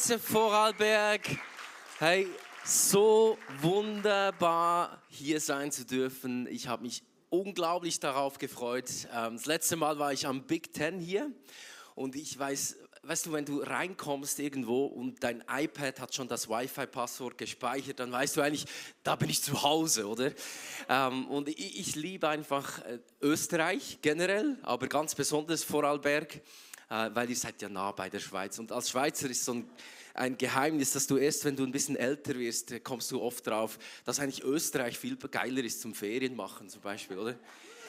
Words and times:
Eise 0.00 0.18
Vorarlberg. 0.18 1.20
Hey, 1.98 2.26
so 2.64 3.36
wunderbar 3.60 5.02
hier 5.10 5.40
sein 5.40 5.70
zu 5.70 5.84
dürfen. 5.84 6.46
Ich 6.46 6.68
habe 6.68 6.84
mich 6.84 7.02
unglaublich 7.28 8.00
darauf 8.00 8.38
gefreut. 8.38 8.88
Ähm, 9.14 9.36
Das 9.36 9.44
letzte 9.44 9.76
Mal 9.76 9.98
war 9.98 10.10
ich 10.14 10.26
am 10.26 10.46
Big 10.46 10.72
Ten 10.72 11.00
hier 11.00 11.30
und 11.96 12.16
ich 12.16 12.38
weiß, 12.38 12.78
weißt 13.02 13.26
du, 13.26 13.32
wenn 13.32 13.44
du 13.44 13.60
reinkommst 13.60 14.38
irgendwo 14.38 14.86
und 14.86 15.22
dein 15.22 15.44
iPad 15.46 16.00
hat 16.00 16.14
schon 16.14 16.28
das 16.28 16.48
Wi-Fi-Passwort 16.48 17.36
gespeichert, 17.36 18.00
dann 18.00 18.10
weißt 18.10 18.38
du 18.38 18.40
eigentlich, 18.40 18.64
da 19.02 19.16
bin 19.16 19.28
ich 19.28 19.42
zu 19.42 19.62
Hause, 19.62 20.08
oder? 20.08 20.32
Ähm, 20.88 21.26
Und 21.28 21.50
ich, 21.50 21.78
ich 21.78 21.94
liebe 21.94 22.26
einfach 22.26 22.78
äh, 22.86 23.00
Österreich 23.20 23.98
generell, 24.00 24.56
aber 24.62 24.86
ganz 24.86 25.14
besonders 25.14 25.62
Vorarlberg 25.62 26.40
äh, 26.90 27.10
weil 27.14 27.30
ihr 27.30 27.36
seid 27.36 27.62
ja 27.62 27.68
nah 27.68 27.92
bei 27.92 28.10
der 28.10 28.18
Schweiz. 28.18 28.58
Und 28.58 28.72
als 28.72 28.90
Schweizer 28.90 29.30
ist 29.30 29.44
so 29.44 29.54
ein, 29.54 29.70
ein 30.20 30.36
Geheimnis, 30.36 30.92
dass 30.92 31.06
du 31.06 31.16
erst, 31.16 31.44
wenn 31.46 31.56
du 31.56 31.64
ein 31.64 31.72
bisschen 31.72 31.96
älter 31.96 32.38
wirst, 32.38 32.72
äh, 32.72 32.80
kommst 32.80 33.10
du 33.10 33.20
oft 33.20 33.46
drauf, 33.46 33.78
dass 34.04 34.20
eigentlich 34.20 34.44
Österreich 34.44 34.98
viel 34.98 35.16
geiler 35.16 35.64
ist 35.64 35.80
zum 35.80 35.94
Ferien 35.94 36.36
machen 36.36 36.68
zum 36.68 36.82
Beispiel, 36.82 37.18
oder? 37.18 37.38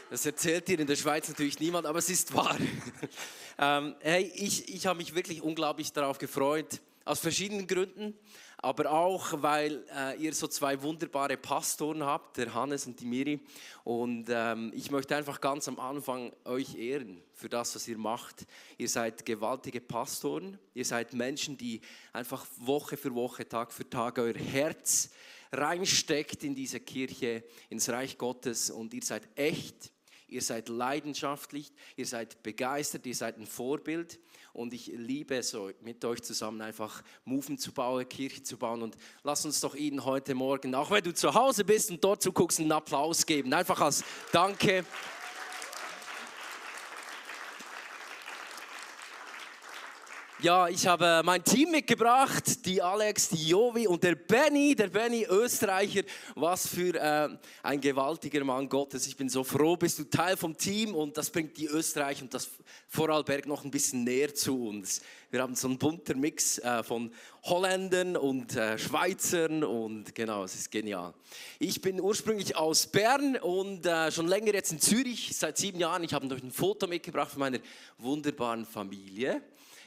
Das 0.09 0.25
erzählt 0.25 0.67
dir 0.67 0.79
in 0.79 0.87
der 0.87 0.95
Schweiz 0.95 1.27
natürlich 1.29 1.59
niemand, 1.59 1.85
aber 1.85 1.99
es 1.99 2.09
ist 2.09 2.33
wahr. 2.33 2.57
ähm, 3.59 3.95
hey, 3.99 4.31
ich, 4.35 4.73
ich 4.73 4.85
habe 4.85 4.97
mich 4.97 5.13
wirklich 5.13 5.41
unglaublich 5.41 5.91
darauf 5.93 6.17
gefreut, 6.17 6.79
aus 7.03 7.19
verschiedenen 7.19 7.67
Gründen, 7.67 8.13
aber 8.61 8.91
auch, 8.91 9.41
weil 9.41 9.83
äh, 9.95 10.21
ihr 10.21 10.33
so 10.33 10.47
zwei 10.47 10.81
wunderbare 10.81 11.35
Pastoren 11.35 12.03
habt, 12.03 12.37
der 12.37 12.53
Hannes 12.53 12.85
und 12.85 12.99
die 12.99 13.05
Miri. 13.05 13.39
Und 13.83 14.27
ähm, 14.29 14.71
ich 14.75 14.91
möchte 14.91 15.15
einfach 15.15 15.41
ganz 15.41 15.67
am 15.67 15.79
Anfang 15.79 16.31
euch 16.45 16.75
ehren 16.75 17.21
für 17.33 17.49
das, 17.49 17.73
was 17.73 17.87
ihr 17.87 17.97
macht. 17.97 18.45
Ihr 18.77 18.87
seid 18.87 19.25
gewaltige 19.25 19.81
Pastoren, 19.81 20.59
ihr 20.75 20.85
seid 20.85 21.13
Menschen, 21.13 21.57
die 21.57 21.81
einfach 22.13 22.45
Woche 22.57 22.97
für 22.97 23.15
Woche, 23.15 23.47
Tag 23.47 23.73
für 23.73 23.89
Tag 23.89 24.19
euer 24.19 24.35
Herz 24.35 25.09
reinsteckt 25.51 26.43
in 26.43 26.55
diese 26.55 26.79
Kirche, 26.79 27.43
ins 27.69 27.89
Reich 27.89 28.17
Gottes 28.17 28.69
und 28.69 28.93
ihr 28.93 29.03
seid 29.03 29.27
echt. 29.35 29.91
Ihr 30.27 30.41
seid 30.41 30.69
leidenschaftlich, 30.69 31.73
ihr 31.97 32.05
seid 32.05 32.41
begeistert, 32.41 33.05
ihr 33.05 33.15
seid 33.15 33.37
ein 33.37 33.45
Vorbild. 33.45 34.17
Und 34.53 34.73
ich 34.73 34.87
liebe 34.87 35.35
es, 35.35 35.55
mit 35.81 36.03
euch 36.03 36.21
zusammen 36.21 36.61
einfach 36.61 37.01
Moven 37.25 37.57
zu 37.57 37.71
bauen, 37.71 38.07
Kirche 38.07 38.43
zu 38.43 38.57
bauen. 38.57 38.81
Und 38.81 38.97
lass 39.23 39.45
uns 39.45 39.61
doch 39.61 39.75
Ihnen 39.75 40.03
heute 40.05 40.35
Morgen, 40.35 40.75
auch 40.75 40.91
wenn 40.91 41.03
du 41.03 41.13
zu 41.13 41.33
Hause 41.33 41.63
bist 41.63 41.91
und 41.91 42.03
dort 42.03 42.21
zuguckst, 42.21 42.59
einen 42.59 42.71
Applaus 42.71 43.25
geben. 43.25 43.53
Einfach 43.53 43.79
als 43.79 44.03
Danke. 44.31 44.85
Ja, 50.43 50.67
ich 50.67 50.87
habe 50.87 51.21
mein 51.23 51.43
Team 51.43 51.69
mitgebracht, 51.69 52.65
die 52.65 52.81
Alex, 52.81 53.29
die 53.29 53.49
Jovi 53.49 53.85
und 53.85 54.01
der 54.01 54.15
Benny, 54.15 54.73
der 54.73 54.87
Benny 54.87 55.23
Österreicher. 55.29 56.01
Was 56.33 56.65
für 56.65 56.95
äh, 56.95 57.29
ein 57.61 57.79
gewaltiger 57.79 58.43
Mann 58.43 58.67
Gottes. 58.67 59.05
Ich 59.05 59.15
bin 59.15 59.29
so 59.29 59.43
froh, 59.43 59.77
bist 59.77 59.99
du 59.99 60.03
Teil 60.05 60.35
vom 60.35 60.57
Team 60.57 60.95
und 60.95 61.15
das 61.15 61.29
bringt 61.29 61.55
die 61.57 61.67
Österreich 61.67 62.23
und 62.23 62.33
das 62.33 62.49
Vorarlberg 62.87 63.45
noch 63.45 63.63
ein 63.63 63.69
bisschen 63.69 64.03
näher 64.03 64.33
zu 64.33 64.67
uns. 64.67 65.03
Wir 65.29 65.43
haben 65.43 65.53
so 65.53 65.67
einen 65.67 65.77
bunter 65.77 66.15
Mix 66.15 66.57
äh, 66.57 66.81
von 66.81 67.11
Holländern 67.43 68.17
und 68.17 68.55
äh, 68.55 68.79
Schweizern 68.79 69.63
und 69.63 70.15
genau, 70.15 70.45
es 70.45 70.55
ist 70.55 70.71
genial. 70.71 71.13
Ich 71.59 71.81
bin 71.81 72.01
ursprünglich 72.01 72.55
aus 72.55 72.87
Bern 72.87 73.37
und 73.37 73.85
äh, 73.85 74.11
schon 74.11 74.27
länger 74.27 74.55
jetzt 74.55 74.71
in 74.71 74.79
Zürich, 74.79 75.37
seit 75.37 75.59
sieben 75.59 75.79
Jahren. 75.79 76.03
Ich 76.03 76.15
habe 76.15 76.25
euch 76.33 76.41
ein 76.41 76.51
Foto 76.51 76.87
mitgebracht 76.87 77.29
von 77.29 77.41
meiner 77.41 77.59
wunderbaren 77.99 78.65
Familie. 78.65 79.43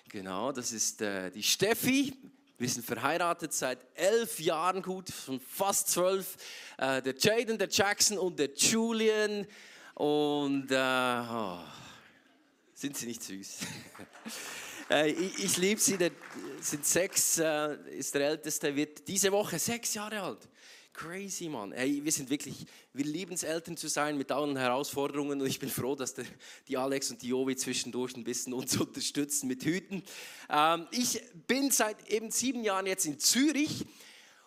Genau, 0.09 0.53
das 0.53 0.73
ist 0.73 1.01
äh, 1.01 1.31
die 1.31 1.43
Steffi. 1.43 2.15
Wir 2.57 2.69
sind 2.69 2.87
verheiratet 2.87 3.53
seit 3.53 3.79
elf 3.95 4.39
Jahren 4.39 4.81
gut, 4.81 5.09
schon 5.11 5.41
fast 5.41 5.89
zwölf. 5.89 6.37
Äh, 6.79 7.03
der 7.03 7.17
Jaden, 7.19 7.59
der 7.59 7.69
Jackson 7.69 8.19
und 8.19 8.39
der 8.39 8.55
Julian. 8.55 9.47
Und 9.95 10.71
äh, 10.71 11.23
oh, 11.31 11.59
sind 12.75 12.97
sie 12.97 13.07
nicht 13.07 13.23
süß? 13.23 13.59
Äh, 14.91 15.13
ich 15.13 15.43
ich 15.43 15.57
liebe 15.57 15.81
sie, 15.81 15.97
der 15.97 16.11
sind 16.61 16.85
sechs, 16.85 17.39
äh, 17.39 17.75
ist 17.97 18.15
der 18.15 18.29
Älteste, 18.29 18.77
wird 18.77 19.09
diese 19.09 19.33
Woche 19.33 19.59
sechs 19.59 19.95
Jahre 19.95 20.21
alt. 20.21 20.47
Crazy, 20.95 21.49
Mann. 21.49 21.73
Hey, 21.73 22.05
wir 22.05 22.13
sind 22.13 22.31
wirklich, 22.31 22.67
wir 22.93 23.05
lieben 23.05 23.35
es, 23.35 23.43
Eltern 23.43 23.77
zu 23.77 23.89
sein 23.89 24.17
mit 24.17 24.31
allen 24.31 24.57
Herausforderungen 24.57 25.41
und 25.41 25.47
ich 25.49 25.59
bin 25.59 25.69
froh, 25.69 25.97
dass 25.97 26.15
der, 26.15 26.25
die 26.69 26.77
Alex 26.77 27.11
und 27.11 27.21
die 27.21 27.29
Jovi 27.29 27.57
zwischendurch 27.57 28.17
ein 28.17 28.23
bisschen 28.23 28.53
uns 28.55 28.77
unterstützen 28.81 29.49
mit 29.49 29.65
Hüten. 29.65 30.05
Ähm, 30.49 30.87
ich 30.93 31.21
bin 31.49 31.73
seit 31.73 32.09
eben 32.09 32.31
sieben 32.31 32.63
Jahren 32.63 32.87
jetzt 32.87 33.07
in 33.07 33.19
Zürich 33.19 33.85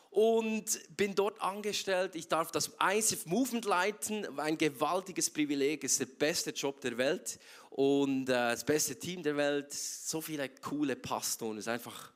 und 0.09 0.79
bin 0.95 1.15
dort 1.15 1.41
angestellt. 1.41 2.15
Ich 2.15 2.29
darf 2.29 2.49
das 2.49 2.71
ICF 2.81 3.25
Movement 3.25 3.65
leiten, 3.65 4.39
ein 4.39 4.57
gewaltiges 4.57 5.29
Privileg, 5.29 5.83
es 5.83 5.91
ist 5.93 5.99
der 5.99 6.05
beste 6.05 6.51
Job 6.51 6.79
der 6.79 6.97
Welt 6.97 7.39
und 7.71 8.29
äh, 8.29 8.31
das 8.31 8.63
beste 8.63 8.97
Team 8.97 9.21
der 9.21 9.35
Welt. 9.35 9.73
So 9.73 10.21
viele 10.21 10.47
coole 10.47 10.95
Pastoren, 10.95 11.57
es 11.57 11.65
ist 11.65 11.67
einfach, 11.67 12.13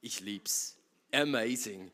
ich 0.00 0.20
lieb's. 0.20 0.76
Amazing. 1.12 1.90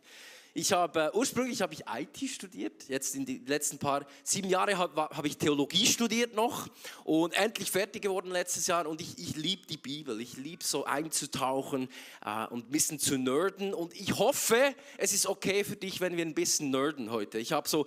Ich 0.59 0.72
habe 0.72 1.11
ursprünglich 1.12 1.61
habe 1.61 1.75
ich 1.75 1.83
IT 1.87 2.31
studiert. 2.31 2.89
Jetzt 2.89 3.15
in 3.15 3.27
den 3.27 3.44
letzten 3.44 3.77
paar 3.77 4.06
sieben 4.25 4.49
Jahre 4.49 4.78
habe 4.78 5.03
hab 5.03 5.27
ich 5.27 5.37
Theologie 5.37 5.84
studiert 5.84 6.34
noch 6.34 6.69
und 7.05 7.34
endlich 7.34 7.71
fertig 7.71 8.00
geworden 8.00 8.31
letztes 8.31 8.67
Jahr. 8.67 8.87
Und 8.87 9.03
ich, 9.03 9.19
ich 9.19 9.37
liebe 9.37 9.67
die 9.67 9.77
Bibel. 9.77 10.19
Ich 10.19 10.39
liebe 10.39 10.65
so 10.65 10.87
einzutauchen 10.87 11.91
äh, 12.25 12.47
und 12.47 12.69
ein 12.69 12.71
bisschen 12.71 12.99
zu 12.99 13.19
nerden. 13.19 13.75
Und 13.75 13.93
ich 14.00 14.17
hoffe, 14.17 14.75
es 14.97 15.12
ist 15.12 15.27
okay 15.27 15.62
für 15.62 15.77
dich, 15.77 16.00
wenn 16.00 16.17
wir 16.17 16.25
ein 16.25 16.33
bisschen 16.33 16.71
nerden 16.71 17.11
heute. 17.11 17.38
Ich 17.38 17.53
habe 17.53 17.69
so 17.69 17.84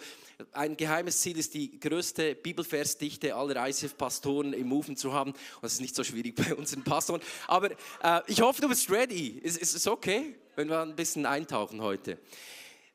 ein 0.52 0.78
geheimes 0.78 1.22
Ziel 1.22 1.40
ist 1.40 1.56
die 1.56 1.80
größte 1.80 2.36
Bibelversdichte 2.36 3.34
aller 3.34 3.68
ICF-Pastoren 3.68 4.54
im 4.54 4.68
Movement 4.68 5.00
zu 5.00 5.12
haben. 5.12 5.32
Und 5.32 5.64
das 5.64 5.74
ist 5.74 5.82
nicht 5.82 5.96
so 5.96 6.04
schwierig 6.04 6.36
bei 6.48 6.54
unseren 6.54 6.84
Pastoren. 6.84 7.22
Aber 7.48 7.72
äh, 7.72 8.22
ich 8.28 8.42
hoffe, 8.42 8.62
du 8.62 8.70
bist 8.70 8.92
ready. 8.92 9.40
Ist, 9.42 9.58
ist 9.58 9.74
es 9.74 9.88
okay, 9.88 10.36
wenn 10.56 10.70
wir 10.70 10.82
ein 10.82 10.96
bisschen 10.96 11.26
eintauchen 11.26 11.82
heute? 11.82 12.20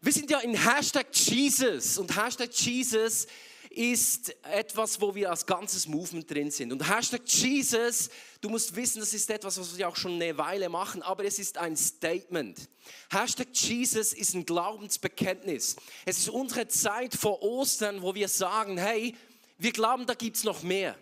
Wir 0.04 0.12
sind 0.12 0.30
ja 0.30 0.40
in 0.40 0.52
Hashtag 0.52 1.06
Jesus 1.14 1.96
und 1.96 2.14
Hashtag 2.14 2.52
Jesus 2.52 3.26
ist 3.70 4.36
etwas, 4.44 5.00
wo 5.00 5.14
wir 5.14 5.30
als 5.30 5.46
ganzes 5.46 5.88
Movement 5.88 6.30
drin 6.30 6.50
sind. 6.50 6.72
Und 6.72 6.86
Hashtag 6.86 7.22
Jesus, 7.24 8.10
du 8.42 8.50
musst 8.50 8.76
wissen, 8.76 9.00
das 9.00 9.14
ist 9.14 9.30
etwas, 9.30 9.58
was 9.58 9.78
wir 9.78 9.88
auch 9.88 9.96
schon 9.96 10.20
eine 10.20 10.36
Weile 10.36 10.68
machen, 10.68 11.00
aber 11.00 11.24
es 11.24 11.38
ist 11.38 11.56
ein 11.56 11.74
Statement. 11.74 12.68
Hashtag 13.10 13.48
Jesus 13.54 14.12
ist 14.12 14.34
ein 14.34 14.44
Glaubensbekenntnis. 14.44 15.74
Es 16.04 16.18
ist 16.18 16.28
unsere 16.28 16.68
Zeit 16.68 17.14
vor 17.14 17.42
Ostern, 17.42 18.02
wo 18.02 18.14
wir 18.14 18.28
sagen, 18.28 18.76
hey, 18.76 19.14
wir 19.56 19.72
glauben, 19.72 20.04
da 20.04 20.12
gibt 20.12 20.36
es 20.36 20.44
noch 20.44 20.62
mehr. 20.62 20.98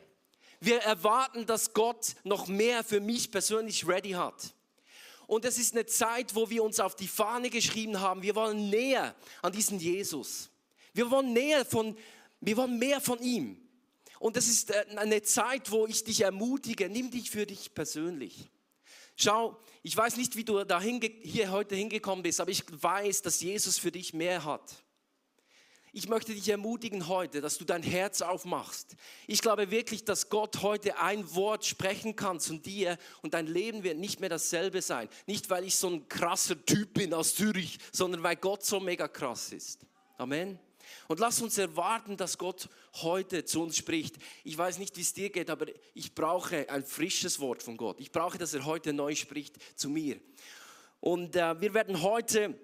Wir 0.61 0.79
erwarten, 0.79 1.45
dass 1.45 1.75
Gott 1.75 2.15
noch 2.23 2.47
mehr 2.47 2.85
für 2.85 3.01
mich 3.01 3.33
persönlich 3.33 3.85
ready 3.85 4.13
hat. 4.13 4.55
Und 5.33 5.47
es 5.47 5.57
ist 5.57 5.73
eine 5.73 5.87
Zeit, 5.87 6.35
wo 6.35 6.51
wir 6.51 6.63
uns 6.63 6.79
auf 6.79 6.95
die 6.95 7.09
Fahne 7.09 7.49
geschrieben 7.49 8.01
haben, 8.01 8.21
wir 8.21 8.35
wollen 8.35 8.69
näher 8.69 9.17
an 9.41 9.51
diesen 9.51 9.81
Jesus. 9.81 10.51
Wir 10.93 11.11
wollen 11.11 11.33
näher 11.33 11.65
von, 11.65 11.97
wir 12.43 12.55
wollen 12.59 12.79
mehr 12.79 13.01
von 13.01 13.19
ihm. 13.19 13.57
Und 14.19 14.37
das 14.37 14.47
ist 14.47 14.71
äh, 14.73 14.85
eine 14.95 15.23
Zeit, 15.23 15.71
wo 15.71 15.87
ich 15.87 16.05
dich 16.05 16.21
ermutige, 16.21 16.91
nimm 16.91 17.11
dich 17.11 17.31
für 17.31 17.47
dich 17.47 17.73
persönlich. 17.73 18.51
Schau, 19.17 19.59
ich 19.83 19.97
weiß 19.97 20.19
nicht, 20.19 20.37
wie 20.37 20.45
du 20.45 20.65
da 20.65 20.83
hier 20.83 21.51
heute 21.51 21.77
hingekommen 21.77 22.23
bist, 22.23 22.39
aber 22.39 22.51
ich 22.51 22.65
weiß, 22.71 23.23
dass 23.23 23.41
Jesus 23.41 23.79
für 23.79 23.91
dich 23.91 24.13
mehr 24.13 24.45
hat. 24.45 24.82
Ich 25.95 26.09
möchte 26.09 26.33
dich 26.33 26.49
ermutigen 26.49 27.07
heute, 27.07 27.43
dass 27.43 27.59
du 27.59 27.67
dein 27.67 27.83
Herz 27.83 28.23
aufmachst. 28.23 28.97
Ich 29.27 29.43
glaube 29.43 29.71
wirklich, 29.71 30.07
dass 30.07 30.31
Gott 30.31 30.63
heute 30.63 30.97
ein 30.97 31.35
Wort 31.35 31.67
sprechen 31.67 32.17
kann 32.17 32.41
zu 32.41 32.57
dir 32.57 32.97
und 33.21 33.35
dein 33.35 33.47
Leben 33.47 33.83
wird 33.83 33.99
nicht 33.99 34.19
mehr 34.19 34.31
dasselbe 34.31 34.81
sein. 34.81 35.11
Nicht, 35.27 35.51
weil 35.51 35.65
ich 35.65 35.77
so 35.77 35.91
ein 35.91 36.09
krasser 36.09 36.65
Typ 36.65 36.95
bin 36.95 37.13
aus 37.13 37.35
Zürich, 37.35 37.79
sondern 37.93 38.23
weil 38.23 38.37
Gott 38.37 38.65
so 38.65 38.81
mega 38.81 39.07
krass 39.07 39.53
ist. 39.53 39.81
Amen. 40.17 40.59
Und 41.09 41.21
lass 41.21 41.43
uns 41.43 41.59
erwarten, 41.59 42.17
dass 42.17 42.39
Gott 42.39 42.71
heute 43.03 43.45
zu 43.45 43.63
uns 43.63 43.77
spricht. 43.77 44.17
Ich 44.45 44.57
weiß 44.57 44.79
nicht, 44.79 44.97
wie 44.97 45.03
es 45.03 45.13
dir 45.13 45.29
geht, 45.29 45.51
aber 45.51 45.67
ich 45.93 46.15
brauche 46.15 46.71
ein 46.71 46.85
frisches 46.87 47.39
Wort 47.39 47.63
von 47.63 47.77
Gott. 47.77 48.01
Ich 48.01 48.11
brauche, 48.11 48.39
dass 48.39 48.55
er 48.55 48.65
heute 48.65 48.95
neu 48.95 49.15
spricht 49.15 49.57
zu 49.79 49.91
mir. 49.91 50.19
Und 51.01 51.37
äh, 51.37 51.61
wir 51.61 51.75
werden 51.75 52.01
heute 52.01 52.59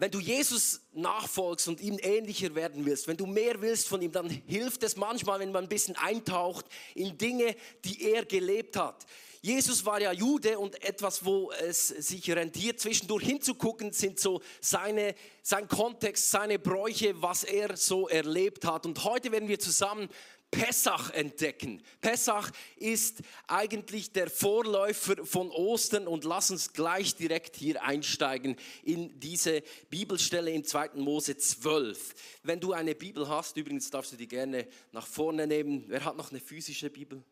wenn 0.00 0.10
du 0.10 0.18
Jesus 0.18 0.80
nachfolgst 0.94 1.68
und 1.68 1.78
ihm 1.82 1.98
ähnlicher 2.00 2.54
werden 2.54 2.86
willst, 2.86 3.06
wenn 3.06 3.18
du 3.18 3.26
mehr 3.26 3.60
willst 3.60 3.86
von 3.86 4.00
ihm, 4.00 4.10
dann 4.10 4.30
hilft 4.30 4.82
es 4.82 4.96
manchmal, 4.96 5.40
wenn 5.40 5.52
man 5.52 5.64
ein 5.64 5.68
bisschen 5.68 5.94
eintaucht 5.94 6.64
in 6.94 7.18
Dinge, 7.18 7.54
die 7.84 8.10
er 8.10 8.24
gelebt 8.24 8.78
hat. 8.78 9.04
Jesus 9.42 9.84
war 9.84 10.00
ja 10.00 10.10
Jude 10.12 10.58
und 10.58 10.82
etwas, 10.82 11.22
wo 11.26 11.52
es 11.52 11.88
sich 11.88 12.30
rentiert, 12.30 12.80
zwischendurch 12.80 13.24
hinzugucken, 13.24 13.92
sind 13.92 14.18
so 14.18 14.40
seine, 14.62 15.14
sein 15.42 15.68
Kontext, 15.68 16.30
seine 16.30 16.58
Bräuche, 16.58 17.20
was 17.20 17.44
er 17.44 17.76
so 17.76 18.08
erlebt 18.08 18.64
hat. 18.64 18.86
Und 18.86 19.04
heute 19.04 19.32
werden 19.32 19.50
wir 19.50 19.58
zusammen 19.58 20.08
Pessach 20.50 21.10
entdecken. 21.10 21.82
Pessach 22.00 22.50
ist 22.76 23.18
eigentlich 23.46 24.12
der 24.12 24.28
Vorläufer 24.28 25.24
von 25.24 25.50
Ostern 25.50 26.08
und 26.08 26.24
lass 26.24 26.50
uns 26.50 26.72
gleich 26.72 27.14
direkt 27.14 27.56
hier 27.56 27.82
einsteigen 27.84 28.56
in 28.82 29.18
diese 29.20 29.62
Bibelstelle 29.90 30.50
im 30.50 30.64
2. 30.64 30.90
Mose 30.94 31.36
12. 31.36 32.14
Wenn 32.42 32.58
du 32.58 32.72
eine 32.72 32.94
Bibel 32.94 33.28
hast, 33.28 33.56
übrigens 33.56 33.90
darfst 33.90 34.12
du 34.12 34.16
die 34.16 34.26
gerne 34.26 34.66
nach 34.92 35.06
vorne 35.06 35.46
nehmen. 35.46 35.84
Wer 35.86 36.04
hat 36.04 36.16
noch 36.16 36.30
eine 36.30 36.40
physische 36.40 36.90
Bibel? 36.90 37.22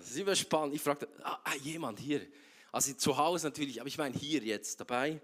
Sie 0.00 0.26
war 0.26 0.36
spannend. 0.36 0.74
Ich 0.74 0.82
fragte, 0.82 1.08
ah, 1.22 1.38
ah, 1.44 1.54
jemand 1.62 1.98
hier. 1.98 2.26
Also 2.72 2.92
zu 2.92 3.16
Hause 3.16 3.46
natürlich, 3.46 3.80
aber 3.80 3.88
ich 3.88 3.96
meine 3.96 4.14
hier 4.16 4.42
jetzt 4.42 4.78
dabei. 4.80 5.20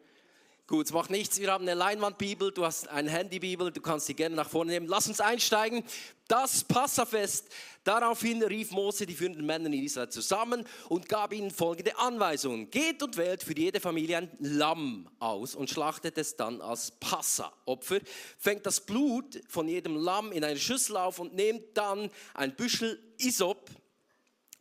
Gut, 0.68 0.86
es 0.86 0.92
macht 0.92 1.10
nichts. 1.10 1.38
Wir 1.38 1.52
haben 1.52 1.62
eine 1.62 1.74
Leinwandbibel, 1.74 2.50
du 2.50 2.64
hast 2.64 2.88
eine 2.88 3.08
Handybibel, 3.08 3.70
du 3.70 3.80
kannst 3.80 4.06
sie 4.06 4.14
gerne 4.14 4.34
nach 4.34 4.50
vorne 4.50 4.72
nehmen. 4.72 4.88
Lass 4.88 5.06
uns 5.06 5.20
einsteigen. 5.20 5.84
Das 6.26 6.64
Passafest. 6.64 7.48
Daraufhin 7.84 8.42
rief 8.42 8.72
Mose 8.72 9.06
die 9.06 9.14
führenden 9.14 9.46
Männer 9.46 9.66
in 9.66 9.74
Israel 9.74 10.08
zusammen 10.08 10.66
und 10.88 11.08
gab 11.08 11.32
ihnen 11.32 11.52
folgende 11.52 11.96
Anweisungen. 11.96 12.68
Geht 12.68 13.00
und 13.04 13.16
wählt 13.16 13.44
für 13.44 13.56
jede 13.56 13.78
Familie 13.78 14.18
ein 14.18 14.30
Lamm 14.40 15.08
aus 15.20 15.54
und 15.54 15.70
schlachtet 15.70 16.18
es 16.18 16.34
dann 16.34 16.60
als 16.60 16.90
Passa-Opfer. 16.98 18.00
Fängt 18.36 18.66
das 18.66 18.80
Blut 18.80 19.40
von 19.46 19.68
jedem 19.68 19.94
Lamm 19.94 20.32
in 20.32 20.42
eine 20.42 20.58
Schüssel 20.58 20.96
auf 20.96 21.20
und 21.20 21.32
nehmt 21.32 21.76
dann 21.76 22.10
ein 22.34 22.56
Büschel 22.56 23.00
Isop. 23.18 23.70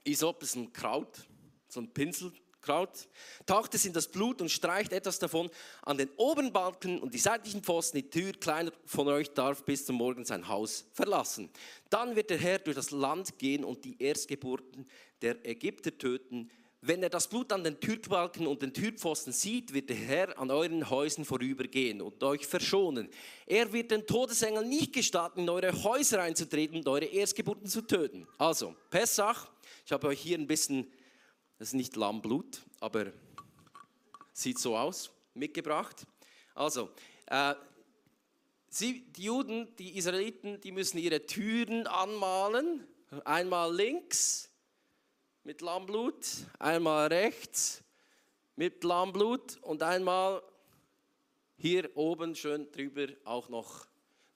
Isop 0.04 0.44
ist 0.44 0.56
ein 0.56 0.72
Kraut, 0.72 1.18
so 1.68 1.80
ein 1.80 1.92
Pinsel, 1.92 2.32
Kraut, 2.66 3.08
taucht 3.46 3.76
es 3.76 3.86
in 3.86 3.94
das 3.94 4.08
Blut 4.08 4.42
und 4.42 4.50
streicht 4.50 4.92
etwas 4.92 5.20
davon 5.20 5.50
an 5.84 5.98
den 5.98 6.10
oberen 6.18 6.52
Balken 6.52 7.00
und 7.00 7.14
die 7.14 7.20
seitlichen 7.20 7.62
Pfosten. 7.62 7.98
Die 7.98 8.10
Tür 8.10 8.34
kleiner 8.34 8.72
von 8.86 9.08
euch 9.08 9.32
darf 9.32 9.64
bis 9.64 9.86
zum 9.86 9.98
Morgen 9.98 10.26
sein 10.26 10.48
Haus 10.48 10.86
verlassen. 10.92 11.50
Dann 11.90 12.16
wird 12.16 12.32
der 12.32 12.40
Herr 12.40 12.58
durch 12.60 12.76
das 12.76 12.90
Land 12.90 13.38
gehen 13.38 13.64
und 13.64 13.86
die 13.86 14.02
Erstgeburten 14.02 14.88
der 15.22 15.46
Ägypter 15.46 15.96
töten. 15.96 16.50
Wenn 16.82 17.02
er 17.02 17.10
das 17.10 17.28
Blut 17.28 17.52
an 17.52 17.64
den 17.64 17.80
Türbalken 17.80 18.46
und 18.46 18.62
den 18.62 18.74
Türpfosten 18.74 19.34
sieht, 19.34 19.74
wird 19.74 19.90
der 19.90 19.98
Herr 19.98 20.38
an 20.38 20.52
euren 20.52 20.88
Häusern 20.90 21.26
vorübergehen 21.26 22.02
und 22.02 22.22
euch 22.24 22.46
verschonen. 22.46 23.10
Er 23.48 23.72
wird 23.74 23.92
den 23.92 24.06
Todesengel 24.06 24.66
nicht 24.66 24.94
gestatten, 24.94 25.42
in 25.42 25.50
eure 25.50 25.84
Häuser 25.84 26.22
einzutreten 26.22 26.78
und 26.78 26.88
eure 26.88 27.06
Erstgeburten 27.06 27.68
zu 27.68 27.82
töten. 27.82 28.28
Also, 28.38 28.76
Pessach, 28.90 29.50
ich 29.86 29.92
habe 29.92 30.08
euch 30.08 30.20
hier 30.20 30.38
ein 30.38 30.46
bisschen 30.46 30.92
das 31.58 31.70
ist 31.70 31.74
nicht 31.74 31.96
Lammblut, 31.96 32.62
aber 32.80 33.12
sieht 34.34 34.60
so 34.60 34.78
aus, 34.78 35.12
mitgebracht. 35.34 36.06
Also, 36.54 36.90
äh, 37.28 37.56
sie, 38.70 39.02
die 39.12 39.24
Juden, 39.24 39.74
die 39.78 39.98
Israeliten, 39.98 40.60
die 40.62 40.72
müssen 40.72 40.98
ihre 40.98 41.26
Türen 41.26 41.88
anmalen. 41.88 42.86
Einmal 43.24 43.74
links 43.74 44.50
mit 45.44 45.62
Lammblut, 45.62 46.26
einmal 46.60 47.08
rechts 47.08 47.84
mit 48.56 48.84
Lammblut 48.84 49.58
und 49.62 49.84
einmal 49.84 50.42
hier 51.58 51.90
oben 51.96 52.36
schön 52.36 52.70
drüber 52.72 53.08
auch 53.24 53.48
noch 53.50 53.86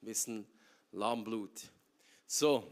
ein 0.02 0.06
bisschen 0.06 0.48
Lammblut. 0.92 1.62
So, 2.26 2.64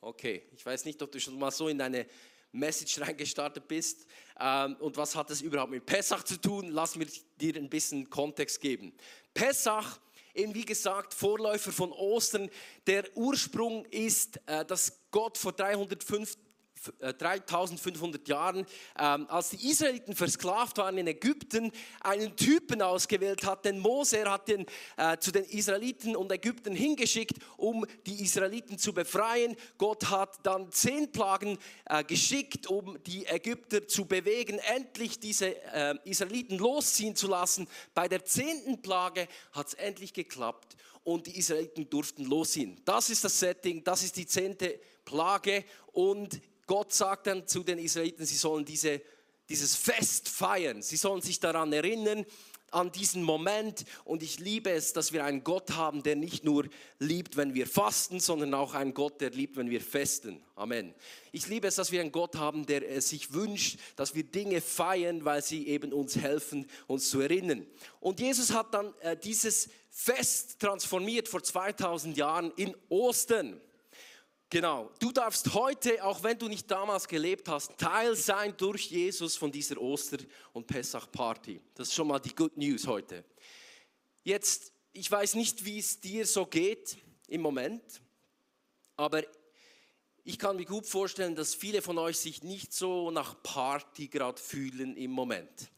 okay. 0.00 0.42
Ich 0.54 0.64
weiß 0.64 0.84
nicht, 0.84 1.00
ob 1.02 1.10
du 1.10 1.18
schon 1.18 1.38
mal 1.38 1.50
so 1.50 1.68
in 1.68 1.80
eine 1.80 2.06
Message 2.52 3.00
reingestartet 3.00 3.68
bist. 3.68 4.06
Ähm, 4.40 4.76
und 4.80 4.96
was 4.96 5.14
hat 5.14 5.30
das 5.30 5.40
überhaupt 5.40 5.70
mit 5.70 5.86
Pessach 5.86 6.22
zu 6.22 6.40
tun? 6.40 6.68
Lass 6.68 6.96
mir 6.96 7.06
dir 7.40 7.56
ein 7.56 7.68
bisschen 7.68 8.08
Kontext 8.10 8.60
geben. 8.60 8.92
Pessach, 9.34 9.98
eben 10.34 10.54
wie 10.54 10.64
gesagt, 10.64 11.14
Vorläufer 11.14 11.72
von 11.72 11.92
Ostern. 11.92 12.50
Der 12.86 13.04
Ursprung 13.16 13.84
ist, 13.86 14.40
äh, 14.46 14.64
dass 14.64 15.00
Gott 15.10 15.38
vor 15.38 15.52
350 15.52 16.45
3500 17.00 18.26
äh, 18.26 18.30
Jahren, 18.30 18.66
ähm, 18.98 19.26
als 19.28 19.50
die 19.50 19.70
Israeliten 19.70 20.14
versklavt 20.14 20.78
waren 20.78 20.98
in 20.98 21.06
Ägypten, 21.06 21.72
einen 22.00 22.36
Typen 22.36 22.82
ausgewählt 22.82 23.44
hat, 23.44 23.64
den 23.64 23.78
Mose, 23.78 24.18
er 24.18 24.32
hat 24.32 24.48
den 24.48 24.66
äh, 24.96 25.18
zu 25.18 25.32
den 25.32 25.44
Israeliten 25.44 26.16
und 26.16 26.32
Ägypten 26.32 26.74
hingeschickt, 26.74 27.38
um 27.56 27.86
die 28.06 28.22
Israeliten 28.22 28.78
zu 28.78 28.92
befreien. 28.92 29.56
Gott 29.78 30.10
hat 30.10 30.38
dann 30.42 30.70
zehn 30.72 31.12
Plagen 31.12 31.58
äh, 31.86 32.04
geschickt, 32.04 32.66
um 32.66 33.02
die 33.04 33.26
Ägypter 33.26 33.86
zu 33.86 34.04
bewegen, 34.04 34.58
endlich 34.74 35.18
diese 35.18 35.54
Israeliten 36.04 36.58
losziehen 36.58 37.16
zu 37.16 37.28
lassen. 37.28 37.68
Bei 37.94 38.08
der 38.08 38.24
zehnten 38.24 38.82
Plage 38.82 39.28
hat 39.52 39.68
es 39.68 39.74
endlich 39.74 40.12
geklappt 40.12 40.76
und 41.06 41.28
die 41.28 41.38
Israeliten 41.38 41.88
durften 41.88 42.24
losziehen. 42.24 42.80
Das 42.84 43.10
ist 43.10 43.22
das 43.22 43.38
Setting, 43.38 43.84
das 43.84 44.02
ist 44.02 44.16
die 44.16 44.26
zehnte 44.26 44.80
Plage 45.04 45.64
und 45.92 46.40
Gott 46.66 46.92
sagt 46.92 47.26
dann 47.26 47.46
zu 47.46 47.62
den 47.62 47.78
Israeliten, 47.78 48.26
sie 48.26 48.36
sollen 48.36 48.64
diese, 48.64 49.00
dieses 49.48 49.76
Fest 49.76 50.28
feiern. 50.28 50.82
Sie 50.82 50.96
sollen 50.96 51.22
sich 51.22 51.40
daran 51.40 51.72
erinnern, 51.72 52.26
an 52.70 52.92
diesen 52.92 53.22
Moment. 53.22 53.84
Und 54.04 54.22
ich 54.22 54.38
liebe 54.38 54.70
es, 54.70 54.92
dass 54.92 55.12
wir 55.12 55.24
einen 55.24 55.44
Gott 55.44 55.72
haben, 55.72 56.02
der 56.02 56.16
nicht 56.16 56.44
nur 56.44 56.66
liebt, 56.98 57.36
wenn 57.36 57.54
wir 57.54 57.66
fasten, 57.66 58.20
sondern 58.20 58.54
auch 58.54 58.74
einen 58.74 58.94
Gott, 58.94 59.20
der 59.20 59.30
liebt, 59.30 59.56
wenn 59.56 59.70
wir 59.70 59.80
festen. 59.80 60.42
Amen. 60.54 60.94
Ich 61.32 61.46
liebe 61.48 61.68
es, 61.68 61.76
dass 61.76 61.92
wir 61.92 62.00
einen 62.00 62.12
Gott 62.12 62.36
haben, 62.36 62.66
der 62.66 63.00
sich 63.00 63.32
wünscht, 63.32 63.78
dass 63.96 64.14
wir 64.14 64.24
Dinge 64.24 64.60
feiern, 64.60 65.24
weil 65.24 65.42
sie 65.42 65.68
eben 65.68 65.92
uns 65.92 66.16
helfen, 66.16 66.66
uns 66.86 67.10
zu 67.10 67.20
erinnern. 67.20 67.66
Und 68.00 68.20
Jesus 68.20 68.52
hat 68.52 68.74
dann 68.74 68.92
äh, 69.00 69.16
dieses 69.16 69.68
Fest 69.90 70.60
transformiert 70.60 71.28
vor 71.28 71.42
2000 71.42 72.16
Jahren 72.16 72.52
in 72.56 72.76
Ostern. 72.88 73.60
Genau, 74.48 74.92
du 75.00 75.10
darfst 75.10 75.52
heute, 75.54 76.04
auch 76.04 76.22
wenn 76.22 76.38
du 76.38 76.46
nicht 76.46 76.70
damals 76.70 77.08
gelebt 77.08 77.48
hast, 77.48 77.76
Teil 77.78 78.14
sein 78.14 78.56
durch 78.56 78.90
Jesus 78.90 79.36
von 79.36 79.50
dieser 79.50 79.76
Oster- 79.80 80.24
und 80.52 80.68
Pessach-Party. 80.68 81.60
Das 81.74 81.88
ist 81.88 81.94
schon 81.94 82.06
mal 82.06 82.20
die 82.20 82.34
Good 82.34 82.56
News 82.56 82.86
heute. 82.86 83.24
Jetzt, 84.22 84.72
ich 84.92 85.10
weiß 85.10 85.34
nicht, 85.34 85.64
wie 85.64 85.80
es 85.80 86.00
dir 86.00 86.24
so 86.24 86.46
geht 86.46 86.96
im 87.26 87.40
Moment, 87.40 87.82
aber 88.94 89.24
ich 90.22 90.38
kann 90.38 90.56
mir 90.56 90.64
gut 90.64 90.86
vorstellen, 90.86 91.34
dass 91.34 91.54
viele 91.54 91.82
von 91.82 91.98
euch 91.98 92.16
sich 92.16 92.44
nicht 92.44 92.72
so 92.72 93.10
nach 93.10 93.42
Party 93.42 94.06
gerade 94.06 94.40
fühlen 94.40 94.96
im 94.96 95.10
Moment. 95.10 95.72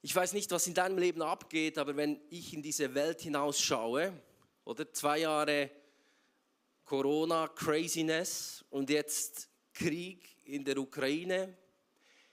Ich 0.00 0.14
weiß 0.14 0.32
nicht, 0.32 0.52
was 0.52 0.68
in 0.68 0.74
deinem 0.74 0.96
Leben 0.96 1.22
abgeht, 1.22 1.76
aber 1.76 1.96
wenn 1.96 2.20
ich 2.30 2.54
in 2.54 2.62
diese 2.62 2.94
Welt 2.94 3.20
hinausschaue, 3.20 4.12
oder 4.64 4.92
zwei 4.92 5.18
Jahre 5.18 5.70
Corona-Craziness 6.90 8.64
und 8.68 8.90
jetzt 8.90 9.48
Krieg 9.72 10.24
in 10.44 10.64
der 10.64 10.76
Ukraine. 10.76 11.56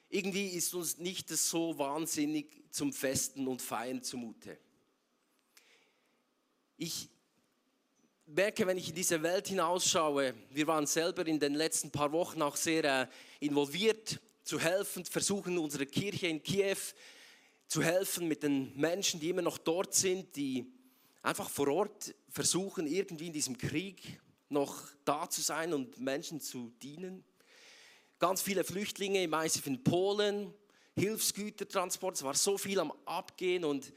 Irgendwie 0.09 0.47
ist 0.47 0.73
uns 0.73 0.97
nicht 0.97 1.29
so 1.29 1.77
wahnsinnig 1.77 2.63
zum 2.71 2.91
Festen 2.91 3.47
und 3.47 3.61
Feiern 3.61 4.01
zumute. 4.01 4.57
Ich 6.75 7.07
merke, 8.25 8.65
wenn 8.65 8.79
ich 8.79 8.89
in 8.89 8.95
diese 8.95 9.21
Welt 9.21 9.47
hinausschaue, 9.47 10.33
wir 10.49 10.65
waren 10.65 10.87
selber 10.87 11.27
in 11.27 11.39
den 11.39 11.53
letzten 11.53 11.91
paar 11.91 12.11
Wochen 12.11 12.41
auch 12.41 12.55
sehr 12.55 12.83
äh, 12.83 13.07
involviert, 13.39 14.19
zu 14.43 14.59
helfen, 14.59 15.05
versuchen 15.05 15.59
unsere 15.59 15.85
Kirche 15.85 16.25
in 16.25 16.41
Kiew 16.41 16.77
zu 17.67 17.83
helfen 17.83 18.27
mit 18.27 18.41
den 18.41 18.75
Menschen, 18.75 19.19
die 19.19 19.29
immer 19.29 19.43
noch 19.43 19.59
dort 19.59 19.93
sind, 19.93 20.35
die 20.35 20.65
einfach 21.21 21.47
vor 21.47 21.67
Ort 21.67 22.15
versuchen, 22.27 22.87
irgendwie 22.87 23.27
in 23.27 23.33
diesem 23.33 23.55
Krieg 23.55 24.19
noch 24.49 24.87
da 25.05 25.29
zu 25.29 25.41
sein 25.41 25.73
und 25.73 25.99
Menschen 25.99 26.41
zu 26.41 26.71
dienen. 26.81 27.23
Ganz 28.19 28.41
viele 28.41 28.63
Flüchtlinge 28.63 29.23
im 29.23 29.33
ICF 29.33 29.67
in 29.67 29.83
Polen, 29.83 30.53
Hilfsgütertransport, 30.95 32.15
es 32.15 32.23
war 32.23 32.33
so 32.33 32.57
viel 32.57 32.79
am 32.79 32.91
Abgehen 33.05 33.63
und 33.63 33.93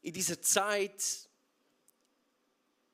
in 0.00 0.12
dieser 0.12 0.40
Zeit, 0.40 1.28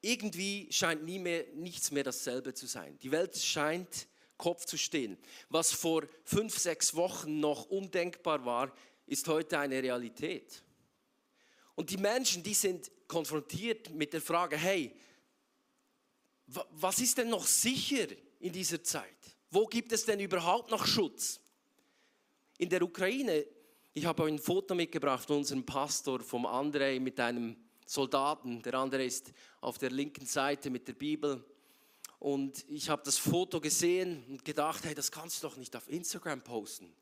irgendwie 0.01 0.69
scheint 0.71 1.05
nie 1.05 1.19
mehr, 1.19 1.47
nichts 1.55 1.91
mehr 1.91 2.05
dasselbe 2.05 2.55
zu 2.55 2.67
sein. 2.67 2.99
Die 2.99 3.11
Welt 3.11 3.37
scheint 3.37 4.09
Kopf 4.37 4.65
zu 4.65 4.77
stehen. 4.77 5.19
Was 5.49 5.73
vor 5.73 6.05
fünf, 6.25 6.59
sechs 6.59 6.95
Wochen 6.95 7.41
noch 7.41 7.67
undenkbar 7.67 8.45
war, 8.45 8.73
ist 9.07 9.27
heute 9.29 9.59
eine 9.59 9.83
Realität. 9.83 10.63
Und 11.75 11.91
die 11.91 11.97
Menschen, 11.97 12.43
die 12.43 12.55
sind 12.55 12.91
konfrontiert 13.09 13.91
mit 13.91 14.13
der 14.13 14.21
Frage, 14.21 14.57
hey, 14.57 14.95
was 16.49 17.01
ist 17.01 17.19
denn 17.19 17.29
noch 17.29 17.47
sicher 17.47 18.07
in 18.41 18.53
dieser 18.53 18.83
Zeit? 18.83 19.37
Wo 19.51 19.67
gibt 19.67 19.93
es 19.93 20.05
denn 20.05 20.21
überhaupt 20.21 20.71
noch 20.71 20.87
Schutz? 20.87 21.41
In 22.59 22.69
der 22.69 22.83
Ukraine, 22.83 23.47
ich 23.93 24.05
habe 24.05 24.25
ein 24.25 24.39
Foto 24.39 24.75
mitgebracht 24.75 25.27
von 25.27 25.39
unserem 25.39 25.65
Pastor, 25.65 26.21
vom 26.21 26.47
André 26.47 27.01
mit 27.01 27.21
einem 27.21 27.57
Soldaten. 27.87 28.63
Der 28.63 28.75
andere 28.75 29.05
ist 29.05 29.33
auf 29.61 29.79
der 29.79 29.91
linken 29.91 30.27
Seite 30.27 30.71
mit 30.71 30.89
der 30.89 30.95
Bibel. 30.95 31.45
Und 32.19 32.65
ich 32.69 32.89
habe 32.89 33.03
das 33.05 33.17
Foto 33.17 33.61
gesehen 33.61 34.25
und 34.29 34.45
gedacht, 34.45 34.85
hey, 34.85 34.95
das 34.95 35.11
kannst 35.11 35.43
du 35.43 35.49
doch 35.49 35.57
nicht 35.57 35.75
auf 35.77 35.89
Instagram 35.89 36.43
posten. 36.43 36.93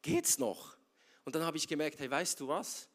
Geht's 0.00 0.38
noch? 0.38 0.76
Und 1.24 1.34
dann 1.34 1.44
habe 1.44 1.56
ich 1.56 1.68
gemerkt, 1.68 2.00
hey, 2.00 2.10
weißt 2.10 2.40
du 2.40 2.48
was? 2.48 2.88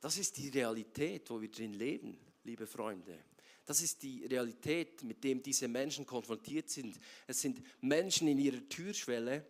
Das 0.00 0.16
ist 0.16 0.36
die 0.36 0.48
Realität, 0.48 1.28
wo 1.30 1.40
wir 1.40 1.50
drin 1.50 1.74
leben, 1.74 2.18
liebe 2.44 2.66
Freunde. 2.66 3.18
Das 3.66 3.82
ist 3.82 4.02
die 4.02 4.24
Realität, 4.24 5.02
mit 5.02 5.22
dem 5.24 5.42
diese 5.42 5.66
Menschen 5.66 6.06
konfrontiert 6.06 6.70
sind. 6.70 6.98
Es 7.26 7.40
sind 7.40 7.60
Menschen 7.80 8.28
in 8.28 8.38
ihrer 8.38 8.66
Türschwelle, 8.68 9.44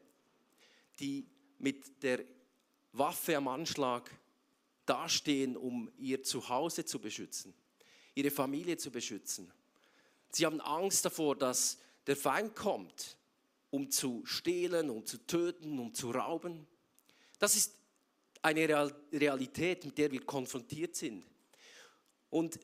die 0.99 1.27
mit 1.59 2.03
der 2.03 2.25
Waffe 2.93 3.37
am 3.37 3.47
Anschlag 3.47 4.11
dastehen, 4.87 5.57
um 5.57 5.93
ihr 5.99 6.23
Zuhause 6.23 6.87
zu 6.87 6.99
beschützen, 6.99 7.53
ihre 8.15 8.31
Familie 8.31 8.79
zu 8.79 8.91
beschützen. 8.91 9.53
Sie 10.31 10.47
haben 10.47 10.63
Angst 10.63 11.05
davor, 11.05 11.37
dass 11.37 11.79
der 12.07 12.17
Feind 12.17 12.57
kommt, 12.57 13.17
um 13.71 13.91
zu 13.91 14.25
stehlen, 14.25 14.89
um 14.89 15.05
zu 15.05 15.19
töten, 15.27 15.79
um 15.79 15.93
zu 15.93 16.11
rauben. 16.11 16.67
Das 17.39 17.55
ist 17.55 17.75
eine 18.41 18.91
Realität, 19.13 19.85
mit 19.85 19.99
der 19.99 20.11
wir 20.11 20.25
konfrontiert 20.25 20.97
sind. 20.97 21.27
Und 22.31 22.59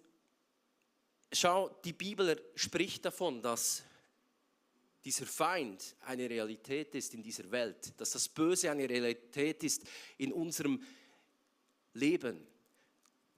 schau, 1.33 1.69
die 1.85 1.93
Bibel 1.93 2.41
spricht 2.55 3.05
davon, 3.05 3.43
dass 3.43 3.83
dieser 5.05 5.27
Feind 5.27 5.97
eine 6.03 6.29
Realität 6.29 6.95
ist 6.95 7.15
in 7.15 7.23
dieser 7.23 7.51
Welt, 7.51 7.93
dass 7.97 8.11
das 8.11 8.29
Böse 8.29 8.71
eine 8.71 8.89
Realität 8.89 9.65
ist 9.65 9.83
in 10.19 10.33
unserem 10.33 10.83
Leben. 11.95 12.47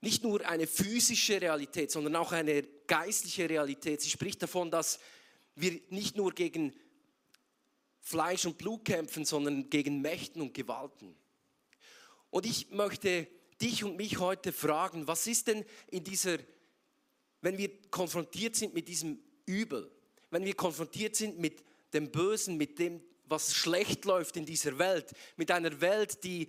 Nicht 0.00 0.22
nur 0.22 0.46
eine 0.46 0.66
physische 0.66 1.40
Realität, 1.40 1.90
sondern 1.90 2.16
auch 2.16 2.32
eine 2.32 2.62
geistliche 2.86 3.48
Realität. 3.48 4.02
Sie 4.02 4.10
spricht 4.10 4.42
davon, 4.42 4.70
dass 4.70 4.98
wir 5.54 5.80
nicht 5.88 6.16
nur 6.16 6.32
gegen 6.32 6.74
Fleisch 8.00 8.44
und 8.44 8.58
Blut 8.58 8.84
kämpfen, 8.84 9.24
sondern 9.24 9.70
gegen 9.70 10.02
Mächten 10.02 10.42
und 10.42 10.52
Gewalten. 10.52 11.16
Und 12.28 12.44
ich 12.44 12.70
möchte 12.70 13.26
dich 13.62 13.82
und 13.84 13.96
mich 13.96 14.18
heute 14.18 14.52
fragen, 14.52 15.06
was 15.06 15.26
ist 15.26 15.46
denn 15.46 15.64
in 15.86 16.04
dieser, 16.04 16.38
wenn 17.44 17.58
wir 17.58 17.70
konfrontiert 17.90 18.56
sind 18.56 18.72
mit 18.72 18.88
diesem 18.88 19.18
Übel, 19.44 19.90
wenn 20.30 20.44
wir 20.44 20.54
konfrontiert 20.54 21.14
sind 21.14 21.38
mit 21.38 21.62
dem 21.92 22.10
Bösen, 22.10 22.56
mit 22.56 22.78
dem, 22.78 23.02
was 23.26 23.54
schlecht 23.54 24.06
läuft 24.06 24.36
in 24.36 24.46
dieser 24.46 24.78
Welt, 24.78 25.12
mit 25.36 25.50
einer 25.50 25.80
Welt, 25.82 26.24
die 26.24 26.48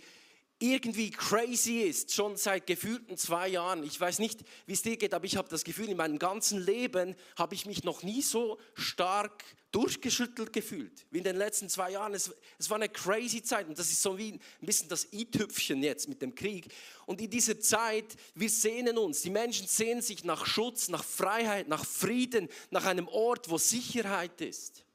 irgendwie 0.58 1.10
crazy 1.10 1.80
ist, 1.80 2.14
schon 2.14 2.38
seit 2.38 2.66
gefühlten 2.66 3.18
zwei 3.18 3.48
Jahren. 3.48 3.84
Ich 3.84 4.00
weiß 4.00 4.20
nicht, 4.20 4.40
wie 4.64 4.72
es 4.72 4.80
dir 4.80 4.96
geht, 4.96 5.12
aber 5.12 5.26
ich 5.26 5.36
habe 5.36 5.50
das 5.50 5.64
Gefühl, 5.64 5.90
in 5.90 5.98
meinem 5.98 6.18
ganzen 6.18 6.64
Leben 6.64 7.14
habe 7.36 7.54
ich 7.54 7.66
mich 7.66 7.84
noch 7.84 8.02
nie 8.02 8.22
so 8.22 8.58
stark 8.72 9.44
durchgeschüttelt 9.76 10.54
gefühlt 10.54 11.04
wie 11.10 11.18
in 11.18 11.24
den 11.24 11.36
letzten 11.36 11.68
zwei 11.68 11.90
Jahren. 11.90 12.14
Es, 12.14 12.34
es 12.58 12.70
war 12.70 12.76
eine 12.76 12.88
crazy 12.88 13.42
Zeit 13.42 13.68
und 13.68 13.78
das 13.78 13.90
ist 13.90 14.00
so 14.00 14.16
wie 14.16 14.32
ein 14.32 14.40
bisschen 14.62 14.88
das 14.88 15.12
i-Tüpfchen 15.12 15.82
jetzt 15.82 16.08
mit 16.08 16.22
dem 16.22 16.34
Krieg. 16.34 16.72
Und 17.04 17.20
in 17.20 17.28
dieser 17.28 17.60
Zeit, 17.60 18.16
wir 18.34 18.48
sehnen 18.48 18.96
uns, 18.96 19.20
die 19.20 19.28
Menschen 19.28 19.66
sehnen 19.66 20.00
sich 20.00 20.24
nach 20.24 20.46
Schutz, 20.46 20.88
nach 20.88 21.04
Freiheit, 21.04 21.68
nach 21.68 21.84
Frieden, 21.84 22.48
nach 22.70 22.86
einem 22.86 23.06
Ort, 23.06 23.50
wo 23.50 23.58
Sicherheit 23.58 24.40
ist. 24.40 24.86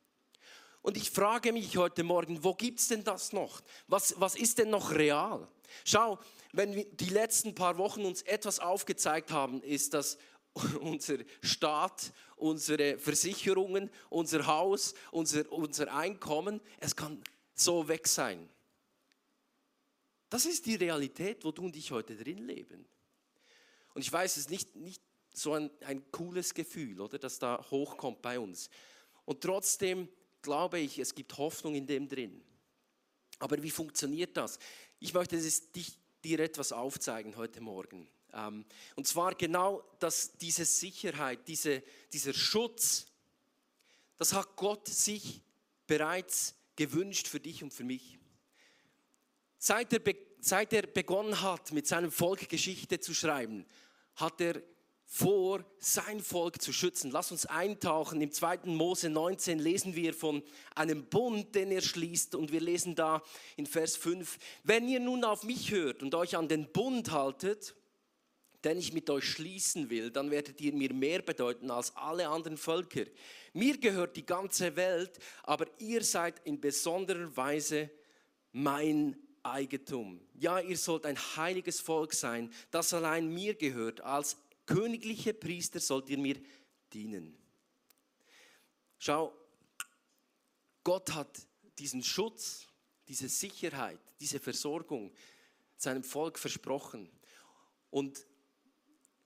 Und 0.81 0.97
ich 0.97 1.11
frage 1.11 1.53
mich 1.53 1.77
heute 1.77 2.01
Morgen, 2.01 2.43
wo 2.43 2.55
gibt 2.55 2.79
es 2.79 2.87
denn 2.87 3.03
das 3.03 3.33
noch? 3.33 3.61
Was, 3.87 4.15
was 4.17 4.33
ist 4.33 4.57
denn 4.57 4.71
noch 4.71 4.93
real? 4.93 5.47
Schau, 5.85 6.17
wenn 6.53 6.73
wir 6.73 6.85
die 6.85 7.09
letzten 7.09 7.53
paar 7.53 7.77
Wochen 7.77 8.03
uns 8.03 8.23
etwas 8.23 8.59
aufgezeigt 8.59 9.29
haben, 9.29 9.61
ist, 9.61 9.93
dass 9.93 10.17
unser 10.81 11.17
Staat, 11.43 12.13
unsere 12.41 12.97
Versicherungen, 12.97 13.89
unser 14.09 14.47
Haus, 14.47 14.93
unser, 15.11 15.49
unser 15.51 15.93
Einkommen, 15.93 16.59
es 16.79 16.95
kann 16.95 17.21
so 17.53 17.87
weg 17.87 18.07
sein. 18.07 18.49
Das 20.29 20.45
ist 20.45 20.65
die 20.65 20.75
Realität, 20.75 21.43
wo 21.43 21.51
du 21.51 21.65
und 21.65 21.75
ich 21.75 21.91
heute 21.91 22.15
drin 22.15 22.47
leben. 22.47 22.85
Und 23.93 24.01
ich 24.01 24.11
weiß, 24.11 24.37
es 24.37 24.43
ist 24.43 24.49
nicht, 24.49 24.75
nicht 24.75 25.01
so 25.33 25.53
ein, 25.53 25.69
ein 25.81 26.09
cooles 26.11 26.53
Gefühl, 26.53 27.01
oder, 27.01 27.19
das 27.19 27.37
da 27.37 27.65
hochkommt 27.69 28.21
bei 28.21 28.39
uns. 28.39 28.69
Und 29.25 29.41
trotzdem 29.41 30.09
glaube 30.41 30.79
ich, 30.79 30.97
es 30.99 31.13
gibt 31.13 31.37
Hoffnung 31.37 31.75
in 31.75 31.85
dem 31.85 32.07
drin. 32.07 32.41
Aber 33.39 33.61
wie 33.61 33.71
funktioniert 33.71 34.35
das? 34.37 34.57
Ich 34.99 35.13
möchte 35.13 35.37
dich, 35.37 35.97
dir 36.23 36.39
etwas 36.39 36.71
aufzeigen 36.71 37.35
heute 37.35 37.61
Morgen. 37.61 38.07
Ähm, 38.33 38.65
und 38.95 39.07
zwar 39.07 39.35
genau, 39.35 39.83
dass 39.99 40.37
diese 40.37 40.65
Sicherheit, 40.65 41.47
diese, 41.47 41.83
dieser 42.13 42.33
Schutz, 42.33 43.07
das 44.17 44.33
hat 44.33 44.55
Gott 44.55 44.87
sich 44.87 45.41
bereits 45.87 46.55
gewünscht 46.75 47.27
für 47.27 47.39
dich 47.39 47.63
und 47.63 47.73
für 47.73 47.83
mich. 47.83 48.17
Seit 49.57 49.93
er, 49.93 50.15
seit 50.39 50.73
er 50.73 50.83
begonnen 50.83 51.41
hat, 51.41 51.71
mit 51.71 51.87
seinem 51.87 52.11
Volk 52.11 52.49
Geschichte 52.49 52.99
zu 52.99 53.13
schreiben, 53.13 53.65
hat 54.15 54.41
er 54.41 54.61
vor, 55.13 55.65
sein 55.77 56.21
Volk 56.21 56.61
zu 56.61 56.71
schützen. 56.71 57.11
Lass 57.11 57.33
uns 57.33 57.45
eintauchen. 57.45 58.21
Im 58.21 58.31
2. 58.31 58.59
Mose 58.63 59.09
19 59.09 59.59
lesen 59.59 59.93
wir 59.93 60.13
von 60.13 60.41
einem 60.73 61.03
Bund, 61.03 61.53
den 61.53 61.69
er 61.69 61.81
schließt. 61.81 62.33
Und 62.33 62.53
wir 62.53 62.61
lesen 62.61 62.95
da 62.95 63.21
in 63.57 63.65
Vers 63.65 63.97
5, 63.97 64.39
wenn 64.63 64.87
ihr 64.87 65.01
nun 65.01 65.25
auf 65.25 65.43
mich 65.43 65.69
hört 65.71 66.01
und 66.01 66.15
euch 66.15 66.37
an 66.37 66.47
den 66.47 66.71
Bund 66.71 67.11
haltet, 67.11 67.75
den 68.63 68.77
ich 68.77 68.93
mit 68.93 69.09
euch 69.09 69.25
schließen 69.25 69.89
will, 69.89 70.11
dann 70.11 70.29
werdet 70.31 70.61
ihr 70.61 70.73
mir 70.73 70.93
mehr 70.93 71.21
bedeuten 71.21 71.71
als 71.71 71.95
alle 71.95 72.27
anderen 72.27 72.57
Völker. 72.57 73.05
Mir 73.53 73.77
gehört 73.77 74.15
die 74.15 74.25
ganze 74.25 74.75
Welt, 74.75 75.17
aber 75.43 75.65
ihr 75.79 76.03
seid 76.03 76.45
in 76.45 76.61
besonderer 76.61 77.35
Weise 77.35 77.89
mein 78.51 79.17
Eigentum. 79.43 80.21
Ja, 80.35 80.59
ihr 80.59 80.77
sollt 80.77 81.05
ein 81.05 81.17
heiliges 81.17 81.79
Volk 81.79 82.13
sein, 82.13 82.53
das 82.69 82.93
allein 82.93 83.27
mir 83.27 83.55
gehört. 83.55 84.01
Als 84.01 84.37
königliche 84.65 85.33
Priester 85.33 85.79
sollt 85.79 86.09
ihr 86.09 86.17
mir 86.17 86.37
dienen. 86.93 87.37
Schau, 88.99 89.33
Gott 90.83 91.13
hat 91.13 91.47
diesen 91.79 92.03
Schutz, 92.03 92.67
diese 93.07 93.27
Sicherheit, 93.27 93.99
diese 94.19 94.39
Versorgung 94.39 95.11
seinem 95.77 96.03
Volk 96.03 96.37
versprochen. 96.37 97.09
Und 97.89 98.25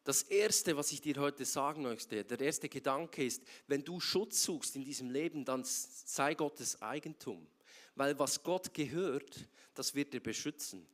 das 0.05 0.21
Erste, 0.21 0.77
was 0.77 0.91
ich 0.91 1.01
dir 1.01 1.15
heute 1.17 1.45
sagen 1.45 1.81
möchte, 1.81 2.23
der 2.23 2.39
erste 2.39 2.69
Gedanke 2.69 3.25
ist, 3.25 3.41
wenn 3.65 3.83
du 3.83 3.99
Schutz 3.99 4.43
suchst 4.43 4.75
in 4.75 4.85
diesem 4.85 5.09
Leben, 5.09 5.43
dann 5.43 5.63
sei 5.65 6.35
Gottes 6.35 6.79
Eigentum. 6.79 7.47
Weil 7.95 8.17
was 8.19 8.43
Gott 8.43 8.71
gehört, 8.73 9.47
das 9.73 9.95
wird 9.95 10.13
er 10.13 10.19
beschützen. 10.19 10.85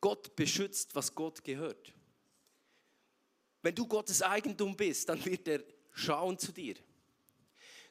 Gott 0.00 0.34
beschützt, 0.34 0.94
was 0.94 1.14
Gott 1.14 1.44
gehört. 1.44 1.92
Wenn 3.60 3.74
du 3.74 3.86
Gottes 3.86 4.22
Eigentum 4.22 4.76
bist, 4.76 5.10
dann 5.10 5.22
wird 5.24 5.46
er 5.46 5.62
schauen 5.92 6.38
zu 6.38 6.52
dir. 6.52 6.76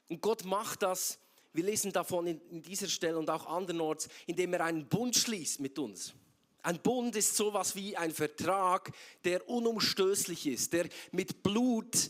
Und 0.10 0.22
Gott 0.22 0.44
macht 0.44 0.82
das, 0.82 1.20
wir 1.54 1.64
lesen 1.64 1.92
davon 1.92 2.26
in, 2.26 2.64
dieser 2.64 2.88
Stelle 2.88 3.20
und 3.20 3.30
auch 3.30 3.46
andernorts, 3.46 4.10
indem 4.26 4.54
er 4.54 4.64
einen 4.64 4.88
Bund 4.88 5.16
schließt 5.16 5.60
mit 5.60 5.78
uns. 5.78 6.16
Ein 6.66 6.82
Bund 6.82 7.16
ist 7.16 7.38
sowas 7.38 7.76
wie 7.76 7.96
ein 7.96 8.12
Vertrag, 8.12 8.92
der 9.24 9.48
unumstößlich 9.48 10.48
ist, 10.48 10.74
der 10.74 10.90
mit 11.12 11.44
Blut 11.44 12.10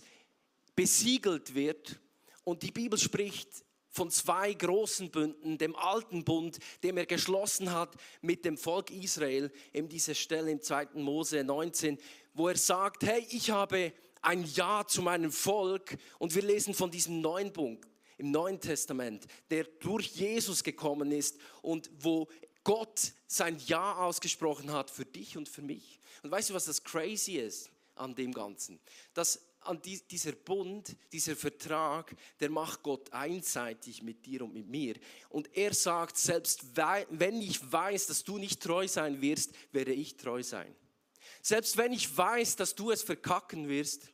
besiegelt 0.78 1.54
wird. 1.56 2.00
Und 2.46 2.64
die 2.64 2.72
Bibel 2.72 2.98
spricht 2.98 3.50
von 3.90 4.10
zwei 4.10 4.54
großen 4.54 5.12
Bünden, 5.12 5.58
dem 5.58 5.76
alten 5.76 6.24
Bund, 6.24 6.60
dem 6.84 6.96
er 6.96 7.06
geschlossen 7.06 7.74
hat 7.74 7.98
mit 8.22 8.46
dem 8.46 8.58
Volk 8.58 8.92
Israel, 8.92 9.52
eben 9.74 9.90
diese 9.90 10.16
Stelle 10.16 10.52
im 10.52 10.62
2. 10.62 10.88
Mose 10.94 11.44
19, 11.44 11.98
wo 12.34 12.48
er 12.48 12.56
sagt, 12.56 13.04
hey, 13.04 13.28
ich 13.32 13.50
habe 13.50 13.92
ein 14.22 14.46
Ja 14.46 14.88
zu 14.88 15.02
meinem 15.02 15.34
Volk 15.34 15.98
und 16.18 16.34
wir 16.34 16.44
lesen 16.44 16.74
von 16.74 16.90
diesem 16.90 17.20
neuen 17.20 17.52
Punkt 17.52 17.90
im 18.18 18.32
Neuen 18.32 18.62
Testament, 18.62 19.26
der 19.50 19.66
durch 19.66 20.08
Jesus 20.08 20.64
gekommen 20.64 21.12
ist 21.12 21.38
und 21.62 21.90
wo 22.00 22.30
Gott 22.66 23.14
sein 23.28 23.58
Ja 23.68 23.96
ausgesprochen 23.96 24.74
hat 24.74 24.90
für 24.90 25.06
dich 25.06 25.38
und 25.38 25.48
für 25.48 25.62
mich. 25.62 26.00
Und 26.24 26.32
weißt 26.32 26.50
du, 26.50 26.54
was 26.56 26.66
das 26.66 26.84
crazy 26.84 27.38
ist 27.38 27.70
an 27.96 28.14
dem 28.14 28.34
Ganzen? 28.34 28.80
Dass 29.14 29.40
an 29.62 29.82
die, 29.82 30.00
dieser 30.08 30.34
Bund, 30.34 30.96
dieser 31.12 31.36
Vertrag, 31.36 32.16
der 32.40 32.50
macht 32.50 32.84
Gott 32.84 33.12
einseitig 33.14 34.04
mit 34.04 34.26
dir 34.26 34.42
und 34.44 34.54
mit 34.54 34.68
mir. 34.68 34.96
Und 35.30 35.56
er 35.56 35.74
sagt, 35.74 36.18
selbst 36.18 36.66
wenn 36.76 37.42
ich 37.42 37.72
weiß, 37.72 38.08
dass 38.08 38.24
du 38.24 38.38
nicht 38.38 38.62
treu 38.62 38.88
sein 38.88 39.22
wirst, 39.22 39.54
werde 39.72 39.94
ich 39.94 40.18
treu 40.18 40.44
sein. 40.44 40.76
Selbst 41.42 41.78
wenn 41.78 41.94
ich 41.94 42.16
weiß, 42.16 42.56
dass 42.56 42.76
du 42.76 42.92
es 42.92 43.02
verkacken 43.02 43.70
wirst, 43.70 44.10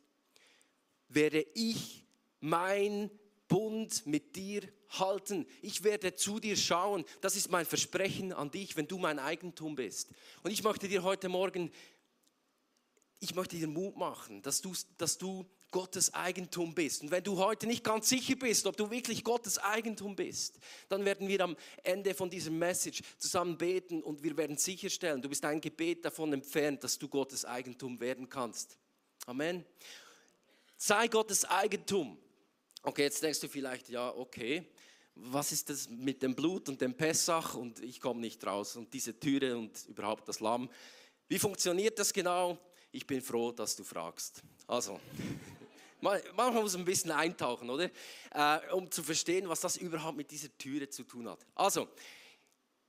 werde 1.08 1.46
ich 1.54 2.06
mein 2.40 3.10
Bund 3.52 4.06
mit 4.06 4.38
dir 4.38 4.62
halten. 4.88 5.46
Ich 5.62 5.84
werde 5.84 6.16
zu 6.16 6.40
dir 6.40 6.56
schauen. 6.56 7.04
Das 7.20 7.36
ist 7.36 7.52
mein 7.52 7.66
Versprechen 7.66 8.32
an 8.32 8.50
dich, 8.50 8.78
wenn 8.78 8.88
du 8.88 8.98
mein 8.98 9.20
Eigentum 9.20 9.76
bist. 9.76 10.10
Und 10.42 10.52
ich 10.52 10.64
möchte 10.64 10.88
dir 10.88 11.04
heute 11.04 11.28
Morgen 11.28 11.70
ich 13.24 13.36
möchte 13.36 13.56
dir 13.56 13.68
Mut 13.68 13.96
machen, 13.98 14.42
dass 14.42 14.62
du, 14.62 14.74
dass 14.98 15.18
du 15.18 15.46
Gottes 15.70 16.12
Eigentum 16.14 16.74
bist. 16.74 17.04
Und 17.04 17.12
wenn 17.12 17.24
du 17.24 17.38
heute 17.38 17.68
nicht 17.68 17.84
ganz 17.84 18.10
sicher 18.10 18.36
bist, 18.36 18.66
ob 18.66 18.76
du 18.76 18.90
wirklich 18.90 19.24
Gottes 19.24 19.60
Eigentum 19.60 20.16
bist, 20.16 20.58
dann 20.90 21.06
werden 21.06 21.28
wir 21.28 21.40
am 21.42 21.56
Ende 21.84 22.16
von 22.16 22.32
dieser 22.32 22.50
Message 22.50 23.04
zusammen 23.20 23.60
beten 23.60 24.02
und 24.02 24.24
wir 24.24 24.36
werden 24.36 24.58
sicherstellen, 24.58 25.22
du 25.22 25.30
bist 25.30 25.46
ein 25.46 25.62
Gebet 25.62 26.04
davon 26.04 26.34
entfernt, 26.34 26.84
dass 26.84 26.98
du 26.98 27.08
Gottes 27.08 27.46
Eigentum 27.46 28.00
werden 28.00 28.28
kannst. 28.28 28.80
Amen. 29.28 29.64
Sei 30.76 31.08
Gottes 31.08 31.46
Eigentum. 31.46 32.18
Okay, 32.84 33.04
jetzt 33.04 33.22
denkst 33.22 33.40
du 33.40 33.48
vielleicht, 33.48 33.90
ja, 33.90 34.10
okay, 34.16 34.66
was 35.14 35.52
ist 35.52 35.70
das 35.70 35.88
mit 35.88 36.24
dem 36.24 36.34
Blut 36.34 36.68
und 36.68 36.82
dem 36.82 36.96
Pessach 36.96 37.54
und 37.54 37.80
ich 37.80 38.02
komme 38.02 38.22
nicht 38.22 38.44
raus 38.46 38.76
und 38.76 38.92
diese 38.92 39.20
Türe 39.20 39.56
und 39.56 39.86
überhaupt 39.88 40.28
das 40.28 40.40
Lamm. 40.40 40.68
Wie 41.28 41.38
funktioniert 41.38 42.00
das 42.00 42.12
genau? 42.12 42.58
Ich 42.92 43.06
bin 43.06 43.22
froh, 43.22 43.52
dass 43.52 43.76
du 43.76 43.84
fragst. 43.84 44.42
Also, 44.66 45.00
manchmal 46.02 46.54
muss 46.54 46.74
man 46.74 46.82
ein 46.82 46.86
bisschen 46.86 47.12
eintauchen, 47.12 47.70
oder? 47.70 47.92
Äh, 48.32 48.74
um 48.74 48.90
zu 48.90 49.04
verstehen, 49.04 49.48
was 49.48 49.62
das 49.62 49.78
überhaupt 49.78 50.18
mit 50.18 50.32
dieser 50.32 50.50
Türe 50.58 50.90
zu 50.90 51.04
tun 51.04 51.30
hat. 51.30 51.46
Also, 51.54 51.88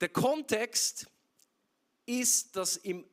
der 0.00 0.08
Kontext 0.08 1.06
ist, 2.06 2.56
dass 2.56 2.78
im, 2.78 3.04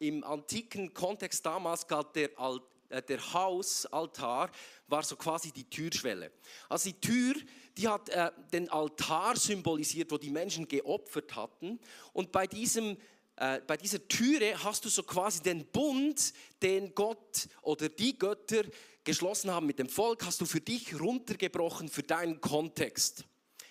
im 0.00 0.22
antiken 0.22 0.92
Kontext 0.92 1.46
damals 1.46 1.86
galt 1.86 2.14
der, 2.14 2.38
Alt, 2.38 2.62
der 3.02 3.32
Hausaltar, 3.32 4.50
war 4.88 5.02
so 5.02 5.16
quasi 5.16 5.52
die 5.52 5.68
Türschwelle. 5.68 6.32
Also 6.68 6.90
die 6.90 7.00
Tür, 7.00 7.34
die 7.76 7.88
hat 7.88 8.08
äh, 8.08 8.30
den 8.52 8.68
Altar 8.68 9.36
symbolisiert, 9.36 10.10
wo 10.10 10.18
die 10.18 10.30
Menschen 10.30 10.68
geopfert 10.68 11.34
hatten. 11.34 11.80
Und 12.12 12.32
bei 12.32 12.46
diesem 12.46 12.96
äh, 13.36 13.60
bei 13.66 13.76
dieser 13.76 14.06
Türe 14.06 14.62
hast 14.62 14.84
du 14.84 14.88
so 14.88 15.02
quasi 15.02 15.42
den 15.42 15.66
Bund, 15.66 16.32
den 16.62 16.94
Gott 16.94 17.48
oder 17.62 17.88
die 17.88 18.16
Götter 18.16 18.62
geschlossen 19.02 19.50
haben 19.50 19.66
mit 19.66 19.78
dem 19.78 19.88
Volk, 19.88 20.24
hast 20.24 20.40
du 20.40 20.46
für 20.46 20.60
dich 20.60 20.98
runtergebrochen, 20.98 21.88
für 21.88 22.02
deinen 22.02 22.40
Kontext. 22.40 23.24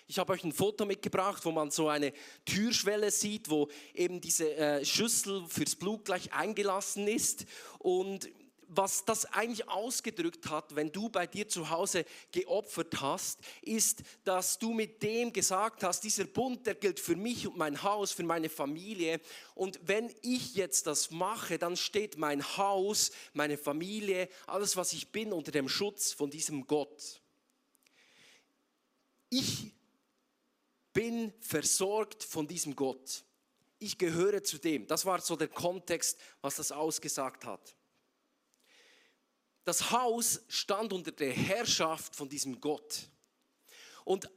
Ich 0.06 0.18
habe 0.18 0.34
euch 0.34 0.44
ein 0.44 0.52
Foto 0.52 0.84
mitgebracht, 0.84 1.44
wo 1.46 1.50
man 1.50 1.70
so 1.70 1.88
eine 1.88 2.12
Türschwelle 2.44 3.10
sieht, 3.10 3.48
wo 3.48 3.68
eben 3.94 4.20
diese 4.20 4.54
äh, 4.54 4.84
Schüssel 4.84 5.46
fürs 5.48 5.76
Blut 5.76 6.04
gleich 6.04 6.32
eingelassen 6.34 7.08
ist. 7.08 7.46
Und 7.78 8.28
was 8.68 9.04
das 9.04 9.24
eigentlich 9.26 9.68
ausgedrückt 9.68 10.48
hat, 10.48 10.74
wenn 10.74 10.92
du 10.92 11.08
bei 11.08 11.26
dir 11.26 11.48
zu 11.48 11.70
Hause 11.70 12.04
geopfert 12.32 13.00
hast, 13.00 13.40
ist, 13.62 14.02
dass 14.24 14.58
du 14.58 14.72
mit 14.72 15.02
dem 15.02 15.32
gesagt 15.32 15.82
hast, 15.82 16.04
dieser 16.04 16.24
Bund, 16.24 16.66
der 16.66 16.74
gilt 16.74 17.00
für 17.00 17.16
mich 17.16 17.46
und 17.46 17.56
mein 17.56 17.82
Haus, 17.82 18.12
für 18.12 18.22
meine 18.22 18.48
Familie. 18.48 19.20
Und 19.54 19.80
wenn 19.82 20.12
ich 20.22 20.54
jetzt 20.54 20.86
das 20.86 21.10
mache, 21.10 21.58
dann 21.58 21.76
steht 21.76 22.18
mein 22.18 22.42
Haus, 22.56 23.10
meine 23.32 23.58
Familie, 23.58 24.28
alles, 24.46 24.76
was 24.76 24.92
ich 24.92 25.12
bin, 25.12 25.32
unter 25.32 25.52
dem 25.52 25.68
Schutz 25.68 26.12
von 26.12 26.30
diesem 26.30 26.66
Gott. 26.66 27.20
Ich 29.30 29.72
bin 30.92 31.32
versorgt 31.40 32.22
von 32.22 32.46
diesem 32.46 32.76
Gott. 32.76 33.24
Ich 33.78 33.98
gehöre 33.98 34.42
zu 34.44 34.58
dem. 34.58 34.86
Das 34.86 35.04
war 35.04 35.20
so 35.20 35.36
der 35.36 35.48
Kontext, 35.48 36.18
was 36.40 36.56
das 36.56 36.72
ausgesagt 36.72 37.44
hat 37.44 37.74
das 39.64 39.90
Haus 39.90 40.40
stand 40.48 40.92
unter 40.92 41.12
der 41.12 41.32
Herrschaft 41.32 42.14
von 42.14 42.28
diesem 42.28 42.60
Gott. 42.60 43.08
Und 44.04 44.28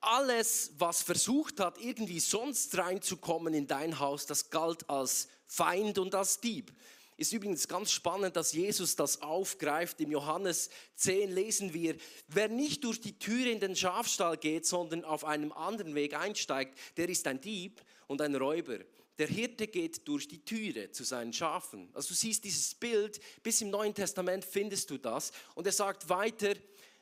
alles, 0.00 0.72
was 0.78 1.02
versucht 1.02 1.60
hat, 1.60 1.78
irgendwie 1.78 2.20
sonst 2.20 2.76
reinzukommen 2.78 3.54
in 3.54 3.66
dein 3.66 3.98
Haus, 3.98 4.26
das 4.26 4.50
galt 4.50 4.88
als 4.88 5.28
Feind 5.46 5.98
und 5.98 6.14
als 6.14 6.40
Dieb. 6.40 6.72
Ist 7.18 7.32
übrigens 7.32 7.66
ganz 7.66 7.92
spannend, 7.92 8.36
dass 8.36 8.52
Jesus 8.52 8.94
das 8.94 9.22
aufgreift. 9.22 10.00
Im 10.00 10.10
Johannes 10.10 10.68
10 10.96 11.32
lesen 11.32 11.72
wir, 11.72 11.96
wer 12.28 12.48
nicht 12.48 12.84
durch 12.84 13.00
die 13.00 13.18
Tür 13.18 13.50
in 13.50 13.58
den 13.58 13.74
Schafstall 13.74 14.36
geht, 14.36 14.66
sondern 14.66 15.02
auf 15.04 15.24
einem 15.24 15.50
anderen 15.52 15.94
Weg 15.94 16.14
einsteigt, 16.14 16.78
der 16.98 17.08
ist 17.08 17.26
ein 17.26 17.40
Dieb 17.40 17.80
und 18.06 18.20
ein 18.20 18.34
Räuber. 18.34 18.78
Der 19.18 19.28
Hirte 19.28 19.66
geht 19.66 20.06
durch 20.06 20.28
die 20.28 20.44
Türe 20.44 20.90
zu 20.90 21.04
seinen 21.04 21.32
Schafen. 21.32 21.88
Also 21.94 22.08
du 22.08 22.14
siehst 22.14 22.44
dieses 22.44 22.74
Bild, 22.74 23.18
bis 23.42 23.62
im 23.62 23.70
Neuen 23.70 23.94
Testament 23.94 24.44
findest 24.44 24.90
du 24.90 24.98
das. 24.98 25.32
Und 25.54 25.66
er 25.66 25.72
sagt 25.72 26.08
weiter, 26.08 26.54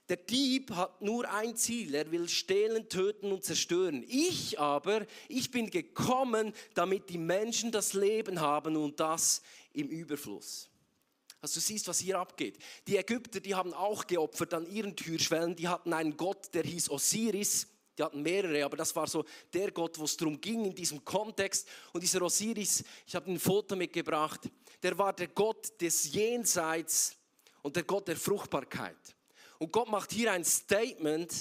der 0.08 0.18
Dieb 0.18 0.70
hat 0.72 1.00
nur 1.00 1.28
ein 1.30 1.56
Ziel, 1.56 1.94
er 1.94 2.10
will 2.10 2.28
stehlen, 2.28 2.88
töten 2.88 3.32
und 3.32 3.42
zerstören. 3.42 4.04
Ich 4.06 4.60
aber, 4.60 5.06
ich 5.28 5.50
bin 5.50 5.70
gekommen, 5.70 6.52
damit 6.74 7.08
die 7.08 7.18
Menschen 7.18 7.72
das 7.72 7.94
Leben 7.94 8.40
haben 8.40 8.76
und 8.76 9.00
das 9.00 9.42
im 9.72 9.88
Überfluss. 9.88 10.68
Also 11.40 11.54
du 11.54 11.60
siehst, 11.60 11.88
was 11.88 11.98
hier 11.98 12.18
abgeht. 12.18 12.58
Die 12.86 12.96
Ägypter, 12.96 13.40
die 13.40 13.54
haben 13.54 13.74
auch 13.74 14.06
geopfert 14.06 14.54
an 14.54 14.70
ihren 14.70 14.94
Türschwellen, 14.94 15.56
die 15.56 15.68
hatten 15.68 15.92
einen 15.92 16.16
Gott, 16.16 16.54
der 16.54 16.64
hieß 16.64 16.90
Osiris. 16.90 17.66
Die 17.96 18.02
hatten 18.02 18.22
mehrere, 18.22 18.64
aber 18.64 18.76
das 18.76 18.94
war 18.96 19.06
so 19.06 19.24
der 19.52 19.70
Gott, 19.70 19.98
wo 19.98 20.04
es 20.04 20.16
darum 20.16 20.40
ging 20.40 20.64
in 20.64 20.74
diesem 20.74 21.04
Kontext. 21.04 21.68
Und 21.92 22.02
dieser 22.02 22.22
Osiris, 22.22 22.82
ich 23.06 23.14
habe 23.14 23.30
ein 23.30 23.38
Foto 23.38 23.76
mitgebracht, 23.76 24.50
der 24.82 24.98
war 24.98 25.12
der 25.12 25.28
Gott 25.28 25.80
des 25.80 26.12
Jenseits 26.12 27.16
und 27.62 27.76
der 27.76 27.84
Gott 27.84 28.08
der 28.08 28.16
Fruchtbarkeit. 28.16 28.96
Und 29.58 29.72
Gott 29.72 29.88
macht 29.88 30.12
hier 30.12 30.32
ein 30.32 30.44
Statement 30.44 31.32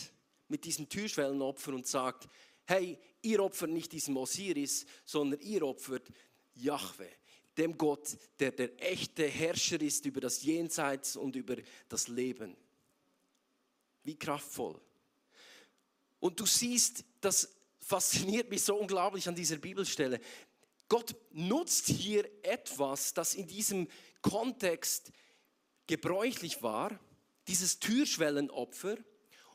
mit 0.48 0.64
diesen 0.64 0.88
Türschwellenopfern 0.88 1.74
und 1.74 1.88
sagt, 1.88 2.30
hey, 2.66 3.00
ihr 3.22 3.44
opfert 3.44 3.72
nicht 3.72 3.92
diesem 3.92 4.16
Osiris, 4.18 4.86
sondern 5.06 5.40
ihr 5.40 5.64
opfert 5.64 6.08
Yahweh, 6.54 7.10
dem 7.58 7.78
Gott, 7.78 8.16
der 8.40 8.52
der 8.52 8.82
echte 8.82 9.26
Herrscher 9.26 9.82
ist 9.82 10.06
über 10.06 10.22
das 10.22 10.44
Jenseits 10.44 11.16
und 11.16 11.36
über 11.36 11.56
das 11.90 12.08
Leben. 12.08 12.56
Wie 14.04 14.16
kraftvoll. 14.16 14.80
Und 16.24 16.40
du 16.40 16.46
siehst, 16.46 17.04
das 17.20 17.50
fasziniert 17.82 18.50
mich 18.50 18.64
so 18.64 18.78
unglaublich 18.78 19.28
an 19.28 19.36
dieser 19.36 19.58
Bibelstelle. 19.58 20.22
Gott 20.88 21.14
nutzt 21.32 21.88
hier 21.88 22.24
etwas, 22.44 23.14
das 23.14 23.36
in 23.36 23.46
diesem 23.46 23.90
Kontext 24.22 25.12
gebräuchlich 25.86 26.64
war, 26.64 26.98
dieses 27.50 27.80
Türschwellenopfer, 27.80 28.96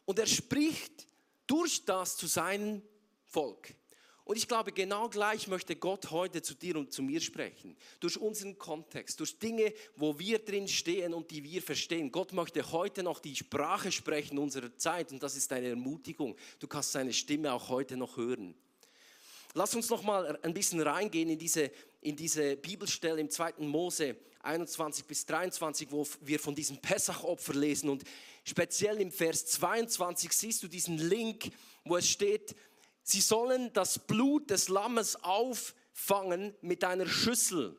und 0.05 0.19
er 0.19 0.27
spricht 0.27 1.09
durch 1.47 1.87
das 1.87 2.19
zu 2.19 2.27
seinem 2.27 2.83
Volk. 3.25 3.75
Und 4.29 4.37
ich 4.37 4.47
glaube, 4.47 4.73
genau 4.73 5.09
gleich 5.09 5.49
möchte 5.49 5.75
Gott 5.75 6.11
heute 6.11 6.43
zu 6.43 6.53
dir 6.53 6.77
und 6.77 6.93
zu 6.93 7.03
mir 7.03 7.19
sprechen. 7.19 7.75
Durch 7.99 8.19
unseren 8.19 8.59
Kontext, 8.59 9.19
durch 9.21 9.38
Dinge, 9.38 9.73
wo 9.97 10.19
wir 10.19 10.38
drin 10.38 10.69
stehen 10.69 11.14
und 11.14 11.31
die 11.31 11.43
wir 11.43 11.62
verstehen. 11.62 12.12
Gott 12.12 12.35
möchte 12.35 12.71
heute 12.71 13.03
noch 13.03 13.21
die 13.21 13.35
Sprache 13.35 13.91
sprechen 13.91 14.38
unserer 14.38 14.77
Zeit 14.77 15.12
und 15.12 15.23
das 15.23 15.35
ist 15.35 15.51
eine 15.51 15.69
Ermutigung. 15.69 16.37
Du 16.59 16.67
kannst 16.67 16.93
seine 16.93 17.14
Stimme 17.14 17.51
auch 17.55 17.71
heute 17.71 17.97
noch 17.97 18.19
hören. 18.19 18.55
Lass 19.55 19.75
uns 19.75 19.88
noch 19.88 20.03
mal 20.03 20.38
ein 20.43 20.53
bisschen 20.53 20.83
reingehen 20.83 21.31
in 21.31 21.38
diese, 21.38 21.71
in 22.03 22.14
diese 22.14 22.55
Bibelstelle 22.57 23.23
im 23.23 23.31
2. 23.31 23.55
Mose 23.61 24.14
21 24.43 25.07
bis 25.07 25.25
23, 25.25 25.91
wo 25.91 26.07
wir 26.21 26.38
von 26.38 26.55
diesem 26.55 26.77
Pessachopfer 26.77 27.55
lesen. 27.55 27.88
Und 27.88 28.05
speziell 28.45 29.01
im 29.01 29.11
Vers 29.11 29.47
22 29.47 30.31
siehst 30.33 30.62
du 30.62 30.69
diesen 30.69 30.99
Link, 30.99 31.51
wo 31.85 31.97
es 31.97 32.11
steht, 32.11 32.55
Sie 33.11 33.23
sollen 33.23 33.73
das 33.73 33.99
Blut 33.99 34.51
des 34.51 34.68
Lammes 34.68 35.16
auffangen 35.25 36.55
mit 36.61 36.85
einer 36.85 37.07
Schüssel. 37.07 37.75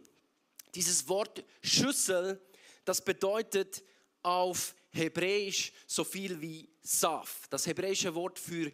Dieses 0.74 1.08
Wort 1.08 1.44
Schüssel, 1.62 2.42
das 2.84 3.06
bedeutet 3.06 3.84
auf 4.24 4.74
Hebräisch 4.90 5.72
so 5.86 6.04
viel 6.04 6.42
wie 6.42 6.68
Saf. 6.82 7.48
Das 7.52 7.68
hebräische 7.68 8.16
Wort 8.16 8.40
für 8.40 8.72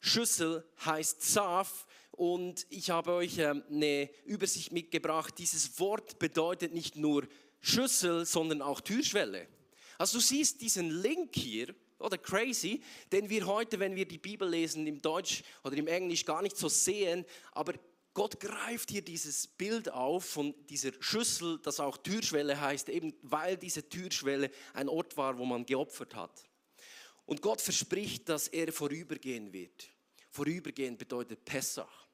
Schüssel 0.00 0.68
heißt 0.84 1.22
Saf 1.22 1.86
und 2.10 2.66
ich 2.68 2.90
habe 2.90 3.12
euch 3.12 3.38
ähm, 3.38 3.62
eine 3.70 4.10
Übersicht 4.24 4.72
mitgebracht. 4.72 5.34
Dieses 5.38 5.78
Wort 5.78 6.18
bedeutet 6.18 6.74
nicht 6.74 6.96
nur 6.96 7.28
Schüssel, 7.60 8.26
sondern 8.26 8.60
auch 8.60 8.80
Türschwelle. 8.80 9.46
Also 9.98 10.18
du 10.18 10.24
siehst 10.24 10.62
diesen 10.62 10.90
Link 10.90 11.36
hier 11.36 11.76
oder 12.02 12.18
crazy, 12.18 12.82
den 13.10 13.28
wir 13.30 13.46
heute, 13.46 13.78
wenn 13.78 13.94
wir 13.94 14.06
die 14.06 14.18
Bibel 14.18 14.48
lesen, 14.48 14.86
im 14.86 15.00
Deutsch 15.00 15.42
oder 15.64 15.76
im 15.76 15.86
Englisch 15.86 16.24
gar 16.24 16.42
nicht 16.42 16.56
so 16.56 16.68
sehen, 16.68 17.24
aber 17.52 17.74
Gott 18.14 18.40
greift 18.40 18.90
hier 18.90 19.02
dieses 19.02 19.46
Bild 19.46 19.90
auf 19.90 20.26
von 20.26 20.54
dieser 20.68 20.90
Schüssel, 21.00 21.58
das 21.62 21.80
auch 21.80 21.96
Türschwelle 21.96 22.60
heißt, 22.60 22.90
eben 22.90 23.14
weil 23.22 23.56
diese 23.56 23.88
Türschwelle 23.88 24.50
ein 24.74 24.88
Ort 24.88 25.16
war, 25.16 25.38
wo 25.38 25.46
man 25.46 25.64
geopfert 25.64 26.14
hat. 26.14 26.44
Und 27.24 27.40
Gott 27.40 27.62
verspricht, 27.62 28.28
dass 28.28 28.48
er 28.48 28.70
vorübergehen 28.72 29.52
wird. 29.52 29.88
Vorübergehen 30.30 30.98
bedeutet 30.98 31.44
Pessach. 31.44 32.06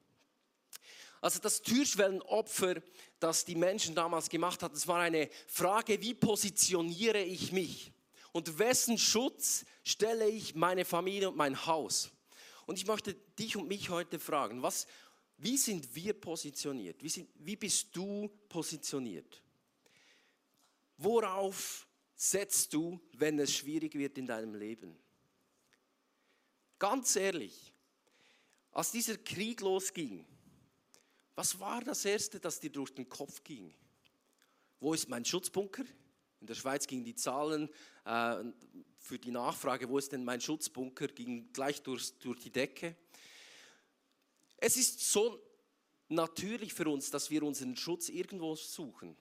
Also 1.21 1.41
das 1.41 1.63
Türschwellenopfer, 1.63 2.77
das 3.19 3.45
die 3.45 3.57
Menschen 3.57 3.95
damals 3.95 4.29
gemacht 4.29 4.63
hatten, 4.63 4.75
das 4.75 4.87
war 4.87 5.01
eine 5.01 5.29
Frage, 5.49 6.01
wie 6.01 6.15
positioniere 6.15 7.23
ich 7.23 7.51
mich? 7.51 7.93
Und 8.39 8.57
wessen 8.61 8.99
Schutz 8.99 9.65
stelle 9.83 10.29
ich 10.29 10.55
meine 10.55 10.85
Familie 10.85 11.29
und 11.29 11.37
mein 11.37 11.67
Haus? 11.67 12.13
Und 12.67 12.79
ich 12.79 12.87
möchte 12.87 13.15
dich 13.37 13.57
und 13.57 13.67
mich 13.67 13.91
heute 13.91 14.21
fragen, 14.21 14.63
was, 14.63 14.87
wie 15.39 15.57
sind 15.57 15.93
wir 15.97 16.13
positioniert? 16.13 17.03
Wie, 17.03 17.09
sind, 17.09 17.29
wie 17.35 17.57
bist 17.57 17.89
du 17.97 18.29
positioniert? 18.49 19.43
Worauf 20.99 21.89
setzt 22.15 22.73
du, 22.75 23.01
wenn 23.15 23.41
es 23.41 23.53
schwierig 23.57 23.97
wird 23.97 24.17
in 24.19 24.29
deinem 24.29 24.55
Leben? 24.55 24.97
Ganz 26.79 27.17
ehrlich, 27.17 27.73
als 28.71 28.93
dieser 28.93 29.17
Krieg 29.17 29.63
losging, 29.63 30.25
was 31.35 31.59
war 31.59 31.83
das 31.83 32.05
Erste, 32.05 32.39
das 32.39 32.61
dir 32.61 32.71
durch 32.71 32.95
den 32.95 33.09
Kopf 33.09 33.43
ging? 33.43 33.75
Wo 34.79 34.95
ist 34.95 35.09
mein 35.09 35.25
Schutzbunker? 35.25 35.83
In 36.41 36.47
der 36.47 36.55
Schweiz 36.55 36.87
gingen 36.87 37.05
die 37.05 37.15
Zahlen 37.15 37.69
äh, 38.05 38.37
für 38.99 39.19
die 39.19 39.31
Nachfrage, 39.31 39.89
wo 39.89 39.99
ist 39.99 40.13
denn 40.13 40.25
mein 40.25 40.41
Schutzbunker, 40.41 41.09
ging 41.09 41.53
gleich 41.53 41.83
durch, 41.83 42.17
durch 42.19 42.41
die 42.41 42.51
Decke. 42.51 42.97
Es 44.57 44.77
ist 44.77 45.01
so 45.13 45.41
natürlich 46.09 46.73
für 46.75 46.89
uns, 46.89 47.11
dass 47.11 47.31
wir 47.31 47.43
unseren 47.43 47.77
Schutz 47.77 48.09
irgendwo 48.09 48.55
suchen. 48.55 49.17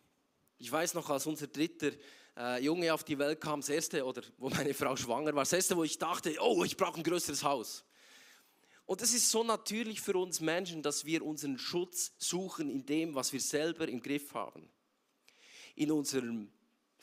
Ich 0.58 0.71
weiß 0.71 0.93
noch, 0.93 1.10
als 1.10 1.25
unser 1.25 1.47
dritter 1.47 1.91
äh, 2.36 2.63
Junge 2.63 2.93
auf 2.93 3.03
die 3.03 3.17
Welt 3.17 3.41
kam, 3.41 3.62
das 3.62 3.69
erste, 3.69 4.03
oder 4.03 4.21
wo 4.38 4.49
meine 4.49 4.73
Frau 4.73 4.95
schwanger 4.95 5.34
war, 5.36 5.43
das 5.43 5.53
erste, 5.53 5.75
wo 5.75 5.84
ich 5.84 5.97
dachte, 5.97 6.36
oh, 6.39 6.63
ich 6.63 6.77
brauche 6.77 6.97
ein 6.97 7.03
größeres 7.03 7.43
Haus. 7.43 7.84
Und 8.86 9.01
es 9.01 9.13
ist 9.13 9.30
so 9.30 9.43
natürlich 9.43 10.01
für 10.01 10.17
uns 10.17 10.39
Menschen, 10.39 10.82
dass 10.82 11.03
wir 11.03 11.23
unseren 11.23 11.58
Schutz 11.58 12.13
suchen 12.17 12.69
in 12.69 12.86
dem, 12.86 13.15
was 13.15 13.34
wir 13.34 13.41
selber 13.41 13.88
im 13.88 14.01
Griff 14.01 14.34
haben. 14.34 14.69
In 15.75 15.91
unseren 15.91 16.51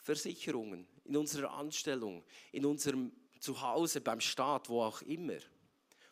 Versicherungen, 0.05 0.87
in 1.05 1.17
unserer 1.17 1.51
Anstellung, 1.53 2.25
in 2.53 2.65
unserem 2.65 3.13
Zuhause, 3.41 4.01
beim 4.01 4.21
Staat, 4.21 4.69
wo 4.69 4.83
auch 4.83 5.03
immer. 5.03 5.39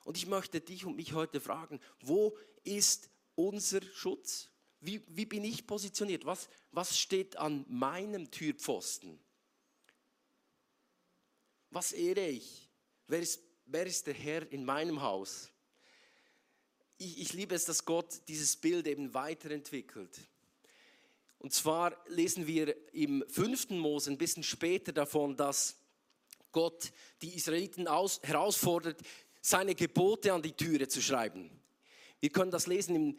Und 0.04 0.16
ich 0.16 0.26
möchte 0.26 0.60
dich 0.60 0.84
und 0.84 0.96
mich 0.96 1.12
heute 1.12 1.40
fragen, 1.40 1.78
wo 2.00 2.36
ist 2.64 3.08
unser 3.36 3.80
Schutz? 3.82 4.50
Wie, 4.80 5.00
wie 5.06 5.26
bin 5.26 5.44
ich 5.44 5.66
positioniert? 5.66 6.26
Was, 6.26 6.48
was 6.72 6.98
steht 6.98 7.36
an 7.36 7.64
meinem 7.68 8.30
Türpfosten? 8.30 9.20
Was 11.70 11.92
ehre 11.92 12.26
ich? 12.26 12.68
Wer 13.06 13.20
ist, 13.20 13.40
wer 13.66 13.86
ist 13.86 14.08
der 14.08 14.14
Herr 14.14 14.50
in 14.50 14.64
meinem 14.64 15.00
Haus? 15.00 15.52
ich, 17.02 17.20
ich 17.20 17.32
liebe 17.32 17.54
es, 17.54 17.64
dass 17.64 17.84
Gott 17.84 18.20
dieses 18.28 18.56
Bild 18.56 18.86
eben 18.86 19.12
weiterentwickelt. 19.14 20.18
Und 21.42 21.52
zwar 21.52 21.96
lesen 22.06 22.46
wir 22.46 22.76
im 22.92 23.24
fünften 23.28 23.76
Mose 23.76 24.12
ein 24.12 24.16
bisschen 24.16 24.44
später 24.44 24.92
davon, 24.92 25.36
dass 25.36 25.76
Gott 26.52 26.92
die 27.20 27.34
Israeliten 27.34 27.88
aus, 27.88 28.20
herausfordert, 28.22 29.00
seine 29.40 29.74
Gebote 29.74 30.32
an 30.32 30.40
die 30.40 30.52
Türe 30.52 30.86
zu 30.86 31.02
schreiben. 31.02 31.50
Wir 32.20 32.30
können 32.30 32.52
das 32.52 32.68
lesen 32.68 32.94
im 32.94 33.18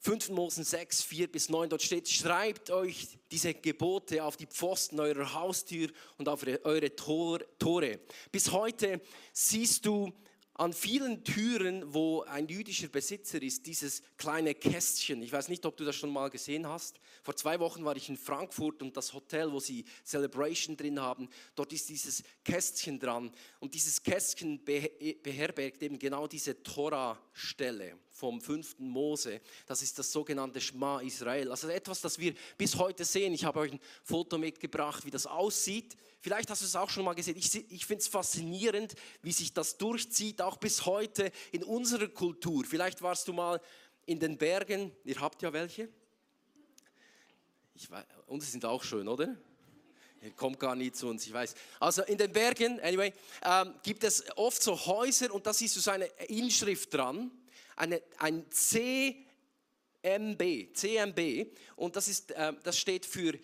5. 0.00 0.28
Mose 0.30 0.64
6, 0.64 1.02
4 1.02 1.32
bis 1.32 1.48
9. 1.48 1.70
Dort 1.70 1.80
steht, 1.80 2.10
schreibt 2.10 2.70
euch 2.70 3.18
diese 3.30 3.54
Gebote 3.54 4.22
auf 4.22 4.36
die 4.36 4.46
Pfosten 4.46 5.00
eurer 5.00 5.32
Haustür 5.32 5.88
und 6.18 6.28
auf 6.28 6.44
eure 6.64 6.94
Tore. 6.94 8.00
Bis 8.32 8.52
heute 8.52 9.00
siehst 9.32 9.86
du 9.86 10.12
an 10.54 10.72
vielen 10.72 11.24
Türen, 11.24 11.92
wo 11.92 12.22
ein 12.22 12.46
jüdischer 12.46 12.86
Besitzer 12.86 13.42
ist, 13.42 13.66
dieses 13.66 14.02
kleine 14.16 14.54
Kästchen. 14.54 15.20
Ich 15.22 15.32
weiß 15.32 15.48
nicht, 15.48 15.66
ob 15.66 15.76
du 15.76 15.84
das 15.84 15.96
schon 15.96 16.10
mal 16.10 16.30
gesehen 16.30 16.68
hast. 16.68 17.00
Vor 17.24 17.34
zwei 17.34 17.58
Wochen 17.58 17.84
war 17.84 17.96
ich 17.96 18.08
in 18.08 18.16
Frankfurt 18.16 18.80
und 18.80 18.96
das 18.96 19.12
Hotel, 19.12 19.50
wo 19.50 19.58
sie 19.58 19.84
Celebration 20.04 20.76
drin 20.76 21.00
haben, 21.00 21.28
dort 21.56 21.72
ist 21.72 21.88
dieses 21.88 22.22
Kästchen 22.44 23.00
dran. 23.00 23.32
Und 23.58 23.74
dieses 23.74 24.00
Kästchen 24.02 24.64
beherbergt 24.64 25.82
eben 25.82 25.98
genau 25.98 26.28
diese 26.28 26.62
Tora-Stelle 26.62 27.98
vom 28.14 28.40
fünften 28.40 28.88
Mose. 28.88 29.40
Das 29.66 29.82
ist 29.82 29.98
das 29.98 30.12
sogenannte 30.12 30.60
Schma 30.60 31.00
Israel. 31.00 31.50
Also 31.50 31.68
etwas, 31.68 32.00
das 32.00 32.18
wir 32.20 32.32
bis 32.56 32.76
heute 32.76 33.04
sehen. 33.04 33.34
Ich 33.34 33.44
habe 33.44 33.58
euch 33.58 33.72
ein 33.72 33.80
Foto 34.04 34.38
mitgebracht, 34.38 35.04
wie 35.04 35.10
das 35.10 35.26
aussieht. 35.26 35.96
Vielleicht 36.20 36.48
hast 36.48 36.62
du 36.62 36.66
es 36.66 36.76
auch 36.76 36.88
schon 36.88 37.04
mal 37.04 37.14
gesehen. 37.14 37.36
Ich, 37.36 37.52
ich 37.72 37.84
finde 37.84 38.02
es 38.02 38.08
faszinierend, 38.08 38.94
wie 39.22 39.32
sich 39.32 39.52
das 39.52 39.78
durchzieht, 39.78 40.40
auch 40.40 40.58
bis 40.58 40.86
heute 40.86 41.32
in 41.50 41.64
unserer 41.64 42.06
Kultur. 42.06 42.64
Vielleicht 42.64 43.02
warst 43.02 43.26
du 43.26 43.32
mal 43.32 43.60
in 44.06 44.20
den 44.20 44.38
Bergen. 44.38 44.92
Ihr 45.02 45.20
habt 45.20 45.42
ja 45.42 45.52
welche. 45.52 45.88
Ich 47.74 47.90
weiß, 47.90 48.04
unsere 48.28 48.52
sind 48.52 48.64
auch 48.64 48.84
schön, 48.84 49.08
oder? 49.08 49.36
Ihr 50.22 50.30
kommt 50.30 50.60
gar 50.60 50.76
nicht 50.76 50.94
zu 50.94 51.08
uns, 51.08 51.26
ich 51.26 51.32
weiß. 51.32 51.54
Also 51.80 52.02
in 52.04 52.16
den 52.16 52.32
Bergen, 52.32 52.80
anyway, 52.80 53.12
ähm, 53.44 53.74
gibt 53.82 54.04
es 54.04 54.24
oft 54.36 54.62
so 54.62 54.86
Häuser 54.86 55.34
und 55.34 55.44
da 55.46 55.52
siehst 55.52 55.74
du 55.74 55.80
so 55.80 55.90
eine 55.90 56.06
Inschrift 56.28 56.94
dran, 56.94 57.32
eine, 57.76 58.02
ein 58.18 58.44
CMB, 58.50 59.22
CMB 60.74 61.46
und 61.76 61.96
das, 61.96 62.08
ist, 62.08 62.30
äh, 62.32 62.52
das 62.62 62.78
steht 62.78 63.06
für 63.06 63.38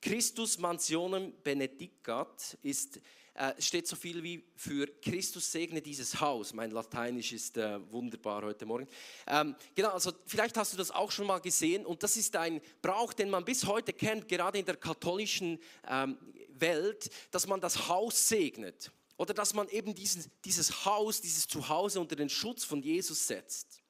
Christus 0.00 0.58
Mansionem 0.58 1.32
Benedicat 1.42 2.58
ist, 2.62 3.00
äh, 3.32 3.60
steht 3.60 3.88
so 3.88 3.96
viel 3.96 4.22
wie 4.22 4.44
für 4.54 4.86
Christus 5.00 5.50
segne 5.50 5.80
dieses 5.80 6.20
Haus. 6.20 6.52
Mein 6.52 6.70
Lateinisch 6.70 7.32
ist 7.32 7.56
äh, 7.56 7.80
wunderbar 7.90 8.42
heute 8.42 8.66
Morgen. 8.66 8.86
Ähm, 9.26 9.56
genau, 9.74 9.88
also 9.88 10.12
vielleicht 10.26 10.56
hast 10.56 10.74
du 10.74 10.76
das 10.76 10.90
auch 10.90 11.10
schon 11.10 11.26
mal 11.26 11.40
gesehen 11.40 11.86
und 11.86 12.02
das 12.02 12.16
ist 12.16 12.36
ein 12.36 12.60
Brauch, 12.82 13.12
den 13.12 13.30
man 13.30 13.44
bis 13.44 13.66
heute 13.66 13.92
kennt, 13.92 14.28
gerade 14.28 14.58
in 14.58 14.66
der 14.66 14.76
katholischen 14.76 15.58
ähm, 15.88 16.18
Welt, 16.50 17.10
dass 17.30 17.46
man 17.46 17.60
das 17.60 17.88
Haus 17.88 18.28
segnet 18.28 18.92
oder 19.16 19.34
dass 19.34 19.54
man 19.54 19.68
eben 19.68 19.94
diesen, 19.94 20.30
dieses 20.44 20.84
Haus, 20.84 21.20
dieses 21.20 21.46
Zuhause 21.46 22.00
unter 22.00 22.16
den 22.16 22.28
Schutz 22.28 22.64
von 22.64 22.82
Jesus 22.82 23.26
setzt. 23.26 23.80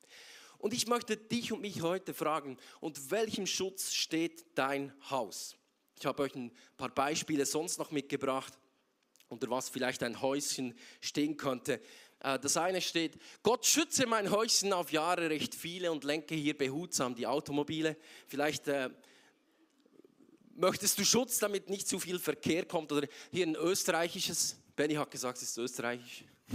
Und 0.59 0.73
ich 0.73 0.87
möchte 0.87 1.17
dich 1.17 1.53
und 1.53 1.61
mich 1.61 1.83
heute 1.83 2.15
fragen, 2.15 2.57
unter 2.81 3.11
welchem 3.11 3.47
Schutz 3.47 3.93
steht 3.93 4.47
dein 4.55 4.93
Haus? 5.11 5.57
Ich 5.99 6.07
habe 6.07 6.23
euch 6.23 6.35
ein 6.35 6.53
paar 6.77 6.89
Beispiele 6.89 7.47
sonst 7.47 7.79
noch 7.79 7.91
mitgebracht, 7.91 8.53
unter 9.29 9.51
was 9.51 9.69
vielleicht 9.69 10.03
ein 10.03 10.21
Häuschen 10.21 10.75
stehen 11.01 11.37
könnte. 11.37 11.81
Äh, 12.21 12.39
das 12.39 12.57
eine 12.57 12.81
steht, 12.81 13.19
Gott 13.43 13.67
schütze 13.67 14.07
mein 14.07 14.31
Häuschen 14.31 14.73
auf 14.73 14.93
Jahre 14.93 15.31
recht 15.31 15.55
viele 15.55 15.93
und 15.93 16.05
lenke 16.05 16.35
hier 16.35 16.57
behutsam 16.57 17.15
die 17.15 17.27
Automobile. 17.27 17.97
Vielleicht 18.27 18.69
äh, 18.69 18.91
möchtest 20.57 20.99
du 20.99 21.05
Schutz, 21.05 21.39
damit 21.39 21.69
nicht 21.69 21.89
zu 21.89 21.99
viel 21.99 22.19
Verkehr 22.19 22.65
kommt. 22.65 22.93
Oder 22.93 23.07
hier 23.31 23.47
ein 23.47 23.57
österreichisches, 23.57 24.57
Benny 24.77 24.95
hat 24.95 25.11
gesagt, 25.11 25.39
es 25.39 25.45
ist 25.45 25.59
österreichisch. 25.59 26.25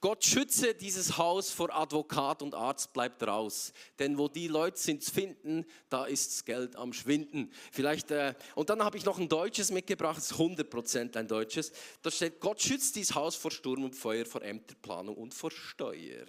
Gott 0.00 0.24
schütze 0.24 0.74
dieses 0.74 1.16
Haus 1.16 1.50
vor 1.50 1.74
Advokat 1.74 2.42
und 2.42 2.54
Arzt 2.54 2.92
bleibt 2.92 3.22
raus. 3.22 3.72
Denn 3.98 4.18
wo 4.18 4.28
die 4.28 4.48
Leute 4.48 4.78
sind 4.78 5.02
finden, 5.02 5.64
da 5.88 6.04
ist 6.04 6.32
das 6.32 6.44
Geld 6.44 6.76
am 6.76 6.92
Schwinden. 6.92 7.50
Vielleicht, 7.72 8.10
äh, 8.10 8.34
und 8.54 8.70
dann 8.70 8.82
habe 8.82 8.98
ich 8.98 9.04
noch 9.04 9.18
ein 9.18 9.28
deutsches 9.28 9.70
mitgebracht, 9.70 10.18
das 10.18 10.30
ist 10.30 10.38
100% 10.38 11.16
ein 11.16 11.28
deutsches. 11.28 11.72
Da 12.02 12.10
steht, 12.10 12.40
Gott 12.40 12.60
schützt 12.60 12.96
dieses 12.96 13.14
Haus 13.14 13.36
vor 13.36 13.50
Sturm 13.50 13.84
und 13.84 13.94
Feuer, 13.94 14.26
vor 14.26 14.42
Ämterplanung 14.42 15.16
und 15.16 15.34
vor 15.34 15.50
Steuer. 15.50 16.26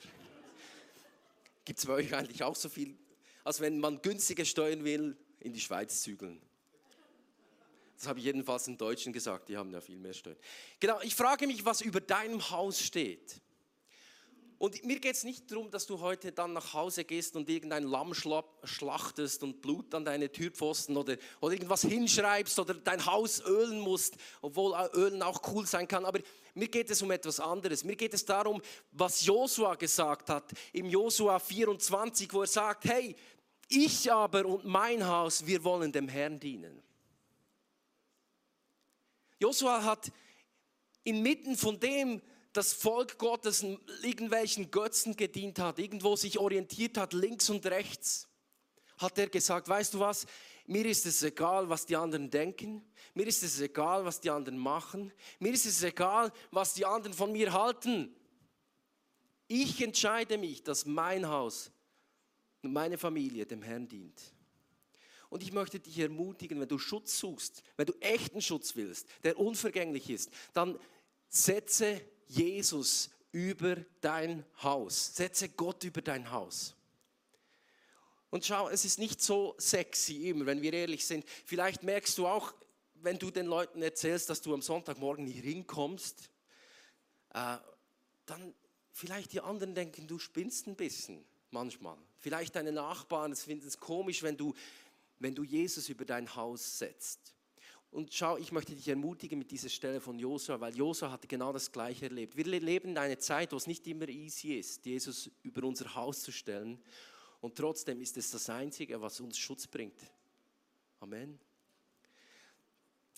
Gibt 1.65 1.80
es 1.80 1.86
bei 1.86 1.93
euch 1.93 2.13
eigentlich 2.15 2.43
auch 2.43 2.56
so 2.56 2.69
viel, 2.69 2.97
als 3.43 3.60
wenn 3.60 3.80
man 3.80 4.01
günstige 4.01 4.45
Steuern 4.45 4.86
will, 4.86 5.17
in 5.39 5.51
die 5.51 5.60
Schweiz 5.60 6.01
zügeln? 6.01 6.41
Das 7.97 8.07
habe 8.07 8.19
ich 8.19 8.25
jedenfalls 8.25 8.65
den 8.65 8.77
Deutschen 8.77 9.12
gesagt, 9.12 9.49
die 9.49 9.57
haben 9.57 9.71
ja 9.71 9.81
viel 9.81 9.97
mehr 9.97 10.13
Steuern. 10.13 10.38
Genau, 10.79 10.99
ich 11.01 11.15
frage 11.15 11.47
mich, 11.47 11.65
was 11.65 11.81
über 11.81 11.99
deinem 11.99 12.49
Haus 12.51 12.79
steht. 12.79 13.41
Und 14.60 14.83
mir 14.86 14.99
geht 14.99 15.15
es 15.15 15.23
nicht 15.23 15.51
darum, 15.51 15.69
dass 15.69 15.86
du 15.86 15.99
heute 15.99 16.31
dann 16.31 16.53
nach 16.53 16.73
Hause 16.73 17.05
gehst 17.05 17.36
und 17.36 17.47
irgendein 17.47 17.83
Lamm 17.83 18.15
schlachtest 18.15 19.43
und 19.43 19.62
Blut 19.62 19.93
an 19.93 20.03
deine 20.03 20.31
Türpfosten 20.31 20.97
oder, 20.97 21.17
oder 21.41 21.53
irgendwas 21.53 21.83
hinschreibst 21.83 22.57
oder 22.57 22.73
dein 22.73 23.05
Haus 23.05 23.39
ölen 23.41 23.79
musst, 23.79 24.15
obwohl 24.41 24.75
Ölen 24.93 25.21
auch 25.21 25.41
cool 25.53 25.67
sein 25.67 25.88
kann. 25.88 26.05
Aber 26.05 26.19
mir 26.55 26.67
geht 26.69 26.89
es 26.89 27.03
um 27.03 27.12
etwas 27.12 27.39
anderes. 27.39 27.83
Mir 27.83 27.95
geht 27.95 28.15
es 28.15 28.25
darum, 28.25 28.60
was 28.91 29.23
Josua 29.23 29.75
gesagt 29.75 30.29
hat 30.31 30.51
im 30.73 30.89
Josua 30.89 31.38
24, 31.38 32.33
wo 32.33 32.41
er 32.41 32.47
sagt, 32.47 32.86
hey, 32.86 33.15
ich 33.69 34.12
aber 34.12 34.45
und 34.45 34.65
mein 34.65 35.05
Haus, 35.05 35.45
wir 35.45 35.63
wollen 35.63 35.91
dem 35.91 36.07
Herrn 36.07 36.39
dienen. 36.39 36.81
Josua 39.39 39.84
hat 39.84 40.12
inmitten 41.04 41.56
von 41.56 41.80
dem 41.80 42.21
das 42.54 42.73
Volk 42.73 43.19
Gottes 43.19 43.63
irgendwelchen 44.02 44.71
Götzen 44.71 45.15
gedient 45.15 45.60
hat, 45.60 45.80
irgendwo 45.80 46.15
sich 46.15 46.39
orientiert 46.39 46.97
hat, 46.97 47.13
links 47.13 47.50
und 47.50 47.65
rechts, 47.67 48.28
hat 48.97 49.17
er 49.19 49.28
gesagt, 49.28 49.69
weißt 49.69 49.93
du 49.93 50.00
was, 50.00 50.26
mir 50.65 50.86
ist 50.86 51.06
es 51.06 51.21
egal, 51.23 51.69
was 51.69 51.86
die 51.86 51.95
anderen 51.95 52.30
denken, 52.30 52.84
mir 53.13 53.28
ist 53.28 53.43
es 53.43 53.62
egal, 53.62 54.04
was 54.06 54.19
die 54.19 54.30
anderen 54.30 54.58
machen, 54.58 55.13
mir 55.39 55.54
ist 55.54 55.65
es 55.65 55.84
egal, 55.84 56.32
was 56.52 56.73
die 56.73 56.86
anderen 56.86 57.13
von 57.13 57.32
mir 57.32 57.54
halten. 57.54 58.13
Ich 59.47 59.82
entscheide 59.82 60.38
mich, 60.38 60.63
dass 60.63 60.86
mein 60.86 61.28
Haus 61.28 61.71
und 62.63 62.73
meine 62.73 62.97
Familie 62.97 63.45
dem 63.45 63.62
Herrn 63.62 63.88
dient. 63.88 64.19
Und 65.29 65.43
ich 65.43 65.51
möchte 65.51 65.79
dich 65.79 65.99
ermutigen, 65.99 66.59
wenn 66.59 66.67
du 66.67 66.79
Schutz 66.79 67.19
suchst, 67.19 67.63
wenn 67.75 67.85
du 67.85 67.93
echten 67.99 68.41
Schutz 68.41 68.75
willst, 68.75 69.07
der 69.23 69.37
unvergänglich 69.37 70.09
ist, 70.09 70.29
dann 70.53 70.79
setze 71.29 72.01
Jesus 72.27 73.09
über 73.31 73.77
dein 74.01 74.45
Haus. 74.63 75.15
Setze 75.15 75.49
Gott 75.49 75.83
über 75.83 76.01
dein 76.01 76.31
Haus. 76.31 76.75
Und 78.29 78.45
schau, 78.45 78.69
es 78.69 78.83
ist 78.83 78.99
nicht 78.99 79.21
so 79.21 79.55
sexy 79.57 80.29
immer, 80.29 80.45
wenn 80.45 80.61
wir 80.61 80.73
ehrlich 80.73 81.05
sind. 81.05 81.25
Vielleicht 81.45 81.83
merkst 81.83 82.17
du 82.17 82.27
auch, 82.27 82.53
wenn 82.95 83.19
du 83.19 83.31
den 83.31 83.45
Leuten 83.45 83.81
erzählst, 83.81 84.29
dass 84.29 84.41
du 84.41 84.53
am 84.53 84.61
Sonntagmorgen 84.61 85.25
hier 85.25 85.43
hinkommst, 85.43 86.29
äh, 87.33 87.57
dann 88.25 88.53
vielleicht 88.91 89.33
die 89.33 89.41
anderen 89.41 89.75
denken, 89.75 90.07
du 90.07 90.19
spinnst 90.19 90.67
ein 90.67 90.75
bisschen 90.75 91.23
manchmal. 91.51 91.97
Vielleicht 92.17 92.55
deine 92.55 92.71
Nachbarn 92.71 93.35
finden 93.35 93.67
es 93.67 93.79
komisch, 93.79 94.23
wenn 94.23 94.35
du, 94.35 94.53
wenn 95.19 95.36
du 95.36 95.43
Jesus 95.43 95.89
über 95.89 96.06
dein 96.06 96.36
Haus 96.36 96.80
setzt. 96.80 97.34
Und 97.89 98.13
schau, 98.13 98.38
ich 98.38 98.51
möchte 98.51 98.75
dich 98.75 98.88
ermutigen 98.88 99.39
mit 99.39 99.49
dieser 99.49 99.69
Stelle 99.69 100.01
von 100.01 100.19
Josua, 100.19 100.60
weil 100.60 100.75
Josua 100.75 101.12
hatte 101.12 101.27
genau 101.27 101.53
das 101.53 101.71
Gleiche 101.71 102.06
erlebt. 102.06 102.36
Wir 102.36 102.45
leben 102.45 102.89
in 102.89 102.97
einer 102.97 103.17
Zeit, 103.17 103.53
wo 103.53 103.56
es 103.56 103.65
nicht 103.65 103.88
immer 103.88 104.10
easy 104.10 104.56
ist, 104.56 104.86
Jesus 104.86 105.32
über 105.41 105.65
unser 105.65 105.95
Haus 105.95 106.21
zu 106.21 106.32
stellen. 106.32 106.80
Und 107.39 107.56
trotzdem 107.56 108.01
ist 108.01 108.17
es 108.17 108.32
das 108.32 108.49
Einzige, 108.49 109.01
was 109.01 109.19
uns 109.19 109.38
Schutz 109.38 109.67
bringt. 109.67 109.99
Amen. 110.99 111.39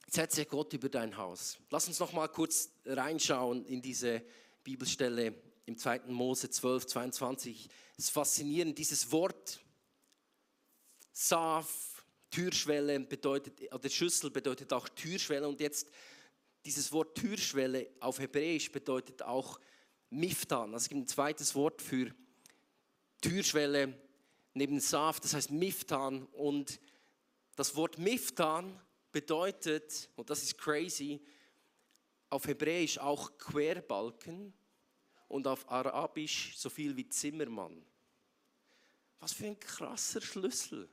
Setze 0.08 0.46
Gott 0.46 0.74
über 0.74 0.90
dein 0.90 1.18
Haus. 1.18 1.58
Lass 1.70 1.88
uns 1.88 2.00
noch 2.00 2.14
mal 2.14 2.28
kurz 2.28 2.72
reinschauen 2.86 3.66
in 3.66 3.82
diese 3.82 4.24
Bibelstelle 4.64 5.36
im 5.66 5.78
2. 5.78 6.02
Mose 6.08 6.50
12, 6.50 6.88
22. 6.88 7.70
Es 7.98 8.06
ist 8.06 8.10
faszinierend, 8.10 8.78
dieses 8.78 9.12
Wort 9.12 9.60
Saf, 11.22 12.06
Türschwelle 12.32 12.98
bedeutet, 13.02 13.74
oder 13.74 13.90
Schüssel 13.90 14.32
bedeutet 14.32 14.72
auch 14.72 14.88
Türschwelle 14.88 15.50
und 15.50 15.60
jetzt 15.60 15.90
dieses 16.64 16.94
Wort 16.94 17.18
Türschwelle 17.18 17.90
auf 18.00 18.20
Hebräisch 18.20 18.72
bedeutet 18.72 19.22
auch 19.24 19.60
Miftan. 20.12 20.74
Also 20.74 20.86
es 20.86 20.90
gibt 20.90 21.02
ein 21.02 21.08
zweites 21.08 21.54
Wort 21.56 21.82
für 21.82 22.16
Türschwelle 23.20 24.00
neben 24.54 24.80
Saf, 24.80 25.20
das 25.20 25.34
heißt 25.34 25.52
Miftan 25.52 26.24
und 26.28 26.80
das 27.58 27.76
Wort 27.76 27.98
Miftan 27.98 28.80
bedeutet, 29.12 30.10
und 30.16 30.30
das 30.30 30.42
ist 30.42 30.58
crazy, 30.58 31.22
auf 32.30 32.48
Hebräisch 32.48 32.98
auch 32.98 33.38
Querbalken 33.38 34.54
und 35.28 35.48
auf 35.48 35.70
Arabisch 35.70 36.54
so 36.56 36.70
viel 36.70 36.96
wie 36.96 37.10
Zimmermann. 37.10 37.86
Was 39.20 39.34
für 39.34 39.48
ein 39.48 39.60
krasser 39.60 40.22
Schlüssel. 40.22 40.90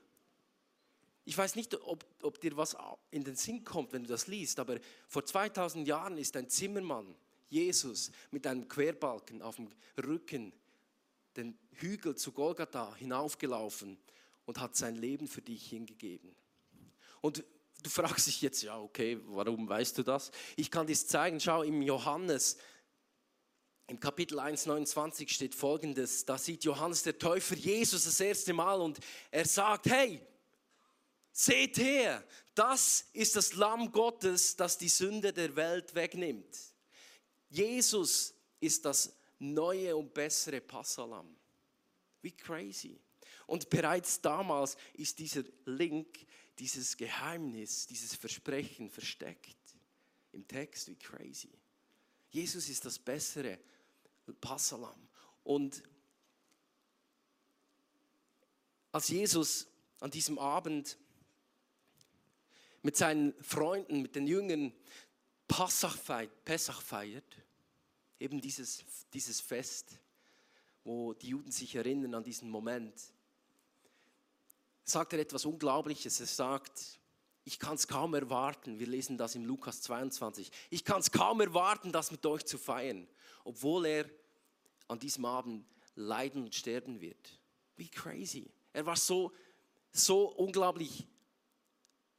Ich 1.26 1.36
weiß 1.36 1.56
nicht, 1.56 1.74
ob, 1.82 2.06
ob, 2.22 2.40
dir 2.40 2.56
was 2.56 2.76
in 3.10 3.24
den 3.24 3.34
Sinn 3.34 3.64
kommt, 3.64 3.92
wenn 3.92 4.04
du 4.04 4.08
das 4.08 4.28
liest, 4.28 4.60
aber 4.60 4.78
vor 5.08 5.24
2000 5.24 5.86
Jahren 5.86 6.16
ist 6.18 6.36
ein 6.36 6.48
Zimmermann, 6.48 7.14
Jesus, 7.48 8.12
mit 8.30 8.46
einem 8.46 8.68
Querbalken 8.68 9.42
auf 9.42 9.56
dem 9.56 9.68
Rücken 10.02 10.52
den 11.36 11.58
Hügel 11.72 12.14
zu 12.14 12.32
Golgatha 12.32 12.94
hinaufgelaufen 12.94 13.98
und 14.46 14.60
hat 14.60 14.76
sein 14.76 14.94
Leben 14.94 15.26
für 15.26 15.42
dich 15.42 15.68
hingegeben. 15.68 16.34
Und 17.20 17.44
du 17.82 17.90
fragst 17.90 18.28
dich 18.28 18.40
jetzt, 18.40 18.62
ja, 18.62 18.78
okay, 18.78 19.18
warum 19.26 19.68
weißt 19.68 19.98
du 19.98 20.04
das? 20.04 20.30
Ich 20.54 20.70
kann 20.70 20.86
dir 20.86 20.94
zeigen, 20.94 21.40
schau, 21.40 21.62
im 21.62 21.82
Johannes 21.82 22.56
im 23.88 24.00
Kapitel 24.00 24.40
1, 24.40 24.66
29 24.66 25.30
steht 25.30 25.54
folgendes, 25.54 26.24
da 26.24 26.38
sieht 26.38 26.64
Johannes 26.64 27.04
der 27.04 27.18
Täufer 27.18 27.54
Jesus 27.54 28.04
das 28.04 28.18
erste 28.18 28.52
Mal 28.52 28.80
und 28.80 28.98
er 29.30 29.44
sagt, 29.44 29.86
hey, 29.86 30.20
seht 31.36 31.76
her, 31.76 32.26
das 32.54 33.04
ist 33.12 33.36
das 33.36 33.52
Lamm 33.52 33.92
Gottes, 33.92 34.56
das 34.56 34.78
die 34.78 34.88
Sünde 34.88 35.34
der 35.34 35.54
Welt 35.54 35.94
wegnimmt. 35.94 36.56
Jesus 37.50 38.34
ist 38.58 38.86
das 38.86 39.14
neue 39.38 39.94
und 39.94 40.14
bessere 40.14 40.62
Passalam. 40.62 41.36
Wie 42.22 42.32
crazy. 42.32 42.98
Und 43.46 43.68
bereits 43.68 44.18
damals 44.22 44.78
ist 44.94 45.18
dieser 45.18 45.44
Link, 45.66 46.26
dieses 46.58 46.96
Geheimnis, 46.96 47.86
dieses 47.86 48.14
Versprechen 48.14 48.88
versteckt 48.88 49.76
im 50.32 50.48
Text. 50.48 50.88
Wie 50.88 50.96
crazy. 50.96 51.52
Jesus 52.30 52.66
ist 52.70 52.82
das 52.86 52.98
bessere 52.98 53.58
Passalam. 54.40 55.06
Und 55.44 55.82
als 58.90 59.08
Jesus 59.08 59.66
an 60.00 60.10
diesem 60.10 60.38
Abend 60.38 60.96
mit 62.86 62.96
seinen 62.96 63.34
Freunden, 63.42 64.00
mit 64.00 64.14
den 64.14 64.26
Jüngern 64.26 64.72
Passach 65.48 65.96
feiert, 65.96 66.44
Pessach 66.44 66.80
feiert, 66.80 67.36
eben 68.18 68.40
dieses, 68.40 68.84
dieses 69.12 69.40
Fest, 69.40 69.98
wo 70.84 71.12
die 71.12 71.28
Juden 71.28 71.50
sich 71.50 71.74
erinnern 71.74 72.14
an 72.14 72.24
diesen 72.24 72.48
Moment, 72.48 72.94
sagt 74.84 75.12
er 75.12 75.18
etwas 75.18 75.44
Unglaubliches. 75.44 76.20
Er 76.20 76.26
sagt, 76.26 77.00
ich 77.44 77.58
kann 77.58 77.74
es 77.74 77.88
kaum 77.88 78.14
erwarten, 78.14 78.78
wir 78.78 78.86
lesen 78.86 79.18
das 79.18 79.34
im 79.34 79.44
Lukas 79.44 79.82
22, 79.82 80.50
ich 80.70 80.84
kann 80.84 81.00
es 81.00 81.10
kaum 81.10 81.40
erwarten, 81.40 81.92
das 81.92 82.10
mit 82.10 82.24
euch 82.24 82.46
zu 82.46 82.56
feiern 82.56 83.06
obwohl 83.46 83.86
er 83.86 84.10
an 84.88 84.98
diesem 84.98 85.24
Abend 85.24 85.64
leiden 85.94 86.42
und 86.42 86.54
sterben 86.54 87.00
wird. 87.00 87.38
Wie 87.76 87.88
crazy. 87.88 88.50
Er 88.72 88.84
war 88.86 88.96
so, 88.96 89.32
so 89.92 90.28
unglaublich 90.30 91.06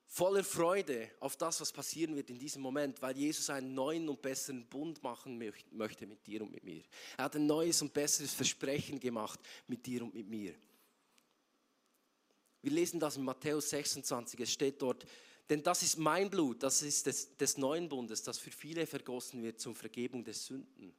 voller 0.08 0.44
Freude 0.44 1.12
auf 1.20 1.36
das, 1.36 1.60
was 1.62 1.72
passieren 1.72 2.16
wird 2.16 2.30
in 2.30 2.40
diesem 2.40 2.62
Moment, 2.62 3.02
weil 3.02 3.16
Jesus 3.18 3.50
einen 3.50 3.74
neuen 3.74 4.08
und 4.08 4.22
besseren 4.22 4.66
Bund 4.66 5.04
machen 5.04 5.38
möchte 5.72 6.08
mit 6.08 6.26
dir 6.26 6.42
und 6.42 6.52
mit 6.52 6.64
mir. 6.64 6.82
Er 7.18 7.26
hat 7.26 7.36
ein 7.36 7.46
neues 7.46 7.82
und 7.82 7.94
besseres 7.94 8.34
Versprechen 8.34 9.00
gemacht 9.00 9.40
mit 9.68 9.86
dir 9.86 10.04
und 10.04 10.14
mit 10.14 10.28
mir. 10.28 10.56
Wir 12.62 12.72
lesen 12.72 13.00
das 13.00 13.18
in 13.18 13.24
Matthäus 13.24 13.70
26, 13.70 14.40
es 14.40 14.52
steht 14.52 14.82
dort, 14.82 15.06
denn 15.50 15.62
das 15.64 15.84
ist 15.84 15.98
mein 15.98 16.30
Blut, 16.30 16.64
das 16.64 16.82
ist 16.82 17.06
des, 17.06 17.38
des 17.38 17.58
neuen 17.58 17.88
Bundes, 17.88 18.24
das 18.24 18.38
für 18.38 18.52
viele 18.52 18.86
vergossen 18.86 19.44
wird 19.44 19.60
zur 19.60 19.76
Vergebung 19.76 20.24
des 20.24 20.46
Sünden. 20.46 20.94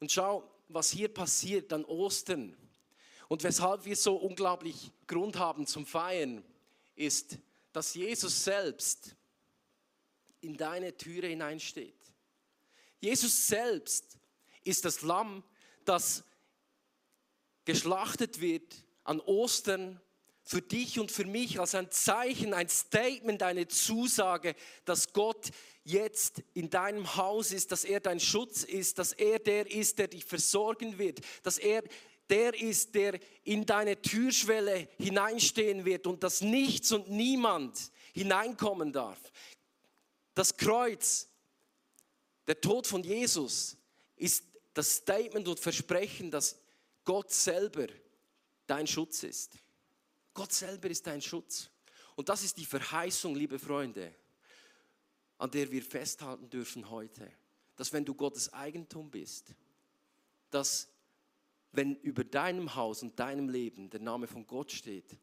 Und 0.00 0.10
schau, 0.10 0.50
was 0.68 0.90
hier 0.90 1.08
passiert 1.08 1.72
an 1.72 1.84
Ostern 1.84 2.56
und 3.28 3.44
weshalb 3.44 3.84
wir 3.84 3.96
so 3.96 4.16
unglaublich 4.16 4.90
Grund 5.06 5.38
haben 5.38 5.66
zum 5.66 5.86
Feiern, 5.86 6.42
ist, 6.96 7.38
dass 7.72 7.94
Jesus 7.94 8.44
selbst 8.44 9.16
in 10.40 10.56
deine 10.56 10.96
Türe 10.96 11.28
hineinsteht. 11.28 11.94
Jesus 13.00 13.46
selbst 13.46 14.18
ist 14.64 14.84
das 14.84 15.02
Lamm, 15.02 15.42
das 15.84 16.24
geschlachtet 17.64 18.40
wird 18.40 18.84
an 19.04 19.20
Ostern 19.20 20.00
für 20.44 20.60
dich 20.60 20.98
und 20.98 21.10
für 21.10 21.24
mich 21.24 21.60
als 21.60 21.74
ein 21.74 21.90
Zeichen, 21.90 22.52
ein 22.52 22.68
Statement, 22.68 23.42
eine 23.42 23.68
Zusage, 23.68 24.54
dass 24.84 25.12
Gott 25.12 25.50
jetzt 25.84 26.42
in 26.54 26.70
deinem 26.70 27.16
Haus 27.16 27.52
ist, 27.52 27.72
dass 27.72 27.84
er 27.84 28.00
dein 28.00 28.20
Schutz 28.20 28.64
ist, 28.64 28.98
dass 28.98 29.12
er 29.12 29.38
der 29.38 29.70
ist, 29.70 29.98
der 29.98 30.08
dich 30.08 30.24
versorgen 30.24 30.98
wird, 30.98 31.20
dass 31.42 31.58
er 31.58 31.82
der 32.32 32.58
ist, 32.58 32.94
der 32.94 33.20
in 33.44 33.66
deine 33.66 34.00
Türschwelle 34.00 34.88
hineinstehen 34.96 35.84
wird 35.84 36.06
und 36.06 36.22
dass 36.22 36.40
nichts 36.40 36.90
und 36.90 37.10
niemand 37.10 37.92
hineinkommen 38.14 38.90
darf. 38.90 39.20
Das 40.34 40.56
Kreuz, 40.56 41.28
der 42.46 42.58
Tod 42.58 42.86
von 42.86 43.04
Jesus 43.04 43.76
ist 44.16 44.44
das 44.72 44.96
Statement 44.96 45.46
und 45.46 45.60
Versprechen, 45.60 46.30
dass 46.30 46.58
Gott 47.04 47.30
selber 47.30 47.86
dein 48.66 48.86
Schutz 48.86 49.24
ist. 49.24 49.58
Gott 50.32 50.54
selber 50.54 50.88
ist 50.88 51.06
dein 51.06 51.20
Schutz. 51.20 51.68
Und 52.16 52.30
das 52.30 52.42
ist 52.42 52.56
die 52.56 52.64
Verheißung, 52.64 53.34
liebe 53.34 53.58
Freunde, 53.58 54.14
an 55.36 55.50
der 55.50 55.70
wir 55.70 55.82
festhalten 55.82 56.48
dürfen 56.48 56.88
heute. 56.88 57.30
Dass 57.76 57.92
wenn 57.92 58.06
du 58.06 58.14
Gottes 58.14 58.50
Eigentum 58.54 59.10
bist, 59.10 59.54
dass 60.50 60.88
wenn 61.72 61.96
über 61.96 62.22
deinem 62.22 62.74
Haus 62.74 63.02
und 63.02 63.18
deinem 63.18 63.48
Leben 63.48 63.90
der 63.90 64.00
Name 64.00 64.26
von 64.26 64.46
Gott 64.46 64.70
steht, 64.70 65.16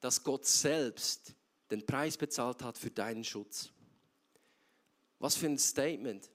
dass 0.00 0.24
Gott 0.24 0.46
selbst 0.46 1.34
den 1.70 1.86
Preis 1.86 2.16
bezahlt 2.16 2.62
hat 2.62 2.76
für 2.78 2.90
deinen 2.90 3.24
Schutz. 3.24 3.70
Was 5.18 5.36
für 5.36 5.46
ein 5.46 5.58
Statement. 5.58 6.28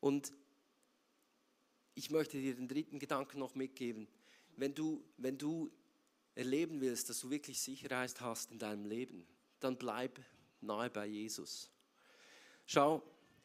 Und 0.00 0.32
ich 1.94 2.10
möchte 2.10 2.40
dir 2.40 2.54
den 2.54 2.68
dritten 2.68 2.98
Gedanken 2.98 3.38
noch 3.38 3.54
mitgeben. 3.54 4.08
Wenn 4.56 4.74
du, 4.74 5.04
wenn 5.16 5.38
du 5.38 5.70
erleben 6.34 6.80
willst, 6.80 7.08
dass 7.08 7.20
du 7.20 7.30
wirklich 7.30 7.60
Sicherheit 7.60 8.20
hast 8.20 8.50
in 8.50 8.58
deinem 8.58 8.84
Leben, 8.84 9.26
dann 9.60 9.76
bleib 9.76 10.18
nahe 10.60 10.90
bei 10.90 11.06
Jesus. 11.06 11.70
Schau, 12.72 13.02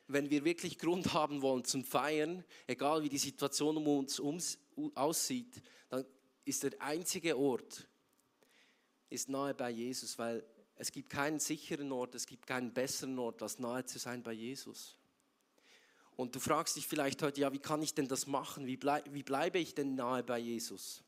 wenn 0.07 0.29
wir 0.29 0.45
wirklich 0.45 0.77
Grund 0.77 1.13
haben 1.13 1.41
wollen 1.41 1.65
zum 1.65 1.83
Feiern, 1.83 2.43
egal 2.67 3.01
wie 3.01 3.09
die 3.09 3.17
Situation 3.17 3.75
um 3.75 3.87
uns 3.87 4.21
aussieht, 4.93 5.63
dann 5.89 6.05
ist 6.43 6.61
der 6.61 6.79
einzige 6.79 7.35
Ort, 7.35 7.87
ist 9.09 9.27
nahe 9.27 9.55
bei 9.55 9.71
Jesus, 9.71 10.19
weil 10.19 10.45
es 10.75 10.91
gibt 10.91 11.09
keinen 11.09 11.39
sicheren 11.39 11.91
Ort, 11.91 12.13
es 12.13 12.27
gibt 12.27 12.45
keinen 12.45 12.71
besseren 12.71 13.17
Ort, 13.17 13.41
als 13.41 13.57
nahe 13.57 13.83
zu 13.83 13.97
sein 13.97 14.21
bei 14.21 14.33
Jesus. 14.33 14.95
Und 16.15 16.35
du 16.35 16.39
fragst 16.39 16.75
dich 16.75 16.85
vielleicht 16.85 17.23
heute, 17.23 17.41
ja, 17.41 17.51
wie 17.51 17.57
kann 17.57 17.81
ich 17.81 17.95
denn 17.95 18.07
das 18.07 18.27
machen? 18.27 18.67
Wie, 18.67 18.77
bleib, 18.77 19.11
wie 19.11 19.23
bleibe 19.23 19.57
ich 19.57 19.73
denn 19.73 19.95
nahe 19.95 20.21
bei 20.21 20.37
Jesus? 20.37 21.03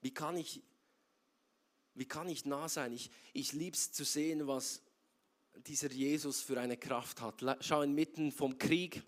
Wie 0.00 0.12
kann 0.12 0.36
ich, 0.36 0.60
wie 1.94 2.06
kann 2.06 2.28
ich 2.28 2.46
nah 2.46 2.68
sein? 2.68 2.92
Ich, 2.92 3.12
ich 3.32 3.52
liebe 3.52 3.76
es 3.76 3.92
zu 3.92 4.04
sehen, 4.04 4.48
was 4.48 4.82
dieser 5.54 5.90
Jesus 5.90 6.42
für 6.42 6.58
eine 6.60 6.76
Kraft 6.76 7.20
hat. 7.20 7.42
Schau, 7.60 7.82
inmitten 7.82 8.32
vom 8.32 8.58
Krieg 8.58 9.02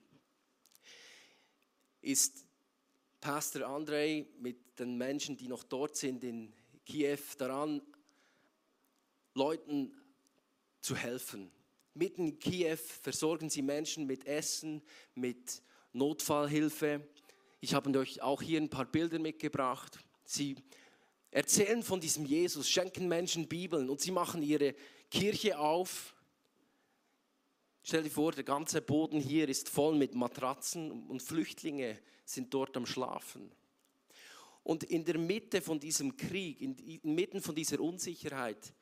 ist 2.01 2.47
Pastor 3.21 3.67
Andrei 3.67 4.27
mit 4.39 4.79
den 4.79 4.97
Menschen, 4.97 5.37
die 5.37 5.49
noch 5.49 5.63
dort 5.65 5.97
sind 5.97 6.23
in 6.25 6.53
Kiew, 6.85 7.19
daran, 7.39 7.81
Leuten 9.35 9.93
zu 10.81 10.95
helfen. 10.95 11.51
Mitten 11.95 12.27
in 12.29 12.39
Kiew 12.39 12.77
versorgen 12.77 13.49
sie 13.49 13.63
Menschen 13.63 14.07
mit 14.07 14.27
Essen, 14.27 14.83
mit 15.15 15.63
Notfallhilfe. 15.93 17.09
Ich 17.61 17.73
habe 17.73 17.99
euch 17.99 18.21
auch 18.21 18.43
hier 18.43 18.61
ein 18.61 18.69
paar 18.69 18.85
Bilder 18.85 19.19
mitgebracht. 19.19 19.99
Sie 20.25 20.57
erzählen 21.31 21.83
von 21.83 22.01
diesem 22.01 22.27
Jesus, 22.27 22.69
schenken 22.69 23.09
Menschen 23.09 23.49
Bibeln 23.49 23.89
und 23.89 24.01
sie 24.01 24.11
machen 24.11 24.43
ihre 24.43 24.75
Kirche 25.11 25.59
auf. 25.59 26.14
Stell 27.87 28.03
dir 28.03 28.11
vor, 28.11 28.33
der 28.33 28.45
ganze 28.45 28.81
Boden 28.81 29.21
hier 29.21 29.47
ist 29.47 29.69
voll 29.69 29.95
mit 29.95 30.15
Matratzen 30.15 30.91
und 30.91 31.23
Flüchtlinge 31.23 31.99
sind 32.25 32.53
dort 32.55 32.75
am 32.79 32.87
Schlafen. 32.87 33.53
Und 34.63 34.85
in 34.85 35.05
der 35.05 35.19
Mitte 35.19 35.61
von 35.61 35.79
diesem 35.79 36.17
Krieg, 36.17 36.63
inmitten 36.63 37.43
von 37.43 37.55
dieser 37.55 37.81
Unsicherheit, 37.81 38.73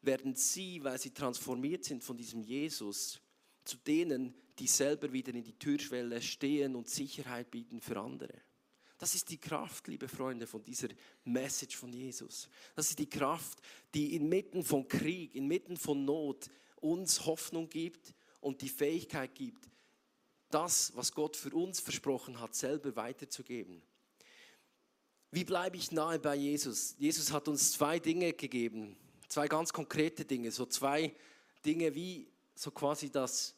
werden 0.00 0.34
sie, 0.34 0.82
weil 0.82 0.98
sie 0.98 1.10
transformiert 1.10 1.84
sind 1.84 2.02
von 2.02 2.16
diesem 2.16 2.42
Jesus, 2.42 3.20
zu 3.62 3.76
denen, 3.76 4.32
die 4.58 4.68
selber 4.68 5.12
wieder 5.12 5.34
in 5.34 5.44
die 5.44 5.58
Türschwelle 5.58 6.22
stehen 6.22 6.76
und 6.76 6.88
Sicherheit 6.88 7.50
bieten 7.50 7.82
für 7.82 8.00
andere. 8.00 8.40
Das 8.96 9.14
ist 9.14 9.28
die 9.28 9.36
Kraft, 9.36 9.86
liebe 9.88 10.08
Freunde, 10.08 10.46
von 10.46 10.64
dieser 10.64 10.88
Message 11.24 11.76
von 11.76 11.92
Jesus. 11.92 12.48
Das 12.74 12.88
ist 12.88 12.98
die 12.98 13.10
Kraft, 13.10 13.58
die 13.92 14.16
inmitten 14.16 14.64
von 14.64 14.88
Krieg, 14.88 15.34
inmitten 15.34 15.76
von 15.76 16.06
Not 16.06 16.48
uns 16.80 17.26
Hoffnung 17.26 17.68
gibt 17.68 18.14
und 18.46 18.62
die 18.62 18.68
Fähigkeit 18.68 19.34
gibt, 19.34 19.68
das, 20.50 20.92
was 20.94 21.10
Gott 21.12 21.36
für 21.36 21.50
uns 21.50 21.80
versprochen 21.80 22.38
hat, 22.38 22.54
selber 22.54 22.94
weiterzugeben. 22.94 23.82
Wie 25.32 25.42
bleibe 25.42 25.76
ich 25.76 25.90
nahe 25.90 26.20
bei 26.20 26.36
Jesus? 26.36 26.94
Jesus 26.96 27.32
hat 27.32 27.48
uns 27.48 27.72
zwei 27.72 27.98
Dinge 27.98 28.32
gegeben, 28.32 28.96
zwei 29.28 29.48
ganz 29.48 29.72
konkrete 29.72 30.24
Dinge, 30.24 30.52
so 30.52 30.64
zwei 30.64 31.12
Dinge 31.64 31.92
wie 31.96 32.28
so 32.54 32.70
quasi 32.70 33.10
das 33.10 33.56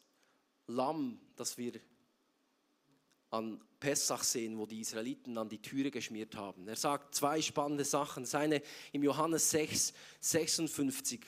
Lamm, 0.65 1.21
das 1.35 1.55
wir 1.59 1.73
an 3.29 3.61
Pessach 3.79 4.23
sehen, 4.23 4.57
wo 4.57 4.65
die 4.65 4.79
Israeliten 4.79 5.37
an 5.37 5.49
die 5.49 5.61
Türe 5.61 5.91
geschmiert 5.91 6.35
haben. 6.35 6.67
Er 6.67 6.75
sagt 6.75 7.13
zwei 7.13 7.43
spannende 7.43 7.85
Sachen. 7.85 8.25
Seine 8.25 8.63
im 8.91 9.03
Johannes 9.03 9.51
6, 9.51 9.93
56. 10.19 11.21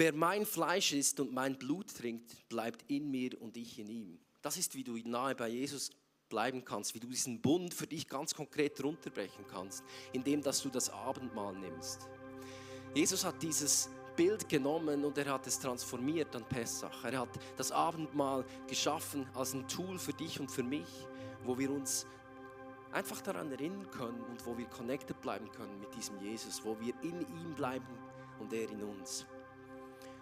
Wer 0.00 0.14
mein 0.14 0.46
Fleisch 0.46 0.92
isst 0.92 1.18
und 1.18 1.32
mein 1.32 1.58
Blut 1.58 1.92
trinkt, 1.92 2.48
bleibt 2.48 2.88
in 2.88 3.10
mir 3.10 3.30
und 3.42 3.56
ich 3.56 3.80
in 3.80 3.88
ihm. 3.88 4.18
Das 4.42 4.56
ist, 4.56 4.76
wie 4.76 4.84
du 4.84 4.96
nahe 4.96 5.34
bei 5.34 5.48
Jesus 5.48 5.90
bleiben 6.28 6.64
kannst, 6.64 6.94
wie 6.94 7.00
du 7.00 7.08
diesen 7.08 7.40
Bund 7.40 7.74
für 7.74 7.88
dich 7.88 8.06
ganz 8.06 8.32
konkret 8.32 8.80
runterbrechen 8.80 9.44
kannst, 9.50 9.82
indem 10.12 10.40
dass 10.40 10.62
du 10.62 10.68
das 10.68 10.88
Abendmahl 10.88 11.52
nimmst. 11.58 12.06
Jesus 12.94 13.24
hat 13.24 13.42
dieses 13.42 13.90
Bild 14.14 14.48
genommen 14.48 15.04
und 15.04 15.18
er 15.18 15.32
hat 15.32 15.48
es 15.48 15.58
transformiert 15.58 16.36
an 16.36 16.48
Pessach. 16.48 17.04
Er 17.04 17.18
hat 17.18 17.30
das 17.56 17.72
Abendmahl 17.72 18.44
geschaffen 18.68 19.26
als 19.34 19.52
ein 19.52 19.66
Tool 19.66 19.98
für 19.98 20.12
dich 20.12 20.38
und 20.38 20.48
für 20.48 20.62
mich, 20.62 20.86
wo 21.42 21.58
wir 21.58 21.72
uns 21.72 22.06
einfach 22.92 23.20
daran 23.20 23.50
erinnern 23.50 23.90
können 23.90 24.22
und 24.30 24.46
wo 24.46 24.56
wir 24.56 24.66
connected 24.66 25.20
bleiben 25.20 25.50
können 25.50 25.80
mit 25.80 25.92
diesem 25.96 26.20
Jesus, 26.20 26.64
wo 26.64 26.78
wir 26.78 26.94
in 27.02 27.20
ihm 27.20 27.52
bleiben 27.56 27.98
und 28.38 28.52
er 28.52 28.70
in 28.70 28.84
uns. 28.84 29.26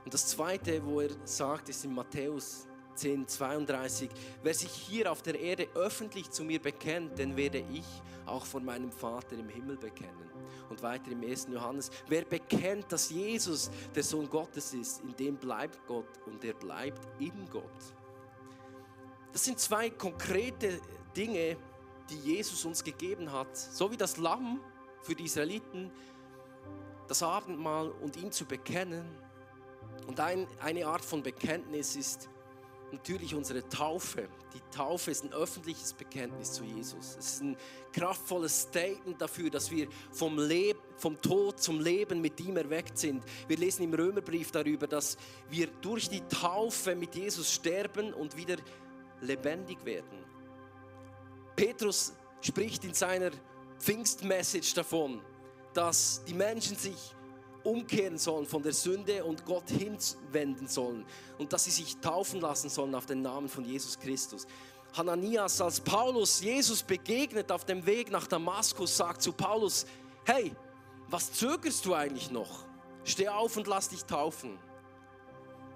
Und 0.06 0.14
das 0.14 0.28
Zweite, 0.28 0.86
wo 0.86 1.00
er 1.00 1.10
sagt, 1.24 1.68
ist 1.68 1.84
in 1.84 1.92
Matthäus 1.92 2.68
10, 2.94 3.26
32, 3.26 4.08
wer 4.40 4.54
sich 4.54 4.70
hier 4.70 5.10
auf 5.10 5.20
der 5.20 5.36
Erde 5.36 5.66
öffentlich 5.74 6.30
zu 6.30 6.44
mir 6.44 6.62
bekennt, 6.62 7.18
den 7.18 7.36
werde 7.36 7.58
ich 7.72 7.84
auch 8.24 8.46
von 8.46 8.64
meinem 8.64 8.92
Vater 8.92 9.36
im 9.36 9.48
Himmel 9.48 9.76
bekennen. 9.76 10.30
Und 10.70 10.80
weiter 10.80 11.10
im 11.10 11.24
1. 11.24 11.48
Johannes, 11.50 11.90
wer 12.06 12.24
bekennt, 12.24 12.92
dass 12.92 13.10
Jesus 13.10 13.68
der 13.96 14.04
Sohn 14.04 14.30
Gottes 14.30 14.72
ist, 14.74 15.00
in 15.00 15.16
dem 15.16 15.36
bleibt 15.36 15.84
Gott 15.88 16.20
und 16.24 16.44
er 16.44 16.54
bleibt 16.54 17.00
in 17.20 17.44
Gott. 17.50 17.64
Das 19.32 19.44
sind 19.44 19.58
zwei 19.58 19.90
konkrete 19.90 20.80
Dinge, 21.16 21.56
die 22.08 22.18
Jesus 22.20 22.64
uns 22.64 22.84
gegeben 22.84 23.32
hat, 23.32 23.56
so 23.56 23.90
wie 23.90 23.96
das 23.96 24.18
Lamm 24.18 24.60
für 25.02 25.16
die 25.16 25.24
Israeliten, 25.24 25.90
das 27.08 27.24
Abendmahl 27.24 27.88
und 27.88 28.16
ihn 28.16 28.30
zu 28.30 28.44
bekennen. 28.44 29.25
Und 30.06 30.20
ein, 30.20 30.46
eine 30.60 30.86
Art 30.86 31.04
von 31.04 31.22
Bekenntnis 31.22 31.96
ist, 31.96 32.28
natürlich 32.92 33.34
unsere 33.34 33.68
Taufe. 33.68 34.28
Die 34.54 34.60
Taufe 34.76 35.10
ist 35.10 35.24
ein 35.24 35.32
öffentliches 35.32 35.92
Bekenntnis 35.92 36.52
zu 36.52 36.64
Jesus. 36.64 37.16
Es 37.18 37.26
ist 37.26 37.42
ein 37.42 37.56
kraftvolles 37.92 38.62
Statement 38.62 39.20
dafür, 39.20 39.50
dass 39.50 39.70
wir 39.70 39.88
vom, 40.12 40.38
Leben, 40.38 40.78
vom 40.96 41.20
Tod 41.20 41.60
zum 41.60 41.80
Leben 41.80 42.20
mit 42.20 42.40
ihm 42.40 42.56
erweckt 42.56 42.96
sind. 42.96 43.24
Wir 43.48 43.56
lesen 43.56 43.82
im 43.82 43.94
Römerbrief 43.94 44.50
darüber, 44.50 44.86
dass 44.86 45.16
wir 45.50 45.66
durch 45.80 46.08
die 46.08 46.22
Taufe 46.28 46.94
mit 46.94 47.14
Jesus 47.14 47.52
sterben 47.52 48.14
und 48.14 48.36
wieder 48.36 48.56
lebendig 49.20 49.84
werden. 49.84 50.24
Petrus 51.56 52.12
spricht 52.40 52.84
in 52.84 52.94
seiner 52.94 53.30
Pfingstmessage 53.78 54.74
davon, 54.74 55.20
dass 55.74 56.22
die 56.24 56.34
Menschen 56.34 56.76
sich 56.76 57.15
umkehren 57.66 58.16
sollen 58.16 58.46
von 58.46 58.62
der 58.62 58.72
Sünde 58.72 59.24
und 59.24 59.44
Gott 59.44 59.68
hinwenden 59.68 60.68
sollen 60.68 61.04
und 61.38 61.52
dass 61.52 61.64
sie 61.64 61.70
sich 61.70 61.96
taufen 61.98 62.40
lassen 62.40 62.70
sollen 62.70 62.94
auf 62.94 63.06
den 63.06 63.22
Namen 63.22 63.48
von 63.48 63.64
Jesus 63.64 63.98
Christus. 63.98 64.46
Hananias, 64.94 65.60
als 65.60 65.80
Paulus 65.80 66.40
Jesus 66.40 66.82
begegnet 66.82 67.52
auf 67.52 67.64
dem 67.64 67.84
Weg 67.84 68.10
nach 68.10 68.26
Damaskus, 68.26 68.96
sagt 68.96 69.20
zu 69.20 69.32
Paulus, 69.32 69.84
hey, 70.24 70.54
was 71.08 71.32
zögerst 71.32 71.84
du 71.84 71.94
eigentlich 71.94 72.30
noch? 72.30 72.64
Steh 73.04 73.28
auf 73.28 73.56
und 73.56 73.66
lass 73.66 73.88
dich 73.88 74.04
taufen. 74.04 74.58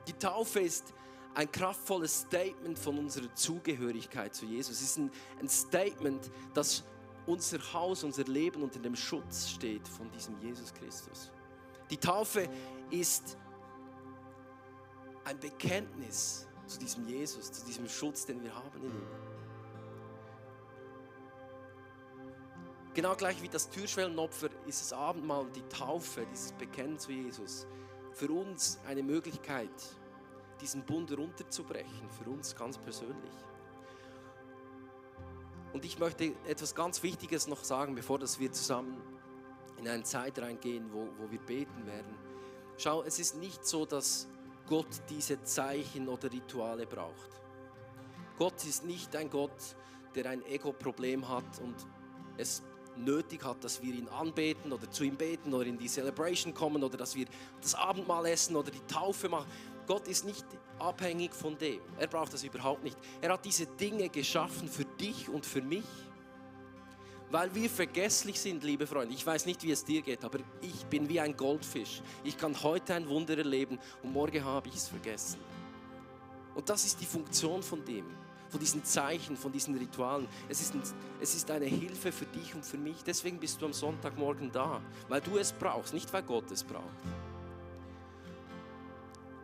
Die 0.07 0.15
Taufe 0.15 0.61
ist 0.61 0.95
ein 1.35 1.51
kraftvolles 1.51 2.21
Statement 2.21 2.79
von 2.79 2.99
unserer 2.99 3.33
Zugehörigkeit 3.35 4.35
zu 4.35 4.47
Jesus. 4.47 4.77
Es 4.77 4.83
ist 4.83 4.99
ein, 4.99 5.49
Statement, 5.49 6.31
dass 6.55 6.83
unser 7.27 7.59
Haus, 7.73 8.03
unser 8.03 8.25
Leben 8.25 8.63
unter 8.63 8.81
dem 8.81 8.97
Schutz 8.97 9.51
steht 9.51 9.87
von 9.87 10.11
diesem 10.11 10.41
Jesus 10.41 10.73
Christus. 10.75 11.31
Die 11.91 11.97
Taufe 11.97 12.49
ist 12.91 13.37
ein 15.25 15.39
Bekenntnis 15.39 16.47
zu 16.67 16.79
diesem 16.79 17.07
Jesus, 17.07 17.51
zu 17.51 17.67
diesem 17.67 17.89
Schutz, 17.89 18.25
den 18.25 18.43
wir 18.43 18.55
haben 18.55 18.83
in 18.83 18.95
ihm. 18.95 19.07
Genau 22.95 23.15
gleich 23.15 23.41
wie 23.43 23.49
das 23.49 23.69
Türschwellenopfer 23.71 24.49
ist 24.67 24.81
das 24.81 24.93
Abendmahl 24.93 25.43
und 25.43 25.55
die 25.55 25.69
Taufe, 25.69 26.27
dieses 26.27 26.53
Bekennen 26.53 26.99
zu 26.99 27.13
Jesus, 27.13 27.67
für 28.13 28.31
uns 28.31 28.81
eine 28.87 29.03
Möglichkeit, 29.03 29.71
diesen 30.61 30.85
Bund 30.85 31.17
runterzubrechen, 31.17 32.11
für 32.11 32.29
uns 32.29 32.55
ganz 32.55 32.79
persönlich. 32.79 33.33
Und 35.73 35.85
ich 35.85 35.99
möchte 35.99 36.35
etwas 36.47 36.75
ganz 36.75 37.03
Wichtiges 37.03 37.47
noch 37.47 37.63
sagen, 37.63 37.95
bevor 37.95 38.19
dass 38.19 38.41
wir 38.41 38.51
zusammen 38.51 39.01
in 39.81 39.89
eine 39.89 40.03
Zeit 40.03 40.39
reingehen, 40.39 40.93
wo, 40.93 41.09
wo 41.19 41.31
wir 41.31 41.41
beten 41.41 41.87
werden. 41.87 42.15
Schau, 42.77 43.03
es 43.03 43.19
ist 43.19 43.37
nicht 43.37 43.67
so, 43.67 43.85
dass 43.85 44.29
Gott 44.67 44.89
diese 45.09 45.43
Zeichen 45.43 46.09
oder 46.09 46.31
Rituale 46.31 46.87
braucht. 46.87 47.31
Gott 48.39 48.65
ist 48.65 48.85
nicht 48.85 49.15
ein 49.17 49.29
Gott, 49.29 49.77
der 50.15 50.27
ein 50.31 50.45
Ego-Problem 50.47 51.29
hat 51.29 51.59
und 51.63 51.75
es 52.37 52.63
nötig 52.97 53.45
hat, 53.45 53.63
dass 53.65 53.83
wir 53.83 53.95
ihn 53.95 54.09
anbeten 54.09 54.73
oder 54.73 54.91
zu 54.91 55.05
ihm 55.05 55.17
beten 55.17 55.53
oder 55.55 55.67
in 55.67 55.79
die 55.79 55.89
Celebration 55.89 56.55
kommen 56.55 56.83
oder 56.83 56.99
dass 56.99 57.15
wir 57.15 57.27
das 57.61 57.75
Abendmahl 57.75 58.27
essen 58.27 58.57
oder 58.57 58.71
die 58.71 58.85
Taufe 58.87 59.29
machen. 59.29 59.51
Gott 59.87 60.07
ist 60.09 60.25
nicht 60.25 60.45
abhängig 60.79 61.35
von 61.35 61.57
dem. 61.59 61.81
Er 61.99 62.07
braucht 62.07 62.33
das 62.33 62.45
überhaupt 62.45 62.85
nicht. 62.85 62.97
Er 63.21 63.33
hat 63.33 63.45
diese 63.45 63.67
Dinge 63.67 64.09
geschaffen 64.09 64.69
für 64.69 64.85
dich 64.85 65.29
und 65.29 65.45
für 65.45 65.63
mich. 65.63 65.85
Weil 67.31 67.55
wir 67.55 67.71
vergesslich 67.71 68.41
sind, 68.41 68.65
liebe 68.65 68.87
Freunde. 68.89 69.15
Ich 69.15 69.25
weiß 69.25 69.47
nicht, 69.47 69.63
wie 69.63 69.71
es 69.71 69.85
dir 69.85 70.03
geht, 70.03 70.25
aber 70.25 70.41
ich 70.61 70.85
bin 70.87 71.09
wie 71.09 71.21
ein 71.21 71.37
Goldfisch. 71.37 72.03
Ich 72.25 72.37
kann 72.37 72.61
heute 72.63 72.95
ein 72.95 73.09
Wunder 73.09 73.39
erleben 73.39 73.79
und 74.03 74.13
morgen 74.13 74.45
habe 74.45 74.69
ich 74.69 74.75
es 74.75 74.89
vergessen. 74.89 75.39
Und 76.57 76.69
das 76.69 76.85
ist 76.85 77.01
die 77.01 77.07
Funktion 77.07 77.63
von 77.63 77.85
dem, 77.85 78.05
von 78.49 78.59
diesen 78.59 78.83
Zeichen, 78.85 79.37
von 79.37 79.53
diesen 79.53 79.79
Ritualen. 79.79 80.27
Es 80.49 80.61
ist, 80.61 80.75
ein, 80.75 80.83
es 81.21 81.37
ist 81.37 81.49
eine 81.53 81.67
Hilfe 81.67 82.11
für 82.11 82.27
dich 82.27 82.53
und 82.53 82.67
für 82.67 82.79
mich. 82.79 83.05
Deswegen 83.05 83.39
bist 83.39 83.63
du 83.63 83.67
am 83.67 83.73
Sonntagmorgen 83.73 84.51
da, 84.51 84.81
weil 85.09 85.21
du 85.21 85.39
es 85.39 85.53
brauchst, 85.53 85.95
nicht 85.95 86.13
weil 86.13 86.25
Gott 86.25 86.51
es 86.51 86.65
braucht. 86.65 86.83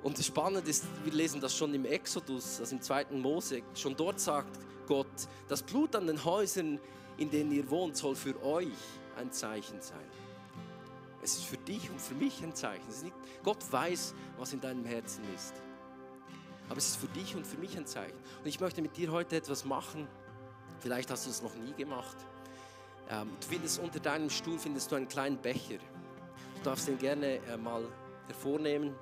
Und 0.03 0.19
das 0.19 0.27
Spannende 0.27 0.69
ist, 0.69 0.85
wir 1.05 1.13
lesen 1.13 1.41
das 1.41 1.57
schon 1.57 1.73
im 1.73 1.85
Exodus, 1.85 2.59
also 2.59 2.75
im 2.75 2.83
zweiten 2.83 3.21
Mose, 3.21 3.63
schon 3.75 3.97
dort 3.97 4.19
sagt 4.19 4.59
Gott, 4.89 5.07
das 5.49 5.63
Blut 5.63 5.95
an 5.95 6.09
den 6.09 6.25
Häusern 6.25 6.81
in 7.19 7.31
denen 7.31 7.53
ihr 7.53 7.69
wohnt, 7.71 7.97
soll 7.97 8.15
für 8.15 8.43
euch 8.45 8.69
ein 9.17 9.33
Zeichen 9.33 9.81
sein. 9.81 9.99
Es 11.23 11.39
ist 11.39 11.45
für 11.45 11.57
dich 11.57 11.91
und 11.91 12.01
für 12.01 12.15
mich 12.15 12.43
ein 12.43 12.55
Zeichen. 12.55 12.87
Nicht, 13.03 13.15
Gott 13.43 13.65
weiß, 13.71 14.15
was 14.39 14.53
in 14.53 14.61
deinem 14.61 14.85
Herzen 14.85 15.23
ist. 15.35 15.55
Aber 16.69 16.79
es 16.79 16.89
ist 16.91 16.97
für 16.97 17.09
dich 17.09 17.35
und 17.35 17.47
für 17.47 17.59
mich 17.59 17.77
ein 17.77 17.87
Zeichen. 17.87 18.17
Und 18.41 18.47
ich 18.47 18.61
möchte 18.61 18.83
mit 18.83 18.97
dir 18.97 19.11
heute 19.11 19.37
etwas 19.37 19.65
machen. 19.65 20.07
Vielleicht 20.81 21.11
hast 21.11 21.27
du 21.27 21.31
es 21.31 21.43
noch 21.43 21.55
nie 21.55 21.73
gemacht. 21.73 22.17
Ähm, 23.09 23.31
du 23.41 23.47
findest 23.47 23.79
unter 23.79 24.01
deinem 24.01 24.31
Stuhl 24.31 24.59
findest 24.59 24.91
du 24.91 24.97
einen 24.97 25.09
kleinen 25.09 25.39
Becher. 25.39 25.79
Du 26.57 26.63
darfst 26.65 26.89
den 26.89 26.99
gerne 26.99 27.37
äh, 27.47 27.57
mal 27.57 27.85
hervornehmen. 28.27 28.95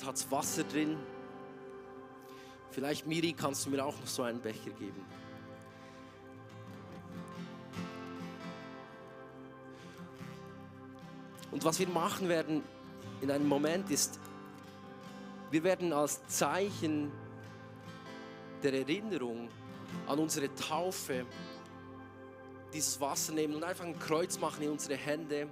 Da 0.00 0.06
hat 0.06 0.30
Wasser 0.30 0.64
drin. 0.64 0.96
Vielleicht, 2.70 3.06
Miri, 3.06 3.32
kannst 3.32 3.66
du 3.66 3.70
mir 3.70 3.84
auch 3.84 3.98
noch 3.98 4.06
so 4.06 4.22
einen 4.22 4.40
Becher 4.40 4.70
geben. 4.70 5.04
Und 11.56 11.64
was 11.64 11.78
wir 11.78 11.88
machen 11.88 12.28
werden 12.28 12.62
in 13.22 13.30
einem 13.30 13.48
Moment 13.48 13.90
ist, 13.90 14.20
wir 15.50 15.64
werden 15.64 15.90
als 15.90 16.20
Zeichen 16.26 17.10
der 18.62 18.74
Erinnerung 18.74 19.48
an 20.06 20.18
unsere 20.18 20.54
Taufe 20.54 21.24
dieses 22.74 23.00
Wasser 23.00 23.32
nehmen 23.32 23.54
und 23.54 23.64
einfach 23.64 23.86
ein 23.86 23.98
Kreuz 23.98 24.38
machen 24.38 24.64
in 24.64 24.72
unsere 24.72 24.96
Hände. 24.96 25.48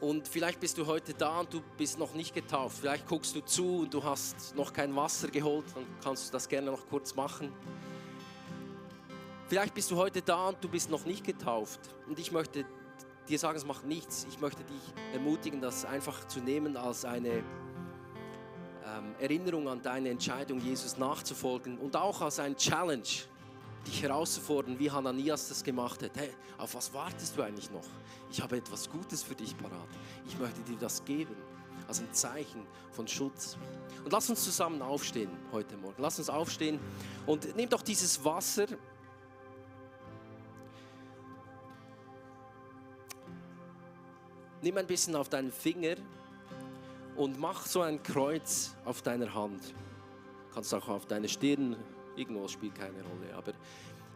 Und 0.00 0.28
vielleicht 0.28 0.60
bist 0.60 0.76
du 0.76 0.84
heute 0.84 1.14
da 1.14 1.40
und 1.40 1.50
du 1.50 1.62
bist 1.78 1.98
noch 1.98 2.12
nicht 2.12 2.34
getauft. 2.34 2.76
Vielleicht 2.76 3.08
guckst 3.08 3.34
du 3.34 3.40
zu 3.40 3.78
und 3.78 3.94
du 3.94 4.04
hast 4.04 4.54
noch 4.54 4.70
kein 4.70 4.94
Wasser 4.94 5.28
geholt, 5.28 5.64
dann 5.74 5.86
kannst 6.04 6.28
du 6.28 6.32
das 6.32 6.46
gerne 6.46 6.70
noch 6.70 6.86
kurz 6.90 7.14
machen. 7.14 7.54
Vielleicht 9.48 9.72
bist 9.72 9.90
du 9.90 9.96
heute 9.96 10.20
da 10.20 10.48
und 10.48 10.62
du 10.62 10.68
bist 10.68 10.90
noch 10.90 11.06
nicht 11.06 11.24
getauft. 11.24 11.80
Und 12.06 12.18
ich 12.18 12.32
möchte 12.32 12.66
dir 13.28 13.38
sagen, 13.38 13.56
es 13.56 13.66
macht 13.66 13.84
nichts. 13.84 14.26
Ich 14.30 14.40
möchte 14.40 14.64
dich 14.64 14.82
ermutigen, 15.12 15.60
das 15.60 15.84
einfach 15.84 16.26
zu 16.28 16.40
nehmen 16.40 16.76
als 16.76 17.04
eine 17.04 17.28
ähm, 18.88 19.14
Erinnerung 19.20 19.68
an 19.68 19.82
deine 19.82 20.08
Entscheidung, 20.10 20.60
Jesus 20.60 20.96
nachzufolgen 20.98 21.78
und 21.78 21.94
auch 21.96 22.20
als 22.22 22.38
ein 22.38 22.56
Challenge, 22.56 23.02
dich 23.86 24.02
herauszufordern, 24.02 24.78
wie 24.78 24.90
Hananias 24.90 25.48
das 25.48 25.62
gemacht 25.62 26.02
hat. 26.02 26.12
Hey, 26.16 26.30
auf 26.56 26.74
was 26.74 26.92
wartest 26.92 27.36
du 27.36 27.42
eigentlich 27.42 27.70
noch? 27.70 27.86
Ich 28.30 28.42
habe 28.42 28.56
etwas 28.56 28.90
Gutes 28.90 29.22
für 29.22 29.34
dich 29.34 29.56
parat. 29.56 29.88
Ich 30.26 30.38
möchte 30.38 30.60
dir 30.62 30.76
das 30.76 31.04
geben 31.04 31.36
als 31.86 32.00
ein 32.00 32.12
Zeichen 32.12 32.66
von 32.92 33.06
Schutz. 33.06 33.56
Und 34.04 34.12
lass 34.12 34.28
uns 34.28 34.44
zusammen 34.44 34.82
aufstehen 34.82 35.30
heute 35.52 35.76
Morgen. 35.76 36.02
Lass 36.02 36.18
uns 36.18 36.28
aufstehen 36.28 36.78
und 37.26 37.56
nimm 37.56 37.68
doch 37.68 37.82
dieses 37.82 38.22
Wasser 38.24 38.66
nimm 44.62 44.76
ein 44.76 44.86
bisschen 44.86 45.16
auf 45.16 45.28
deinen 45.28 45.52
Finger 45.52 45.96
und 47.16 47.38
mach 47.38 47.66
so 47.66 47.80
ein 47.80 48.02
Kreuz 48.02 48.74
auf 48.84 49.02
deiner 49.02 49.34
Hand. 49.34 49.74
Kannst 50.54 50.72
auch 50.74 50.88
auf 50.88 51.06
deine 51.06 51.28
Stirn, 51.28 51.76
irgendwo 52.16 52.48
spielt 52.48 52.74
keine 52.74 53.02
Rolle. 53.02 53.34
Aber 53.36 53.52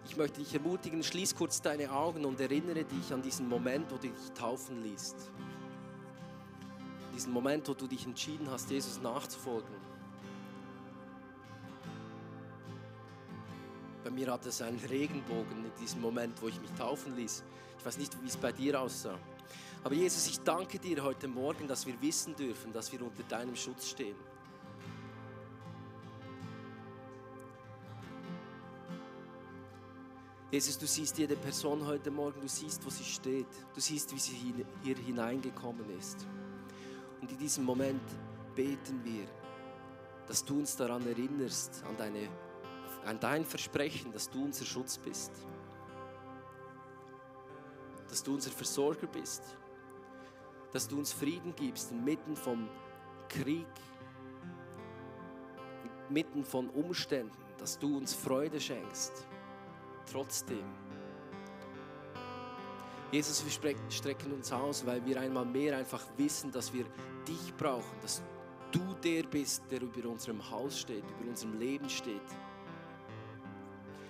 ich 0.05 0.16
möchte 0.16 0.40
dich 0.40 0.55
ermutigen, 0.55 1.03
schließ 1.03 1.34
kurz 1.34 1.61
deine 1.61 1.93
Augen 1.93 2.24
und 2.24 2.40
erinnere 2.40 2.84
dich 2.84 3.12
an 3.12 3.22
diesen 3.22 3.49
Moment, 3.49 3.90
wo 3.90 3.97
du 3.97 4.09
dich 4.09 4.32
taufen 4.34 4.82
ließt. 4.82 5.30
Diesen 7.14 7.32
Moment, 7.32 7.68
wo 7.68 7.74
du 7.74 7.86
dich 7.86 8.07
entschieden 8.07 8.51
hast, 8.51 8.70
Jesus 8.70 9.01
nachzufolgen. 9.01 9.82
Bei 14.03 14.11
mir 14.11 14.32
hat 14.32 14.45
es 14.47 14.61
einen 14.62 14.80
Regenbogen 14.80 15.64
in 15.64 15.72
diesem 15.80 16.01
Moment, 16.01 16.40
wo 16.43 16.49
ich 16.49 16.61
mich 16.61 16.72
taufen 16.72 17.14
ließ. 17.14 17.45
Ich 17.78 17.86
weiß 17.86 17.99
nicht, 17.99 18.20
wie 18.22 18.26
es 18.26 18.36
bei 18.36 18.51
dir 18.51 18.80
aussah. 18.80 19.18
Aber 19.85 19.95
Jesus, 19.95 20.28
ich 20.28 20.41
danke 20.41 20.78
dir 20.78 21.03
heute 21.03 21.26
Morgen, 21.26 21.66
dass 21.66 21.87
wir 21.87 22.01
wissen 22.01 22.37
dürfen, 22.37 22.72
dass 22.72 22.93
wir 22.93 23.03
unter 23.03 23.24
deinem 23.24 23.57
Schutz 23.57 23.89
stehen. 23.89 24.14
Jesus, 30.53 30.78
du 30.78 30.87
siehst 30.87 31.18
jede 31.18 31.35
Person 31.35 31.85
heute 31.85 32.11
Morgen, 32.11 32.41
du 32.41 32.49
siehst, 32.49 32.85
wo 32.85 32.91
sie 32.91 33.05
steht, 33.05 33.47
du 33.74 33.80
siehst, 33.80 34.14
wie 34.14 34.20
sie 34.20 34.55
hier 34.83 34.97
hineingekommen 34.97 35.99
ist. 35.99 36.26
Und 37.20 37.33
in 37.33 37.39
diesem 37.39 37.64
Moment 37.64 38.03
beten 38.55 39.03
wir, 39.03 39.26
dass 40.28 40.45
du 40.45 40.59
uns 40.59 40.76
daran 40.76 41.05
erinnerst, 41.07 41.83
an, 41.89 41.97
deine, 41.97 42.28
an 43.05 43.18
dein 43.18 43.45
Versprechen, 43.45 44.12
dass 44.12 44.30
du 44.30 44.45
unser 44.45 44.64
Schutz 44.64 44.97
bist, 44.99 45.33
dass 48.09 48.22
du 48.22 48.35
unser 48.35 48.51
Versorger 48.51 49.07
bist 49.07 49.43
dass 50.72 50.88
du 50.88 50.98
uns 50.98 51.12
Frieden 51.12 51.54
gibst 51.54 51.90
inmitten 51.90 52.34
vom 52.34 52.68
Krieg, 53.28 53.66
inmitten 56.08 56.44
von 56.44 56.68
Umständen, 56.70 57.36
dass 57.58 57.78
du 57.78 57.96
uns 57.96 58.14
Freude 58.14 58.60
schenkst. 58.60 59.26
Trotzdem. 60.10 60.64
Jesus, 63.10 63.44
wir 63.44 63.74
strecken 63.90 64.32
uns 64.32 64.50
aus, 64.52 64.86
weil 64.86 65.04
wir 65.04 65.20
einmal 65.20 65.44
mehr 65.44 65.76
einfach 65.76 66.02
wissen, 66.16 66.50
dass 66.50 66.72
wir 66.72 66.86
dich 67.28 67.54
brauchen, 67.56 68.00
dass 68.00 68.22
du 68.70 68.94
der 69.04 69.24
bist, 69.24 69.62
der 69.70 69.82
über 69.82 70.08
unserem 70.08 70.50
Haus 70.50 70.80
steht, 70.80 71.04
über 71.20 71.28
unserem 71.28 71.58
Leben 71.58 71.88
steht. 71.90 72.20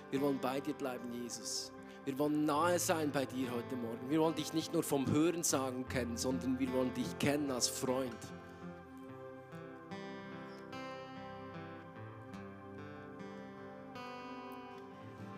Wir 0.09 0.21
wollen 0.21 0.39
bei 0.39 0.61
dir 0.61 0.73
bleiben, 0.73 1.11
Jesus. 1.21 1.71
Wir 2.05 2.19
wollen 2.19 2.45
nahe 2.45 2.77
sein 2.79 3.11
bei 3.11 3.25
dir 3.25 3.49
heute 3.49 3.77
Morgen. 3.77 4.09
Wir 4.09 4.19
wollen 4.19 4.35
dich 4.35 4.51
nicht 4.51 4.73
nur 4.73 4.83
vom 4.83 5.09
Hören 5.09 5.41
sagen 5.41 5.87
kennen, 5.87 6.17
sondern 6.17 6.59
wir 6.59 6.71
wollen 6.73 6.93
dich 6.93 7.17
kennen 7.17 7.49
als 7.49 7.69
Freund. 7.69 8.17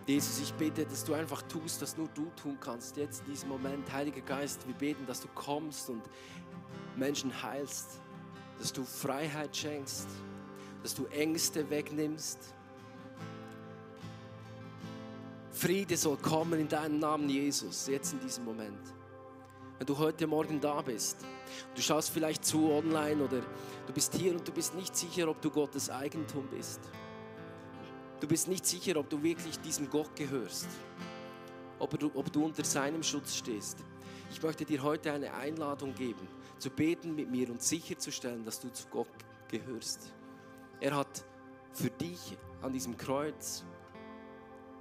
Jesus, 0.08 0.40
ich 0.40 0.54
bete, 0.56 0.86
dass 0.86 1.04
du 1.04 1.14
einfach 1.14 1.44
tust, 1.44 1.84
was 1.84 1.98
nur 1.98 2.08
du 2.16 2.32
tun 2.36 2.58
kannst. 2.60 2.98
Jetzt 2.98 3.22
in 3.22 3.34
diesem 3.34 3.50
Moment, 3.50 3.92
Heiliger 3.92 4.22
Geist, 4.22 4.66
wir 4.66 4.76
beten, 4.76 5.06
dass 5.06 5.22
du 5.22 5.28
kommst 5.36 5.92
und 5.92 6.02
Menschen 6.96 7.32
heilst, 7.44 8.02
dass 8.58 8.74
du 8.74 8.84
Freiheit 8.84 9.56
schenkst, 9.56 10.08
dass 10.82 10.96
du 10.96 11.06
Ängste 11.08 11.70
wegnimmst 11.70 12.55
Friede 15.56 15.96
soll 15.96 16.18
kommen 16.18 16.60
in 16.60 16.68
deinem 16.68 17.00
Namen, 17.00 17.30
Jesus, 17.30 17.88
jetzt 17.88 18.12
in 18.12 18.20
diesem 18.20 18.44
Moment. 18.44 18.94
Wenn 19.78 19.88
du 19.88 19.98
heute 19.98 20.28
Morgen 20.28 20.60
da 20.60 20.82
bist, 20.82 21.26
du 21.74 21.82
schaust 21.82 22.10
vielleicht 22.10 22.44
zu 22.44 22.70
online 22.72 23.24
oder 23.24 23.42
du 23.88 23.94
bist 23.94 24.14
hier 24.16 24.34
und 24.34 24.46
du 24.46 24.52
bist 24.52 24.76
nicht 24.76 24.94
sicher, 24.98 25.30
ob 25.30 25.42
du 25.42 25.50
Gottes 25.50 25.90
Eigentum 25.90 26.46
bist. 26.50 26.82
Du 28.20 28.28
bist 28.28 28.50
nicht 28.50 28.66
sicher, 28.66 28.98
ob 28.98 29.10
du 29.10 29.24
wirklich 29.24 29.58
diesem 29.62 29.90
Gott 29.90 30.14
gehörst, 30.18 30.68
ob 31.80 31.98
du, 31.98 32.12
ob 32.14 32.30
du 32.34 32.44
unter 32.44 32.66
seinem 32.66 33.02
Schutz 33.02 33.38
stehst. 33.38 33.78
Ich 34.32 34.44
möchte 34.44 34.66
dir 34.66 34.84
heute 34.84 35.14
eine 35.14 35.34
Einladung 35.36 35.96
geben, 35.96 36.28
zu 36.60 36.70
beten 36.70 37.16
mit 37.16 37.32
mir 37.32 37.50
und 37.50 37.64
sicherzustellen, 37.64 38.44
dass 38.44 38.60
du 38.60 38.74
zu 38.74 38.90
Gott 38.90 39.08
gehörst. 39.48 40.12
Er 40.82 40.98
hat 40.98 41.24
für 41.72 41.92
dich 41.92 42.38
an 42.62 42.74
diesem 42.74 42.98
Kreuz 42.98 43.64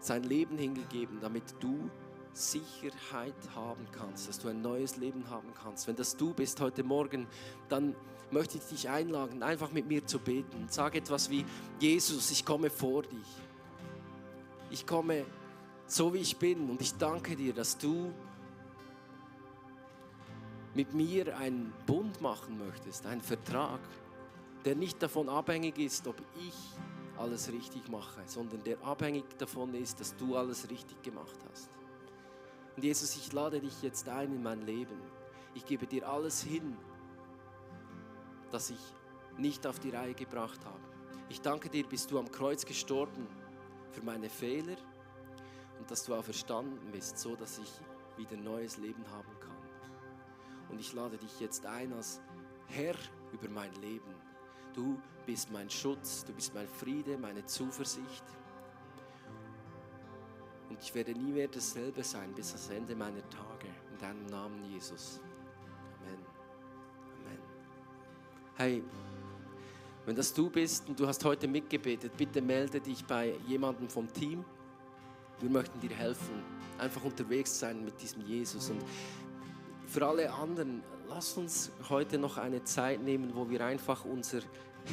sein 0.04 0.22
Leben 0.22 0.58
hingegeben, 0.58 1.18
damit 1.20 1.42
du 1.60 1.90
Sicherheit 2.32 3.34
haben 3.54 3.86
kannst, 3.92 4.28
dass 4.28 4.38
du 4.38 4.48
ein 4.48 4.60
neues 4.60 4.96
Leben 4.96 5.28
haben 5.30 5.48
kannst. 5.54 5.86
Wenn 5.86 5.96
das 5.96 6.16
du 6.16 6.34
bist 6.34 6.60
heute 6.60 6.82
Morgen, 6.82 7.26
dann 7.68 7.94
möchte 8.30 8.58
ich 8.58 8.64
dich 8.64 8.88
einladen, 8.88 9.42
einfach 9.42 9.70
mit 9.70 9.86
mir 9.86 10.04
zu 10.04 10.18
beten. 10.18 10.66
Sag 10.68 10.96
etwas 10.96 11.30
wie, 11.30 11.44
Jesus, 11.78 12.30
ich 12.30 12.44
komme 12.44 12.70
vor 12.70 13.02
dich. 13.02 13.28
Ich 14.70 14.86
komme 14.86 15.24
so, 15.86 16.12
wie 16.12 16.18
ich 16.18 16.36
bin 16.36 16.68
und 16.68 16.80
ich 16.80 16.94
danke 16.94 17.36
dir, 17.36 17.52
dass 17.52 17.78
du 17.78 18.12
mit 20.74 20.92
mir 20.92 21.36
einen 21.38 21.72
Bund 21.86 22.20
machen 22.20 22.58
möchtest, 22.58 23.06
einen 23.06 23.20
Vertrag, 23.20 23.78
der 24.64 24.74
nicht 24.74 25.00
davon 25.00 25.28
abhängig 25.28 25.78
ist, 25.78 26.06
ob 26.08 26.16
ich 26.36 26.54
alles 27.18 27.50
richtig 27.52 27.88
mache, 27.88 28.22
sondern 28.26 28.62
der 28.64 28.82
abhängig 28.82 29.24
davon 29.38 29.74
ist, 29.74 30.00
dass 30.00 30.16
du 30.16 30.36
alles 30.36 30.68
richtig 30.70 31.02
gemacht 31.02 31.38
hast. 31.50 31.70
Und 32.76 32.82
Jesus, 32.82 33.16
ich 33.16 33.32
lade 33.32 33.60
dich 33.60 33.82
jetzt 33.82 34.08
ein 34.08 34.32
in 34.32 34.42
mein 34.42 34.62
Leben. 34.62 35.00
Ich 35.54 35.64
gebe 35.64 35.86
dir 35.86 36.08
alles 36.08 36.42
hin, 36.42 36.76
das 38.50 38.70
ich 38.70 38.80
nicht 39.38 39.66
auf 39.66 39.78
die 39.78 39.90
Reihe 39.90 40.14
gebracht 40.14 40.64
habe. 40.64 40.80
Ich 41.28 41.40
danke 41.40 41.68
dir, 41.68 41.86
bist 41.86 42.10
du 42.10 42.18
am 42.18 42.30
Kreuz 42.30 42.66
gestorben 42.66 43.26
für 43.92 44.02
meine 44.02 44.28
Fehler 44.28 44.76
und 45.78 45.90
dass 45.90 46.04
du 46.04 46.14
auferstanden 46.14 46.90
bist, 46.90 47.18
so 47.18 47.36
dass 47.36 47.58
ich 47.58 47.70
wieder 48.16 48.36
neues 48.36 48.76
Leben 48.78 49.04
haben 49.10 49.38
kann. 49.40 49.56
Und 50.70 50.80
ich 50.80 50.92
lade 50.92 51.16
dich 51.16 51.40
jetzt 51.40 51.66
ein 51.66 51.92
als 51.92 52.20
Herr 52.66 52.96
über 53.32 53.48
mein 53.48 53.72
Leben. 53.80 54.23
Du 54.74 55.00
bist 55.24 55.50
mein 55.52 55.70
Schutz, 55.70 56.24
du 56.24 56.32
bist 56.32 56.54
mein 56.54 56.68
Friede, 56.68 57.16
meine 57.16 57.44
Zuversicht. 57.46 58.24
Und 60.68 60.82
ich 60.82 60.94
werde 60.94 61.12
nie 61.12 61.32
mehr 61.32 61.48
dasselbe 61.48 62.02
sein 62.02 62.32
bis 62.34 62.50
ans 62.50 62.68
Ende 62.70 62.96
meiner 62.96 63.28
Tage. 63.30 63.68
In 63.92 63.98
deinem 63.98 64.26
Namen, 64.26 64.64
Jesus. 64.72 65.20
Amen. 66.00 66.18
Amen. 67.20 67.38
Hey, 68.56 68.82
wenn 70.06 70.16
das 70.16 70.34
du 70.34 70.50
bist 70.50 70.88
und 70.88 70.98
du 70.98 71.06
hast 71.06 71.24
heute 71.24 71.48
mitgebetet, 71.48 72.16
bitte 72.16 72.42
melde 72.42 72.80
dich 72.80 73.04
bei 73.04 73.34
jemandem 73.46 73.88
vom 73.88 74.12
Team. 74.12 74.44
Wir 75.40 75.50
möchten 75.50 75.80
dir 75.80 75.94
helfen, 75.94 76.42
einfach 76.78 77.04
unterwegs 77.04 77.58
sein 77.58 77.84
mit 77.84 78.00
diesem 78.02 78.26
Jesus. 78.26 78.68
Und 78.70 78.82
für 79.86 80.06
alle 80.06 80.32
anderen, 80.32 80.82
lass 81.14 81.36
uns 81.36 81.70
heute 81.88 82.18
noch 82.18 82.38
eine 82.38 82.64
Zeit 82.64 83.00
nehmen, 83.00 83.36
wo 83.36 83.48
wir 83.48 83.64
einfach 83.64 84.04
unser 84.04 84.40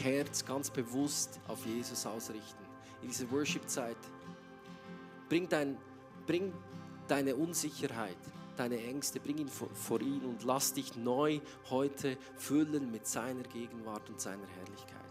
Herz 0.04 0.46
ganz 0.46 0.70
bewusst 0.70 1.40
auf 1.48 1.66
Jesus 1.66 2.06
ausrichten. 2.06 2.64
In 3.02 3.08
dieser 3.08 3.32
Worship-Zeit. 3.32 3.98
Bring, 5.28 5.50
dein, 5.50 5.78
bring 6.28 6.54
deine 7.08 7.36
Unsicherheit, 7.36 8.18
deine 8.56 8.80
Ängste, 8.84 9.20
bring 9.20 9.40
ihn 9.40 9.48
vor, 9.48 9.70
vor 9.74 10.00
ihn 10.00 10.22
und 10.24 10.44
lass 10.44 10.74
dich 10.74 10.96
neu 10.96 11.40
heute 11.72 12.18
füllen 12.36 12.92
mit 12.92 13.08
seiner 13.08 13.44
Gegenwart 13.44 14.08
und 14.08 14.22
seiner 14.22 14.46
Herrlichkeit. 14.58 15.11